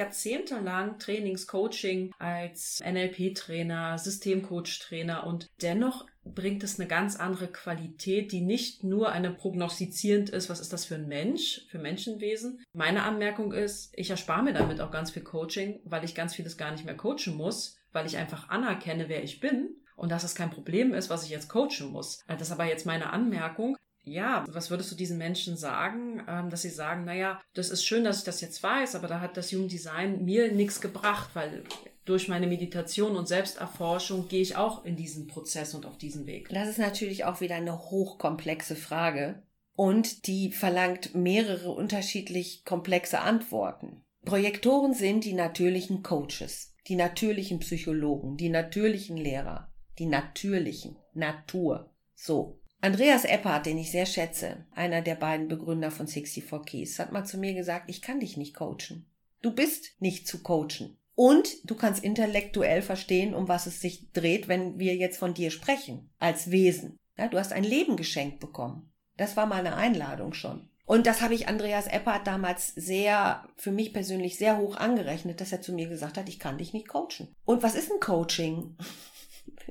jahrzehntelang 0.53 0.99
Trainings, 0.99 1.47
Coaching 1.47 2.11
als 2.19 2.81
NLP-Trainer, 2.85 3.97
Systemcoach-Trainer 3.97 5.25
und 5.25 5.49
dennoch 5.61 6.05
bringt 6.25 6.63
es 6.63 6.79
eine 6.79 6.87
ganz 6.87 7.17
andere 7.17 7.47
Qualität, 7.47 8.31
die 8.31 8.41
nicht 8.41 8.83
nur 8.83 9.11
eine 9.11 9.31
prognostizierend 9.31 10.29
ist, 10.29 10.49
was 10.49 10.61
ist 10.61 10.71
das 10.71 10.85
für 10.85 10.95
ein 10.95 11.07
Mensch, 11.07 11.65
für 11.69 11.79
Menschenwesen. 11.79 12.63
Meine 12.73 13.03
Anmerkung 13.03 13.51
ist, 13.51 13.91
ich 13.95 14.09
erspare 14.09 14.43
mir 14.43 14.53
damit 14.53 14.79
auch 14.79 14.91
ganz 14.91 15.11
viel 15.11 15.23
Coaching, 15.23 15.81
weil 15.83 16.05
ich 16.05 16.15
ganz 16.15 16.35
vieles 16.35 16.57
gar 16.57 16.71
nicht 16.71 16.85
mehr 16.85 16.95
coachen 16.95 17.35
muss, 17.35 17.77
weil 17.91 18.05
ich 18.05 18.17
einfach 18.17 18.49
anerkenne, 18.49 19.09
wer 19.09 19.23
ich 19.23 19.41
bin 19.41 19.75
und 19.95 20.11
dass 20.11 20.23
es 20.23 20.35
kein 20.35 20.49
Problem 20.49 20.93
ist, 20.93 21.09
was 21.09 21.25
ich 21.25 21.29
jetzt 21.29 21.49
coachen 21.49 21.91
muss. 21.91 22.23
Das 22.27 22.41
ist 22.41 22.51
aber 22.51 22.65
jetzt 22.65 22.85
meine 22.85 23.11
Anmerkung. 23.11 23.75
Ja, 24.05 24.43
was 24.49 24.69
würdest 24.69 24.91
du 24.91 24.95
diesen 24.95 25.17
Menschen 25.17 25.55
sagen, 25.55 26.23
ähm, 26.27 26.49
dass 26.49 26.63
sie 26.63 26.69
sagen, 26.69 27.05
naja, 27.05 27.41
das 27.53 27.69
ist 27.69 27.85
schön, 27.85 28.03
dass 28.03 28.19
ich 28.19 28.23
das 28.25 28.41
jetzt 28.41 28.61
weiß, 28.61 28.95
aber 28.95 29.07
da 29.07 29.21
hat 29.21 29.37
das 29.37 29.51
Jugenddesign 29.51 30.25
mir 30.25 30.51
nichts 30.51 30.81
gebracht, 30.81 31.29
weil 31.33 31.63
durch 32.05 32.27
meine 32.27 32.47
Meditation 32.47 33.15
und 33.15 33.27
Selbsterforschung 33.27 34.27
gehe 34.27 34.41
ich 34.41 34.57
auch 34.57 34.83
in 34.83 34.97
diesen 34.97 35.27
Prozess 35.27 35.73
und 35.73 35.85
auf 35.85 35.97
diesen 35.97 36.25
Weg. 36.25 36.49
Das 36.49 36.67
ist 36.67 36.79
natürlich 36.79 37.23
auch 37.23 37.39
wieder 37.39 37.55
eine 37.55 37.79
hochkomplexe 37.79 38.75
Frage 38.75 39.41
und 39.75 40.27
die 40.27 40.51
verlangt 40.51 41.15
mehrere 41.15 41.71
unterschiedlich 41.71 42.65
komplexe 42.65 43.19
Antworten. 43.19 44.03
Projektoren 44.25 44.93
sind 44.93 45.25
die 45.25 45.33
natürlichen 45.33 46.03
Coaches, 46.03 46.73
die 46.87 46.95
natürlichen 46.95 47.59
Psychologen, 47.59 48.37
die 48.37 48.49
natürlichen 48.49 49.17
Lehrer, 49.17 49.71
die 49.99 50.05
natürlichen 50.05 50.97
Natur. 51.13 51.93
So. 52.15 52.59
Andreas 52.83 53.23
Eppert, 53.23 53.65
den 53.65 53.77
ich 53.77 53.91
sehr 53.91 54.05
schätze, 54.05 54.65
einer 54.75 55.01
der 55.01 55.15
beiden 55.15 55.47
Begründer 55.47 55.89
von 55.89 56.05
64 56.05 56.65
Keys, 56.65 56.99
hat 56.99 57.13
mal 57.13 57.23
zu 57.23 57.37
mir 57.37 57.53
gesagt, 57.53 57.89
ich 57.89 58.01
kann 58.01 58.19
dich 58.19 58.35
nicht 58.35 58.53
coachen. 58.53 59.09
Du 59.41 59.55
bist 59.55 59.93
nicht 59.99 60.27
zu 60.27 60.43
coachen. 60.43 60.97
Und 61.15 61.47
du 61.63 61.75
kannst 61.75 62.03
intellektuell 62.03 62.81
verstehen, 62.81 63.33
um 63.35 63.47
was 63.47 63.67
es 63.67 63.79
sich 63.79 64.11
dreht, 64.11 64.49
wenn 64.49 64.79
wir 64.79 64.97
jetzt 64.97 65.17
von 65.17 65.33
dir 65.33 65.49
sprechen, 65.49 66.09
als 66.19 66.51
Wesen. 66.51 66.99
Ja, 67.17 67.29
du 67.29 67.39
hast 67.39 67.53
ein 67.53 67.63
Leben 67.63 67.95
geschenkt 67.95 68.41
bekommen. 68.41 68.91
Das 69.15 69.37
war 69.37 69.45
mal 69.45 69.59
eine 69.59 69.77
Einladung 69.77 70.33
schon. 70.33 70.67
Und 70.85 71.07
das 71.07 71.21
habe 71.21 71.35
ich 71.35 71.47
Andreas 71.47 71.87
Eppert 71.87 72.27
damals 72.27 72.75
sehr, 72.75 73.47
für 73.55 73.71
mich 73.71 73.93
persönlich 73.93 74.37
sehr 74.37 74.57
hoch 74.57 74.75
angerechnet, 74.75 75.39
dass 75.39 75.53
er 75.53 75.61
zu 75.61 75.71
mir 75.71 75.87
gesagt 75.87 76.17
hat, 76.17 76.27
ich 76.27 76.37
kann 76.37 76.57
dich 76.57 76.73
nicht 76.73 76.89
coachen. 76.89 77.33
Und 77.45 77.63
was 77.63 77.75
ist 77.75 77.89
ein 77.89 78.01
Coaching? 78.01 78.75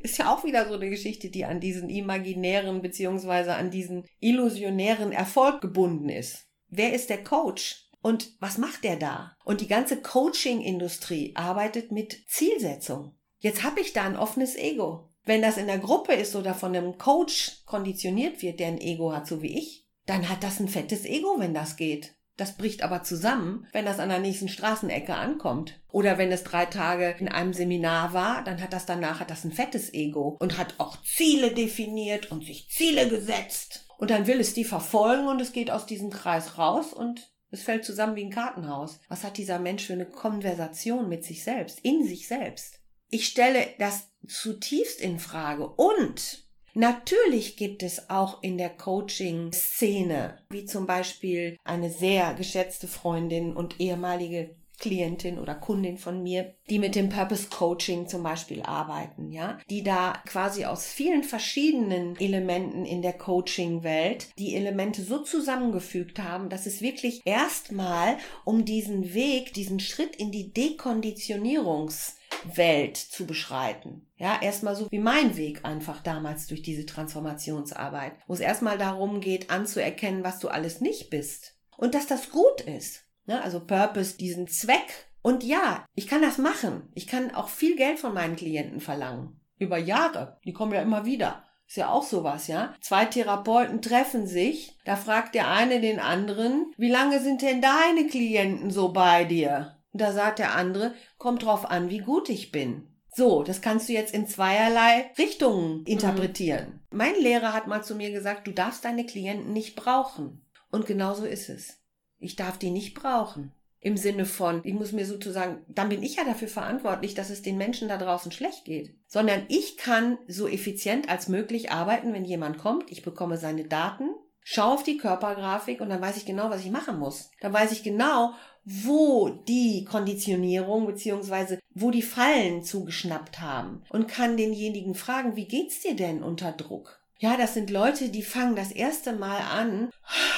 Ist 0.02 0.18
ja 0.18 0.34
auch 0.34 0.44
wieder 0.44 0.68
so 0.68 0.74
eine 0.74 0.90
Geschichte, 0.90 1.30
die 1.30 1.44
an 1.44 1.60
diesen 1.60 1.88
imaginären 1.90 2.82
beziehungsweise 2.82 3.54
an 3.54 3.70
diesen 3.70 4.04
illusionären 4.20 5.12
Erfolg 5.12 5.60
gebunden 5.60 6.08
ist. 6.08 6.46
Wer 6.68 6.92
ist 6.92 7.10
der 7.10 7.22
Coach? 7.22 7.88
Und 8.00 8.32
was 8.40 8.58
macht 8.58 8.82
der 8.82 8.96
da? 8.96 9.36
Und 9.44 9.60
die 9.60 9.68
ganze 9.68 10.00
Coaching-Industrie 10.00 11.32
arbeitet 11.36 11.92
mit 11.92 12.24
Zielsetzung. 12.28 13.14
Jetzt 13.38 13.62
habe 13.62 13.80
ich 13.80 13.92
da 13.92 14.04
ein 14.04 14.16
offenes 14.16 14.56
Ego. 14.56 15.08
Wenn 15.24 15.42
das 15.42 15.56
in 15.56 15.68
der 15.68 15.78
Gruppe 15.78 16.14
ist 16.14 16.34
oder 16.34 16.54
von 16.54 16.74
einem 16.74 16.98
Coach 16.98 17.62
konditioniert 17.64 18.42
wird, 18.42 18.58
der 18.58 18.68
ein 18.68 18.80
Ego 18.80 19.12
hat, 19.12 19.28
so 19.28 19.40
wie 19.40 19.56
ich, 19.56 19.86
dann 20.06 20.28
hat 20.28 20.42
das 20.42 20.58
ein 20.58 20.68
fettes 20.68 21.04
Ego, 21.04 21.36
wenn 21.38 21.54
das 21.54 21.76
geht. 21.76 22.14
Das 22.36 22.56
bricht 22.56 22.82
aber 22.82 23.02
zusammen, 23.02 23.66
wenn 23.72 23.84
das 23.84 23.98
an 23.98 24.08
der 24.08 24.18
nächsten 24.18 24.48
Straßenecke 24.48 25.14
ankommt. 25.14 25.80
Oder 25.90 26.16
wenn 26.16 26.32
es 26.32 26.44
drei 26.44 26.64
Tage 26.64 27.14
in 27.18 27.28
einem 27.28 27.52
Seminar 27.52 28.14
war, 28.14 28.42
dann 28.42 28.60
hat 28.62 28.72
das 28.72 28.86
danach 28.86 29.20
hat 29.20 29.30
das 29.30 29.44
ein 29.44 29.52
fettes 29.52 29.92
Ego 29.92 30.36
und 30.40 30.56
hat 30.56 30.74
auch 30.78 31.02
Ziele 31.02 31.52
definiert 31.52 32.30
und 32.30 32.44
sich 32.44 32.70
Ziele 32.70 33.08
gesetzt. 33.08 33.86
Und 33.98 34.10
dann 34.10 34.26
will 34.26 34.40
es 34.40 34.54
die 34.54 34.64
verfolgen 34.64 35.28
und 35.28 35.40
es 35.40 35.52
geht 35.52 35.70
aus 35.70 35.86
diesem 35.86 36.10
Kreis 36.10 36.58
raus 36.58 36.92
und 36.92 37.32
es 37.50 37.62
fällt 37.62 37.84
zusammen 37.84 38.16
wie 38.16 38.24
ein 38.24 38.30
Kartenhaus. 38.30 38.98
Was 39.08 39.24
hat 39.24 39.36
dieser 39.36 39.58
Mensch 39.58 39.84
für 39.84 39.92
eine 39.92 40.06
Konversation 40.06 41.08
mit 41.08 41.24
sich 41.24 41.44
selbst, 41.44 41.80
in 41.80 42.04
sich 42.04 42.26
selbst? 42.26 42.80
Ich 43.10 43.26
stelle 43.26 43.66
das 43.78 44.08
zutiefst 44.26 45.02
in 45.02 45.18
Frage 45.18 45.68
und 45.68 46.48
Natürlich 46.74 47.56
gibt 47.56 47.82
es 47.82 48.08
auch 48.08 48.42
in 48.42 48.56
der 48.56 48.70
Coaching-Szene, 48.70 50.38
wie 50.48 50.64
zum 50.64 50.86
Beispiel 50.86 51.58
eine 51.64 51.90
sehr 51.90 52.32
geschätzte 52.32 52.88
Freundin 52.88 53.54
und 53.54 53.78
ehemalige 53.78 54.56
Klientin 54.82 55.38
oder 55.38 55.54
Kundin 55.54 55.96
von 55.96 56.22
mir, 56.22 56.54
die 56.68 56.80
mit 56.80 56.96
dem 56.96 57.08
Purpose 57.08 57.48
Coaching 57.48 58.08
zum 58.08 58.22
Beispiel 58.22 58.62
arbeiten, 58.62 59.30
ja, 59.30 59.58
die 59.70 59.82
da 59.82 60.14
quasi 60.26 60.64
aus 60.64 60.86
vielen 60.86 61.22
verschiedenen 61.22 62.18
Elementen 62.20 62.84
in 62.84 63.00
der 63.00 63.12
Coaching-Welt 63.14 64.28
die 64.38 64.56
Elemente 64.56 65.02
so 65.02 65.20
zusammengefügt 65.20 66.18
haben, 66.18 66.48
dass 66.48 66.66
es 66.66 66.82
wirklich 66.82 67.22
erstmal 67.24 68.18
um 68.44 68.64
diesen 68.64 69.14
Weg, 69.14 69.54
diesen 69.54 69.78
Schritt 69.80 70.16
in 70.16 70.32
die 70.32 70.52
Dekonditionierungs 70.52 72.16
Welt 72.44 72.96
zu 72.96 73.24
beschreiten. 73.24 74.06
Ja, 74.16 74.40
erstmal 74.40 74.74
so 74.74 74.90
wie 74.90 74.98
mein 74.98 75.36
Weg 75.36 75.64
einfach 75.64 76.02
damals 76.02 76.48
durch 76.48 76.62
diese 76.62 76.86
Transformationsarbeit, 76.86 78.14
wo 78.26 78.34
es 78.34 78.40
erstmal 78.40 78.78
darum 78.78 79.20
geht, 79.20 79.50
anzuerkennen, 79.50 80.24
was 80.24 80.40
du 80.40 80.48
alles 80.48 80.80
nicht 80.80 81.10
bist. 81.10 81.56
Und 81.76 81.94
dass 81.94 82.06
das 82.06 82.30
gut 82.30 82.62
ist. 82.62 83.04
Ja, 83.26 83.40
also 83.40 83.60
Purpose, 83.60 84.16
diesen 84.16 84.48
Zweck. 84.48 85.10
Und 85.22 85.44
ja, 85.44 85.86
ich 85.94 86.08
kann 86.08 86.22
das 86.22 86.38
machen. 86.38 86.90
Ich 86.94 87.06
kann 87.06 87.34
auch 87.34 87.48
viel 87.48 87.76
Geld 87.76 87.98
von 87.98 88.12
meinen 88.12 88.36
Klienten 88.36 88.80
verlangen. 88.80 89.40
Über 89.58 89.78
Jahre. 89.78 90.38
Die 90.44 90.52
kommen 90.52 90.72
ja 90.72 90.82
immer 90.82 91.04
wieder. 91.04 91.44
Ist 91.66 91.76
ja 91.76 91.88
auch 91.88 92.02
sowas, 92.02 92.48
ja? 92.48 92.74
Zwei 92.80 93.06
Therapeuten 93.06 93.80
treffen 93.80 94.26
sich, 94.26 94.76
da 94.84 94.96
fragt 94.96 95.34
der 95.34 95.50
eine 95.50 95.80
den 95.80 96.00
anderen, 96.00 96.72
wie 96.76 96.90
lange 96.90 97.20
sind 97.20 97.40
denn 97.40 97.62
deine 97.62 98.08
Klienten 98.08 98.70
so 98.70 98.92
bei 98.92 99.24
dir? 99.24 99.78
Und 99.92 100.02
da 100.02 100.12
sagt 100.12 100.38
der 100.38 100.54
andere, 100.54 100.94
kommt 101.16 101.44
drauf 101.44 101.70
an, 101.70 101.88
wie 101.88 102.00
gut 102.00 102.28
ich 102.28 102.52
bin. 102.52 102.88
So, 103.14 103.42
das 103.42 103.60
kannst 103.60 103.88
du 103.88 103.92
jetzt 103.92 104.12
in 104.12 104.26
zweierlei 104.26 105.12
Richtungen 105.18 105.84
interpretieren. 105.84 106.82
Mhm. 106.90 106.96
Mein 106.98 107.14
Lehrer 107.14 107.52
hat 107.52 107.66
mal 107.66 107.82
zu 107.82 107.94
mir 107.94 108.10
gesagt, 108.10 108.46
du 108.46 108.52
darfst 108.52 108.84
deine 108.84 109.06
Klienten 109.06 109.52
nicht 109.52 109.76
brauchen. 109.76 110.46
Und 110.70 110.86
genau 110.86 111.14
so 111.14 111.24
ist 111.24 111.48
es. 111.50 111.81
Ich 112.22 112.36
darf 112.36 112.58
die 112.58 112.70
nicht 112.70 112.94
brauchen. 112.94 113.52
Im 113.80 113.96
Sinne 113.96 114.26
von, 114.26 114.60
ich 114.62 114.74
muss 114.74 114.92
mir 114.92 115.04
sozusagen, 115.04 115.58
dann 115.66 115.88
bin 115.88 116.04
ich 116.04 116.14
ja 116.14 116.24
dafür 116.24 116.46
verantwortlich, 116.46 117.14
dass 117.14 117.30
es 117.30 117.42
den 117.42 117.58
Menschen 117.58 117.88
da 117.88 117.98
draußen 117.98 118.30
schlecht 118.30 118.64
geht. 118.64 118.94
Sondern 119.08 119.42
ich 119.48 119.76
kann 119.76 120.18
so 120.28 120.46
effizient 120.46 121.08
als 121.08 121.28
möglich 121.28 121.72
arbeiten, 121.72 122.12
wenn 122.12 122.24
jemand 122.24 122.58
kommt. 122.58 122.92
Ich 122.92 123.02
bekomme 123.02 123.38
seine 123.38 123.64
Daten, 123.64 124.10
schaue 124.44 124.74
auf 124.74 124.84
die 124.84 124.98
Körpergrafik 124.98 125.80
und 125.80 125.90
dann 125.90 126.00
weiß 126.00 126.16
ich 126.16 126.24
genau, 126.24 126.48
was 126.48 126.64
ich 126.64 126.70
machen 126.70 127.00
muss. 127.00 127.30
Dann 127.40 127.52
weiß 127.52 127.72
ich 127.72 127.82
genau, 127.82 128.34
wo 128.64 129.28
die 129.48 129.84
Konditionierung 129.84 130.86
beziehungsweise 130.86 131.58
wo 131.74 131.90
die 131.90 132.02
Fallen 132.02 132.62
zugeschnappt 132.62 133.40
haben 133.40 133.82
und 133.90 134.06
kann 134.06 134.36
denjenigen 134.36 134.94
fragen, 134.94 135.34
wie 135.34 135.46
geht's 135.46 135.80
dir 135.80 135.96
denn 135.96 136.22
unter 136.22 136.52
Druck? 136.52 137.01
Ja, 137.22 137.36
das 137.36 137.54
sind 137.54 137.70
Leute, 137.70 138.08
die 138.08 138.24
fangen 138.24 138.56
das 138.56 138.72
erste 138.72 139.12
Mal 139.12 139.38
an, 139.38 139.90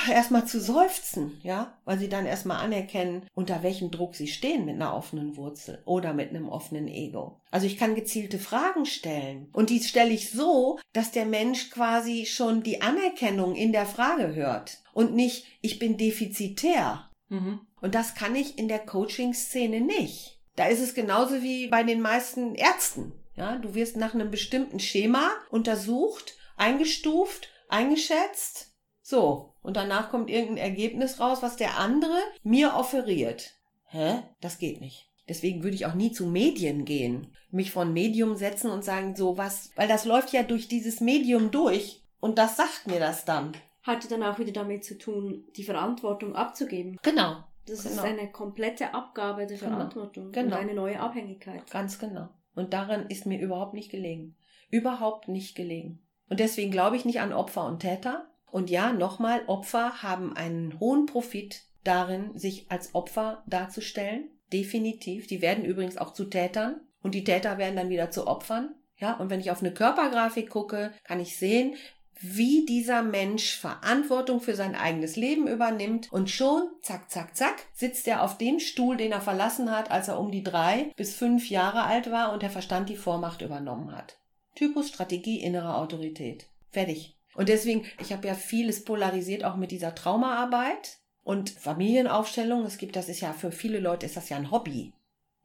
erstmal 0.07 0.45
zu 0.45 0.61
seufzen, 0.61 1.41
ja, 1.43 1.79
weil 1.87 1.99
sie 1.99 2.11
dann 2.11 2.27
erstmal 2.27 2.63
anerkennen, 2.63 3.27
unter 3.35 3.63
welchem 3.63 3.91
Druck 3.91 4.15
sie 4.15 4.29
stehen 4.29 4.67
mit 4.67 4.75
einer 4.75 4.95
offenen 4.95 5.39
Wurzel 5.39 5.81
oder 5.87 6.13
mit 6.13 6.29
einem 6.29 6.47
offenen 6.47 6.87
Ego. 6.87 7.41
Also 7.51 7.67
ich 7.67 7.79
kann 7.79 7.95
gezielte 7.95 8.39
Fragen 8.39 8.85
stellen 8.85 9.49
und 9.55 9.71
die 9.71 9.83
stelle 9.83 10.11
ich 10.11 10.31
so, 10.31 10.79
dass 10.93 11.11
der 11.11 11.25
Mensch 11.25 11.71
quasi 11.71 12.27
schon 12.27 12.63
die 12.63 12.83
Anerkennung 12.83 13.55
in 13.55 13.73
der 13.73 13.87
Frage 13.87 14.35
hört 14.35 14.83
und 14.93 15.15
nicht, 15.15 15.47
ich 15.63 15.79
bin 15.79 15.97
defizitär. 15.97 17.09
Mhm. 17.31 17.61
Und 17.81 17.95
das 17.95 18.15
kann 18.15 18.37
ich 18.37 18.59
in 18.59 18.69
der 18.69 18.81
Coaching-Szene 18.81 19.81
nicht. 19.81 20.39
Da 20.57 20.67
ist 20.67 20.81
es 20.81 20.93
genauso 20.93 21.41
wie 21.41 21.69
bei 21.69 21.83
den 21.83 22.03
meisten 22.03 22.55
Ärzten. 22.55 23.13
Ja, 23.37 23.57
du 23.57 23.75
wirst 23.75 23.97
nach 23.97 24.13
einem 24.13 24.31
bestimmten 24.31 24.81
Schema 24.81 25.31
untersucht, 25.51 26.37
eingestuft, 26.57 27.49
eingeschätzt. 27.69 28.73
So. 29.03 29.55
Und 29.63 29.77
danach 29.77 30.11
kommt 30.11 30.31
irgendein 30.31 30.59
Ergebnis 30.71 31.21
raus, 31.21 31.39
was 31.43 31.57
der 31.57 31.79
andere 31.79 32.17
mir 32.43 32.75
offeriert. 32.77 33.53
Hä? 33.87 34.23
Das 34.41 34.59
geht 34.59 34.81
nicht. 34.81 35.11
Deswegen 35.29 35.63
würde 35.63 35.75
ich 35.77 35.87
auch 35.87 35.95
nie 35.95 36.13
zu 36.13 36.27
Medien 36.27 36.85
gehen. 36.85 37.35
Mich 37.51 37.71
von 37.71 37.93
Medium 37.93 38.37
setzen 38.37 38.71
und 38.71 38.85
sagen, 38.85 39.17
so 39.17 39.39
was, 39.39 39.71
weil 39.77 39.89
das 39.89 40.05
läuft 40.05 40.33
ja 40.33 40.43
durch 40.43 40.69
dieses 40.69 41.01
Medium 41.01 41.51
durch. 41.51 42.03
Und 42.21 42.39
das 42.39 42.57
sagt 42.57 42.87
mir 42.87 42.99
das 42.99 43.25
dann. 43.25 43.53
Hatte 43.83 44.09
dann 44.09 44.23
auch 44.23 44.39
wieder 44.39 44.53
damit 44.53 44.85
zu 44.85 44.99
tun, 44.99 45.45
die 45.57 45.65
Verantwortung 45.65 46.35
abzugeben. 46.35 46.99
Genau. 47.03 47.37
Das 47.67 47.83
Genau. 47.85 47.95
ist 47.97 48.01
eine 48.05 48.31
komplette 48.31 48.93
Abgabe 48.93 49.47
der 49.47 49.57
Genau. 49.57 49.71
Verantwortung 49.71 50.33
Genau. 50.33 50.47
und 50.57 50.63
eine 50.63 50.75
neue 50.75 51.01
Abhängigkeit. 51.01 51.71
Ganz 51.71 51.99
genau. 51.99 52.29
Und 52.55 52.73
daran 52.75 53.07
ist 53.09 53.25
mir 53.25 53.41
überhaupt 53.41 53.73
nicht 53.75 53.91
gelegen. 53.91 54.37
Überhaupt 54.71 55.29
nicht 55.29 55.55
gelegen. 55.55 56.04
Und 56.35 56.41
deswegen 56.41 56.73
glaube 56.73 56.97
ich 56.97 57.05
nicht 57.05 57.21
an 57.21 57.33
Opfer 57.33 57.65
und 57.65 57.79
Täter. 57.79 58.27
Und 58.51 58.69
ja, 58.69 58.93
nochmal, 58.93 59.43
Opfer 59.47 60.03
haben 60.03 60.35
einen 60.37 60.81
hohen 60.81 61.07
Profit 61.07 61.63
darin, 61.85 62.37
sich 62.37 62.69
als 62.73 62.93
Opfer 62.93 63.45
darzustellen. 63.47 64.31
Definitiv. 64.53 65.29
Die 65.29 65.41
werden 65.41 65.65
übrigens 65.65 65.97
auch 65.97 66.13
zu 66.13 66.25
Tätern. 66.25 66.81
Und 67.05 67.15
die 67.15 67.23
Täter 67.23 67.57
werden 67.57 67.77
dann 67.77 67.89
wieder 67.89 68.11
zu 68.11 68.27
Opfern. 68.27 68.75
Ja, 68.97 69.13
und 69.13 69.31
wenn 69.31 69.39
ich 69.39 69.53
auf 69.53 69.61
eine 69.61 69.73
Körpergrafik 69.73 70.51
gucke, 70.51 70.93
kann 71.05 71.21
ich 71.21 71.37
sehen, 71.37 71.77
wie 72.21 72.67
dieser 72.67 73.03
Mensch 73.03 73.57
Verantwortung 73.57 74.41
für 74.41 74.57
sein 74.57 74.75
eigenes 74.75 75.15
Leben 75.15 75.47
übernimmt 75.47 76.13
und 76.13 76.31
schon, 76.31 76.65
zack, 76.83 77.13
zack, 77.13 77.37
zack, 77.37 77.63
sitzt 77.73 78.09
er 78.09 78.25
auf 78.25 78.39
dem 78.39 78.59
Stuhl, 78.59 78.97
den 78.97 79.13
er 79.13 79.21
verlassen 79.21 79.71
hat, 79.71 79.93
als 79.93 80.09
er 80.09 80.19
um 80.19 80.33
die 80.33 80.43
drei 80.43 80.91
bis 80.97 81.15
fünf 81.15 81.49
Jahre 81.49 81.85
alt 81.85 82.11
war 82.11 82.33
und 82.33 82.43
der 82.43 82.51
Verstand 82.51 82.89
die 82.89 82.97
Vormacht 82.97 83.41
übernommen 83.41 83.97
hat. 83.97 84.17
Typus 84.55 84.89
Strategie 84.89 85.43
innere 85.43 85.77
Autorität. 85.77 86.47
Fertig. 86.71 87.17
Und 87.35 87.49
deswegen, 87.49 87.87
ich 88.01 88.13
habe 88.13 88.29
ja 88.29 88.35
vieles 88.35 88.85
polarisiert 88.85 89.45
auch 89.45 89.57
mit 89.57 89.71
dieser 89.71 89.95
Traumaarbeit 89.95 90.99
und 91.23 91.51
Familienaufstellung. 91.51 92.65
Es 92.65 92.79
gibt, 92.79 92.97
das 92.97 93.09
ist 93.09 93.21
ja 93.21 93.33
für 93.33 93.51
viele 93.51 93.81
Leute 93.81 94.07
ist 94.07 94.17
das 94.17 94.29
ja 94.29 94.37
ein 94.37 94.51
Hobby. 94.51 94.93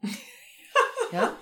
ja. 1.12 1.36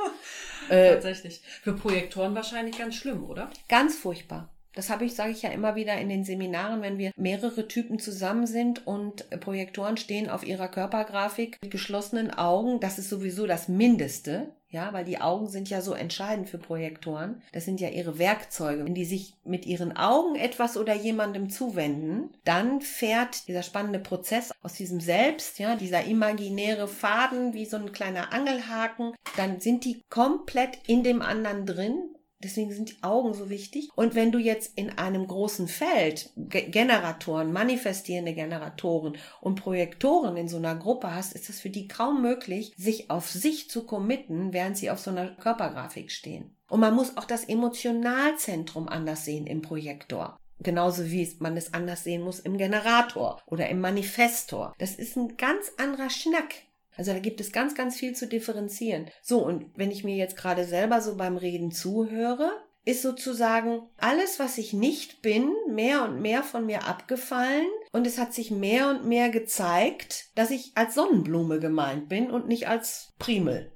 Äh, 0.68 0.94
Tatsächlich. 0.94 1.40
Für 1.62 1.74
Projektoren 1.74 2.34
wahrscheinlich 2.34 2.78
ganz 2.78 2.94
schlimm, 2.94 3.24
oder? 3.24 3.50
Ganz 3.68 3.96
furchtbar. 3.96 4.54
Das 4.78 4.90
habe 4.90 5.04
ich, 5.04 5.16
sage 5.16 5.32
ich 5.32 5.42
ja 5.42 5.50
immer 5.50 5.74
wieder 5.74 5.98
in 5.98 6.08
den 6.08 6.22
Seminaren, 6.22 6.82
wenn 6.82 6.98
wir 6.98 7.10
mehrere 7.16 7.66
Typen 7.66 7.98
zusammen 7.98 8.46
sind 8.46 8.86
und 8.86 9.28
Projektoren 9.40 9.96
stehen 9.96 10.30
auf 10.30 10.46
ihrer 10.46 10.68
Körpergrafik 10.68 11.58
mit 11.60 11.72
geschlossenen 11.72 12.30
Augen. 12.30 12.78
Das 12.78 12.96
ist 12.96 13.08
sowieso 13.08 13.48
das 13.48 13.66
Mindeste, 13.66 14.52
ja, 14.68 14.92
weil 14.92 15.04
die 15.04 15.20
Augen 15.20 15.48
sind 15.48 15.68
ja 15.68 15.80
so 15.80 15.94
entscheidend 15.94 16.48
für 16.48 16.58
Projektoren. 16.58 17.42
Das 17.50 17.64
sind 17.64 17.80
ja 17.80 17.88
ihre 17.88 18.20
Werkzeuge. 18.20 18.84
Wenn 18.84 18.94
die 18.94 19.04
sich 19.04 19.34
mit 19.42 19.66
ihren 19.66 19.96
Augen 19.96 20.36
etwas 20.36 20.76
oder 20.76 20.94
jemandem 20.94 21.50
zuwenden, 21.50 22.30
dann 22.44 22.80
fährt 22.80 23.48
dieser 23.48 23.64
spannende 23.64 23.98
Prozess 23.98 24.52
aus 24.62 24.74
diesem 24.74 25.00
Selbst, 25.00 25.58
ja, 25.58 25.74
dieser 25.74 26.04
imaginäre 26.04 26.86
Faden 26.86 27.52
wie 27.52 27.64
so 27.64 27.78
ein 27.78 27.90
kleiner 27.90 28.32
Angelhaken, 28.32 29.14
dann 29.36 29.58
sind 29.58 29.84
die 29.84 30.02
komplett 30.08 30.78
in 30.86 31.02
dem 31.02 31.20
anderen 31.20 31.66
drin 31.66 32.14
Deswegen 32.43 32.72
sind 32.72 32.91
die 32.91 33.03
Augen 33.03 33.34
so 33.34 33.51
wichtig. 33.51 33.91
Und 33.97 34.14
wenn 34.14 34.30
du 34.30 34.39
jetzt 34.39 34.78
in 34.78 34.91
einem 34.91 35.26
großen 35.26 35.66
Feld 35.66 36.30
Ge 36.36 36.68
Generatoren, 36.70 37.53
manifestierende 37.53 38.32
Generatoren 38.32 39.16
und 39.41 39.57
Projektoren 39.57 40.36
in 40.36 40.49
so 40.49 40.57
einer 40.57 40.76
Gruppe 40.76 41.14
hast, 41.14 41.34
ist 41.34 41.51
es 41.51 41.61
für 41.61 41.70
die 41.70 41.89
kaum 41.89 42.22
möglich, 42.22 42.72
sich 42.76 43.11
auf 43.11 43.28
sich 43.28 43.68
zu 43.68 43.84
committen, 43.84 44.53
während 44.53 44.76
sie 44.76 44.91
auf 44.91 45.01
so 45.01 45.11
einer 45.11 45.30
Körpergrafik 45.34 46.12
stehen. 46.12 46.55
Und 46.68 46.80
man 46.80 46.95
muss 46.95 47.16
auch 47.16 47.24
das 47.24 47.45
Emotionalzentrum 47.45 48.89
anders 48.89 49.24
sehen 49.24 49.47
im 49.47 49.62
Projektor. 49.62 50.39
Genauso 50.61 51.11
wie 51.11 51.36
man 51.39 51.57
es 51.57 51.72
anders 51.72 52.05
sehen 52.05 52.22
muss 52.22 52.41
im 52.41 52.59
Generator 52.59 53.41
oder 53.47 53.68
im 53.68 53.80
Manifestor. 53.80 54.74
Das 54.78 54.95
ist 54.95 55.16
ein 55.16 55.36
ganz 55.36 55.72
anderer 55.76 56.11
Schnack. 56.11 56.55
Also 56.99 57.12
da 57.12 57.20
gibt 57.20 57.40
es 57.40 57.53
ganz, 57.53 57.74
ganz 57.74 57.96
viel 57.96 58.14
zu 58.14 58.26
differenzieren. 58.26 59.07
So, 59.22 59.38
und 59.38 59.66
wenn 59.76 59.92
ich 59.92 60.05
mir 60.05 60.16
jetzt 60.16 60.36
gerade 60.36 60.64
selber 60.64 61.01
so 61.01 61.16
beim 61.16 61.36
Reden 61.36 61.70
zuhöre, 61.70 62.51
ist 62.84 63.03
sozusagen 63.03 63.82
alles, 63.99 64.38
was 64.38 64.59
ich 64.59 64.72
nicht 64.72 65.22
bin, 65.22 65.53
mehr 65.70 66.05
und 66.05 66.20
mehr 66.20 66.42
von 66.42 66.66
mir 66.66 66.86
abgefallen 66.86 67.66
und 67.92 68.07
es 68.07 68.18
hat 68.18 68.34
sich 68.34 68.51
mehr 68.51 68.90
und 68.90 69.05
mehr 69.05 69.28
gezeigt, 69.28 70.26
dass 70.34 70.51
ich 70.51 70.72
als 70.74 70.94
Sonnenblume 70.94 71.61
gemeint 71.61 72.09
bin 72.09 72.30
und 72.30 72.49
nicht 72.49 72.66
als 72.66 73.12
Primel. 73.18 73.72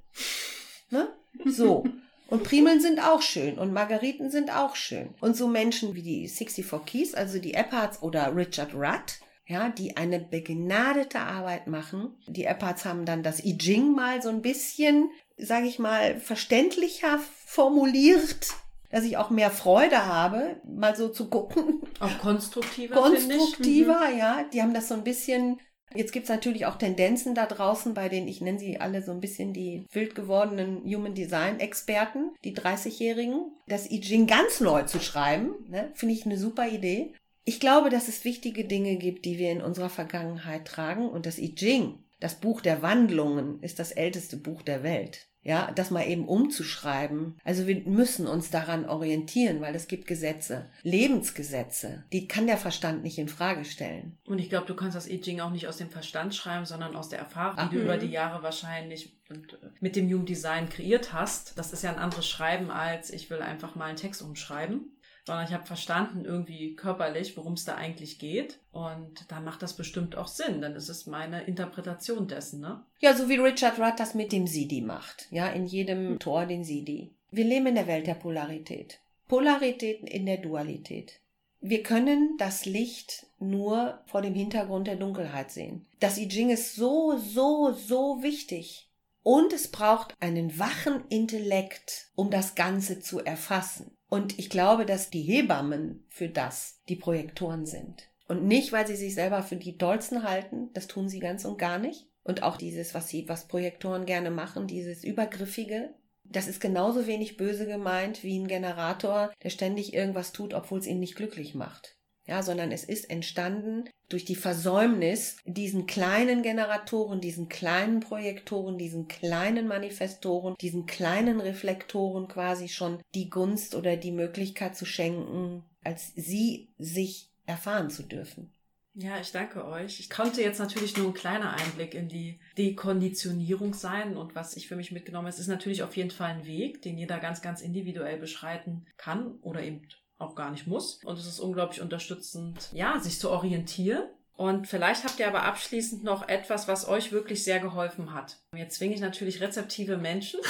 Ne? 0.89 1.09
So. 1.45 1.85
Und 2.27 2.43
Primeln 2.43 2.81
sind 2.81 2.99
auch 2.99 3.21
schön 3.21 3.59
und 3.59 3.73
Margariten 3.73 4.31
sind 4.31 4.49
auch 4.49 4.75
schön. 4.75 5.13
Und 5.21 5.37
so 5.37 5.47
Menschen 5.47 5.93
wie 5.93 6.01
die 6.01 6.27
64 6.27 6.85
Keys, 6.85 7.13
also 7.13 7.37
die 7.37 7.53
Eppards 7.53 8.01
oder 8.01 8.35
Richard 8.35 8.73
Rudd, 8.73 9.19
ja, 9.45 9.69
die 9.69 9.97
eine 9.97 10.19
begnadete 10.19 11.19
Arbeit 11.19 11.67
machen. 11.67 12.15
Die 12.27 12.45
Eppards 12.45 12.85
haben 12.85 13.05
dann 13.05 13.23
das 13.23 13.43
I 13.43 13.57
Ching 13.57 13.93
mal 13.93 14.21
so 14.21 14.29
ein 14.29 14.41
bisschen, 14.41 15.09
sage 15.37 15.67
ich 15.67 15.79
mal, 15.79 16.19
verständlicher 16.19 17.19
formuliert, 17.45 18.47
dass 18.89 19.03
ich 19.03 19.17
auch 19.17 19.29
mehr 19.29 19.51
Freude 19.51 20.05
habe, 20.05 20.57
mal 20.63 20.95
so 20.95 21.09
zu 21.09 21.29
gucken. 21.29 21.81
Auch 21.99 22.19
konstruktiver. 22.19 22.95
Konstruktiver, 22.95 24.09
Mhm. 24.11 24.17
ja. 24.17 24.43
Die 24.53 24.61
haben 24.61 24.73
das 24.73 24.87
so 24.87 24.93
ein 24.93 25.03
bisschen. 25.03 25.59
Jetzt 25.95 26.11
gibt's 26.11 26.29
natürlich 26.29 26.65
auch 26.65 26.77
Tendenzen 26.77 27.35
da 27.35 27.45
draußen, 27.45 27.93
bei 27.93 28.09
denen 28.09 28.27
ich 28.27 28.41
nenne 28.41 28.57
sie 28.57 28.79
alle 28.79 29.03
so 29.03 29.11
ein 29.11 29.19
bisschen 29.19 29.53
die 29.53 29.85
wild 29.91 30.15
gewordenen 30.15 30.81
Human 30.85 31.13
Design 31.13 31.59
Experten, 31.59 32.31
die 32.43 32.55
30-Jährigen, 32.55 33.51
das 33.67 33.91
I 33.91 34.01
Ching 34.01 34.25
ganz 34.25 34.59
neu 34.59 34.83
zu 34.83 34.99
schreiben, 34.99 35.53
ne, 35.69 35.91
finde 35.93 36.15
ich 36.15 36.25
eine 36.25 36.37
super 36.39 36.67
Idee. 36.67 37.13
Ich 37.45 37.59
glaube, 37.59 37.89
dass 37.89 38.07
es 38.07 38.23
wichtige 38.23 38.65
Dinge 38.65 38.95
gibt, 38.97 39.25
die 39.25 39.37
wir 39.37 39.51
in 39.51 39.61
unserer 39.61 39.89
Vergangenheit 39.89 40.65
tragen. 40.65 41.09
Und 41.09 41.25
das 41.25 41.37
I 41.39 41.55
Ching, 41.55 41.99
das 42.19 42.35
Buch 42.35 42.61
der 42.61 42.81
Wandlungen, 42.81 43.61
ist 43.61 43.79
das 43.79 43.91
älteste 43.91 44.37
Buch 44.37 44.61
der 44.61 44.83
Welt. 44.83 45.27
Ja, 45.45 45.71
das 45.75 45.91
mal 45.91 46.07
eben 46.07 46.25
umzuschreiben. 46.25 47.37
Also 47.43 47.67
wir 47.67 47.81
müssen 47.81 48.27
uns 48.27 48.49
daran 48.49 48.85
orientieren, 48.87 49.59
weil 49.59 49.75
es 49.75 49.89
gibt 49.89 50.07
Gesetze, 50.07 50.69
Lebensgesetze, 50.83 52.05
die 52.13 52.29
kann 52.29 52.47
der 52.47 52.55
Verstand 52.57 53.03
nicht 53.03 53.17
in 53.17 53.27
Frage 53.27 53.65
stellen. 53.65 54.17
Und 54.25 54.39
ich 54.39 54.49
glaube, 54.49 54.67
du 54.67 54.73
kannst 54.73 54.95
das 54.95 55.09
I 55.09 55.19
Ching 55.19 55.41
auch 55.41 55.49
nicht 55.51 55.67
aus 55.67 55.75
dem 55.75 55.89
Verstand 55.89 56.33
schreiben, 56.33 56.65
sondern 56.65 56.95
aus 56.95 57.09
der 57.09 57.19
Erfahrung, 57.19 57.57
Ah. 57.57 57.67
die 57.67 57.75
du 57.75 57.81
über 57.83 57.97
die 57.97 58.07
Jahre 58.07 58.41
wahrscheinlich 58.41 59.17
und, 59.29 59.51
äh, 59.53 59.57
mit 59.81 59.97
dem 59.97 60.09
Human 60.09 60.25
Design 60.25 60.69
kreiert 60.69 61.11
hast. 61.11 61.57
Das 61.57 61.73
ist 61.73 61.83
ja 61.83 61.91
ein 61.91 61.99
anderes 61.99 62.27
Schreiben 62.27 62.71
als 62.71 63.09
ich 63.09 63.29
will 63.29 63.41
einfach 63.41 63.75
mal 63.75 63.85
einen 63.87 63.97
Text 63.97 64.21
umschreiben. 64.21 64.92
Sondern 65.25 65.45
ich 65.45 65.53
habe 65.53 65.65
verstanden 65.65 66.25
irgendwie 66.25 66.75
körperlich, 66.75 67.37
worum 67.37 67.53
es 67.53 67.63
da 67.63 67.75
eigentlich 67.75 68.19
geht. 68.19 68.59
Und 68.71 69.31
dann 69.31 69.45
macht 69.45 69.61
das 69.61 69.73
bestimmt 69.73 70.17
auch 70.17 70.27
Sinn. 70.27 70.61
Ist 70.63 70.89
es 70.89 71.05
meine 71.05 71.43
Interpretation 71.43 72.27
dessen, 72.27 72.59
ne? 72.59 72.83
Ja, 72.99 73.15
so 73.15 73.29
wie 73.29 73.37
Richard 73.37 73.79
Rudd 73.79 73.93
das 73.97 74.15
mit 74.15 74.31
dem 74.31 74.47
Sidi 74.47 74.81
macht. 74.81 75.27
Ja, 75.31 75.47
in 75.47 75.65
jedem 75.65 76.19
Tor 76.19 76.45
den 76.45 76.63
Sidi. 76.63 77.13
Wir 77.31 77.45
leben 77.45 77.67
in 77.67 77.75
der 77.75 77.87
Welt 77.87 78.05
der 78.05 78.15
Polarität. 78.15 78.99
Polaritäten 79.27 80.07
in 80.07 80.25
der 80.25 80.37
Dualität. 80.37 81.19
Wir 81.61 81.81
können 81.81 82.35
das 82.37 82.65
Licht 82.65 83.25
nur 83.39 84.01
vor 84.05 84.21
dem 84.21 84.35
Hintergrund 84.35 84.87
der 84.87 84.97
Dunkelheit 84.97 85.49
sehen. 85.49 85.85
Das 86.01 86.17
I 86.17 86.27
Ching 86.27 86.49
ist 86.49 86.75
so, 86.75 87.17
so, 87.17 87.71
so 87.71 88.21
wichtig. 88.21 88.89
Und 89.23 89.53
es 89.53 89.69
braucht 89.71 90.13
einen 90.19 90.59
wachen 90.59 91.05
Intellekt, 91.07 92.09
um 92.15 92.29
das 92.29 92.55
Ganze 92.55 92.99
zu 92.99 93.21
erfassen. 93.21 93.95
Und 94.13 94.37
ich 94.37 94.51
glaube, 94.51 94.85
dass 94.85 95.09
die 95.09 95.23
Hebammen 95.23 96.05
für 96.07 96.29
das 96.29 96.83
die 96.87 96.95
Projektoren 96.95 97.65
sind. 97.65 98.11
Und 98.27 98.45
nicht, 98.45 98.71
weil 98.71 98.85
sie 98.85 98.95
sich 98.95 99.15
selber 99.15 99.41
für 99.41 99.55
die 99.55 99.75
Dollsten 99.75 100.21
halten, 100.21 100.69
das 100.75 100.85
tun 100.85 101.09
sie 101.09 101.17
ganz 101.17 101.45
und 101.45 101.57
gar 101.57 101.79
nicht. 101.79 102.05
Und 102.23 102.43
auch 102.43 102.57
dieses, 102.57 102.93
was 102.93 103.09
sie, 103.09 103.27
was 103.27 103.47
Projektoren 103.47 104.05
gerne 104.05 104.29
machen, 104.29 104.67
dieses 104.67 105.03
Übergriffige, 105.03 105.95
das 106.25 106.47
ist 106.47 106.61
genauso 106.61 107.07
wenig 107.07 107.37
böse 107.37 107.65
gemeint 107.65 108.21
wie 108.21 108.37
ein 108.37 108.47
Generator, 108.47 109.33
der 109.41 109.49
ständig 109.49 109.95
irgendwas 109.95 110.31
tut, 110.31 110.53
obwohl 110.53 110.77
es 110.77 110.85
ihn 110.85 110.99
nicht 110.99 111.15
glücklich 111.15 111.55
macht. 111.55 111.97
Ja, 112.25 112.41
sondern 112.41 112.71
es 112.71 112.85
ist 112.85 113.09
entstanden 113.09 113.89
durch 114.07 114.23
die 114.23 114.35
Versäumnis, 114.35 115.37
diesen 115.45 115.87
kleinen 115.87 116.41
Generatoren, 116.41 117.19
diesen 117.19 117.49
kleinen 117.49 117.99
Projektoren, 117.99 118.77
diesen 118.77 119.07
kleinen 119.07 119.67
Manifestoren, 119.67 120.55
diesen 120.61 120.85
kleinen 120.85 121.41
Reflektoren 121.41 122.27
quasi 122.27 122.69
schon 122.69 123.01
die 123.13 123.29
Gunst 123.29 123.75
oder 123.75 123.97
die 123.97 124.11
Möglichkeit 124.11 124.77
zu 124.77 124.85
schenken, 124.85 125.63
als 125.83 126.13
sie 126.15 126.69
sich 126.77 127.29
erfahren 127.45 127.89
zu 127.89 128.03
dürfen. 128.03 128.53
Ja, 128.95 129.19
ich 129.19 129.31
danke 129.31 129.65
euch. 129.65 129.99
Ich 129.99 130.09
konnte 130.11 130.41
jetzt 130.41 130.59
natürlich 130.59 130.95
nur 130.95 131.07
ein 131.07 131.15
kleiner 131.15 131.53
Einblick 131.53 131.95
in 131.95 132.07
die 132.07 132.39
Dekonditionierung 132.59 133.73
sein 133.73 134.15
und 134.15 134.35
was 134.35 134.55
ich 134.55 134.67
für 134.67 134.75
mich 134.75 134.91
mitgenommen 134.91 135.25
habe. 135.25 135.33
Es 135.33 135.39
ist 135.39 135.47
natürlich 135.47 135.81
auf 135.81 135.97
jeden 135.97 136.11
Fall 136.11 136.29
ein 136.29 136.45
Weg, 136.45 136.83
den 136.83 136.99
jeder 136.99 137.17
ganz, 137.17 137.41
ganz 137.41 137.61
individuell 137.61 138.19
beschreiten 138.19 138.85
kann 138.97 139.39
oder 139.41 139.63
eben 139.63 139.81
auch 140.17 140.35
gar 140.35 140.51
nicht 140.51 140.67
muss. 140.67 141.03
Und 141.03 141.17
es 141.17 141.27
ist 141.27 141.39
unglaublich 141.39 141.81
unterstützend, 141.81 142.69
ja, 142.73 142.99
sich 142.99 143.19
zu 143.19 143.29
orientieren. 143.29 144.03
Und 144.35 144.67
vielleicht 144.67 145.03
habt 145.03 145.19
ihr 145.19 145.27
aber 145.27 145.43
abschließend 145.43 146.03
noch 146.03 146.27
etwas, 146.27 146.67
was 146.67 146.87
euch 146.87 147.11
wirklich 147.11 147.43
sehr 147.43 147.59
geholfen 147.59 148.13
hat. 148.13 148.39
Jetzt 148.55 148.77
zwinge 148.77 148.95
ich 148.95 149.01
natürlich 149.01 149.41
rezeptive 149.41 149.97
Menschen. 149.97 150.39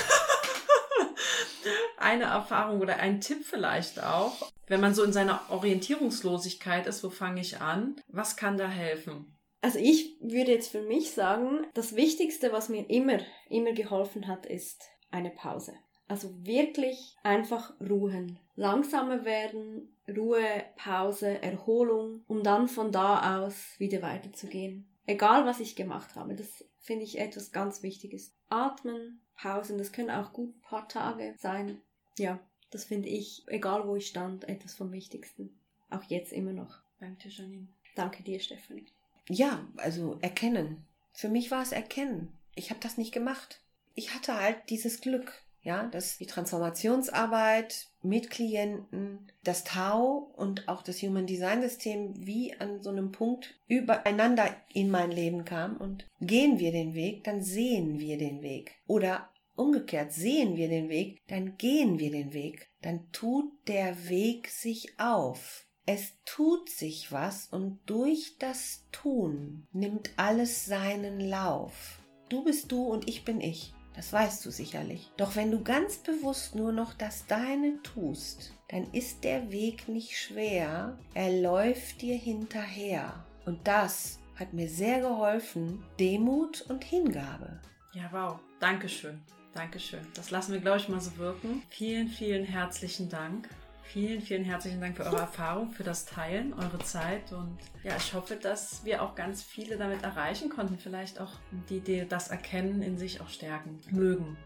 Eine 1.98 2.26
Erfahrung 2.26 2.82
oder 2.82 2.98
ein 2.98 3.22
Tipp 3.22 3.46
vielleicht 3.46 4.04
auch. 4.04 4.52
Wenn 4.68 4.82
man 4.82 4.94
so 4.94 5.04
in 5.04 5.14
seiner 5.14 5.42
Orientierungslosigkeit 5.50 6.86
ist, 6.86 7.02
wo 7.04 7.10
fange 7.10 7.40
ich 7.40 7.62
an? 7.62 7.96
Was 8.08 8.36
kann 8.36 8.58
da 8.58 8.68
helfen? 8.68 9.38
Also 9.62 9.80
ich 9.80 10.18
würde 10.20 10.52
jetzt 10.52 10.72
für 10.72 10.82
mich 10.82 11.12
sagen, 11.12 11.66
das 11.74 11.96
Wichtigste, 11.96 12.52
was 12.52 12.68
mir 12.68 12.90
immer, 12.90 13.20
immer 13.48 13.72
geholfen 13.72 14.28
hat, 14.28 14.46
ist 14.46 14.84
eine 15.12 15.30
Pause. 15.30 15.74
Also 16.08 16.46
wirklich 16.46 17.16
einfach 17.24 17.74
ruhen. 17.80 18.38
Langsamer 18.56 19.26
werden, 19.26 19.90
Ruhe, 20.08 20.64
Pause, 20.76 21.42
Erholung, 21.42 22.24
um 22.28 22.44
dann 22.44 22.68
von 22.68 22.92
da 22.92 23.40
aus 23.42 23.76
wieder 23.80 24.02
weiterzugehen. 24.02 24.86
Egal, 25.06 25.46
was 25.46 25.60
ich 25.60 25.76
gemacht 25.76 26.16
habe, 26.16 26.36
das 26.36 26.66
finde 26.80 27.04
ich 27.04 27.20
etwas 27.20 27.52
ganz 27.52 27.84
Wichtiges. 27.84 28.34
Atmen, 28.50 29.22
Pausen, 29.36 29.78
das 29.78 29.92
können 29.92 30.12
auch 30.12 30.34
gut 30.34 30.56
ein 30.56 30.62
paar 30.62 30.88
Tage 30.88 31.36
sein. 31.38 31.82
Ja, 32.18 32.40
das 32.72 32.86
finde 32.86 33.10
ich, 33.10 33.44
egal 33.48 33.88
wo 33.88 33.96
ich 33.96 34.08
stand, 34.08 34.48
etwas 34.48 34.76
vom 34.76 34.92
Wichtigsten. 34.92 35.58
Auch 35.90 36.04
jetzt 36.04 36.34
immer 36.34 36.54
noch. 36.54 36.82
Danke, 37.00 37.30
Janine. 37.30 37.68
Danke 37.96 38.24
dir, 38.24 38.40
Stefanie. 38.40 38.86
Ja, 39.30 39.68
also 39.78 40.18
erkennen. 40.22 40.86
Für 41.14 41.30
mich 41.30 41.52
war 41.52 41.62
es 41.62 41.72
erkennen. 41.72 42.34
Ich 42.56 42.70
habe 42.70 42.80
das 42.80 42.98
nicht 42.98 43.14
gemacht. 43.14 43.62
Ich 43.96 44.14
hatte 44.14 44.36
halt 44.36 44.58
dieses 44.70 45.02
Glück, 45.02 45.44
ja, 45.64 45.88
dass 45.88 46.18
die 46.18 46.26
Transformationsarbeit 46.26 47.88
mit 48.02 48.30
Klienten, 48.30 49.32
das 49.44 49.64
Tau 49.64 50.34
und 50.36 50.68
auch 50.68 50.84
das 50.84 51.02
Human 51.02 51.26
Design 51.26 51.62
System 51.62 52.14
wie 52.26 52.54
an 52.60 52.84
so 52.84 52.90
einem 52.90 53.12
Punkt 53.12 53.56
übereinander 53.68 54.54
in 54.74 54.92
mein 54.92 55.10
Leben 55.10 55.46
kam 55.46 55.78
und 55.78 56.06
gehen 56.20 56.60
wir 56.60 56.72
den 56.72 56.94
Weg, 56.94 57.24
dann 57.24 57.42
sehen 57.42 58.00
wir 58.00 58.18
den 58.18 58.42
Weg. 58.42 58.76
Oder 58.88 59.30
umgekehrt 59.56 60.12
sehen 60.12 60.58
wir 60.58 60.68
den 60.68 60.90
Weg, 60.90 61.22
dann 61.28 61.58
gehen 61.58 61.98
wir 61.98 62.12
den 62.12 62.34
Weg. 62.34 62.70
Dann 62.82 63.10
tut 63.14 63.52
der 63.68 64.10
Weg 64.10 64.50
sich 64.50 65.00
auf. 65.00 65.66
Es 65.86 66.14
tut 66.26 66.70
sich 66.70 67.12
was 67.12 67.48
und 67.48 67.80
durch 67.86 68.38
das 68.38 68.86
Tun 68.92 69.68
nimmt 69.72 70.12
alles 70.18 70.66
seinen 70.66 71.22
Lauf. 71.22 72.00
Du 72.28 72.44
bist 72.44 72.72
du 72.72 72.84
und 72.84 73.08
ich 73.08 73.24
bin 73.24 73.40
ich. 73.40 73.74
Das 73.96 74.12
weißt 74.12 74.46
du 74.46 74.52
sicherlich. 74.52 75.12
Doch 75.18 75.36
wenn 75.36 75.52
du 75.52 75.64
ganz 75.64 75.98
bewusst 75.98 76.56
nur 76.56 76.72
noch 76.72 76.94
das 76.94 77.28
Deine 77.28 77.82
tust, 77.84 78.54
dann 78.70 78.92
ist 78.92 79.24
der 79.24 79.52
Weg 79.52 79.88
nicht 79.88 80.18
schwer, 80.18 80.98
er 81.14 81.42
läuft 81.42 82.02
dir 82.02 82.18
hinterher. 82.18 83.26
Und 83.46 83.68
das 83.68 84.20
hat 84.36 84.54
mir 84.54 84.68
sehr 84.68 85.00
geholfen, 85.00 85.84
Demut 86.00 86.62
und 86.70 86.84
Hingabe. 86.84 87.60
Ja, 87.94 88.10
wow. 88.12 88.40
Dankeschön. 88.60 89.22
Dankeschön. 89.54 90.08
Das 90.16 90.32
lassen 90.32 90.54
wir, 90.54 90.60
glaube 90.60 90.80
ich, 90.80 90.90
mal 90.90 91.00
so 91.00 91.16
wirken. 91.18 91.62
Vielen, 91.70 92.08
vielen 92.08 92.46
herzlichen 92.46 93.10
Dank 93.10 93.48
Vielen, 93.84 94.22
vielen 94.22 94.44
herzlichen 94.44 94.82
Dank 94.82 94.98
für 94.98 95.04
eure 95.04 95.18
Erfahrung, 95.22 95.72
für 95.72 95.84
das 95.84 96.06
Teilen, 96.06 96.54
eure 96.54 96.80
Zeit 96.80 97.32
und 97.32 97.58
ja, 97.84 97.96
ich 97.96 98.14
hoffe, 98.14 98.36
dass 98.36 98.84
wir 98.86 99.04
auch 99.04 99.14
ganz 99.16 99.44
viele 99.44 99.78
damit 99.78 100.04
erreichen 100.04 100.50
konnten, 100.50 100.78
vielleicht 100.78 101.20
auch 101.20 101.32
die, 101.70 101.80
die 101.80 102.08
das 102.08 102.30
Erkennen 102.30 102.82
in 102.82 102.98
sich 102.98 103.22
auch 103.22 103.30
stärken 103.30 103.80
mögen. 103.92 104.38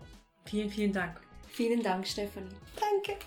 Vielen, 0.45 0.69
vielen 0.69 0.93
Dank. 0.93 1.19
Vielen 1.47 1.81
Dank, 1.81 2.07
Stefanie. 2.07 2.49
Danke. 2.79 3.17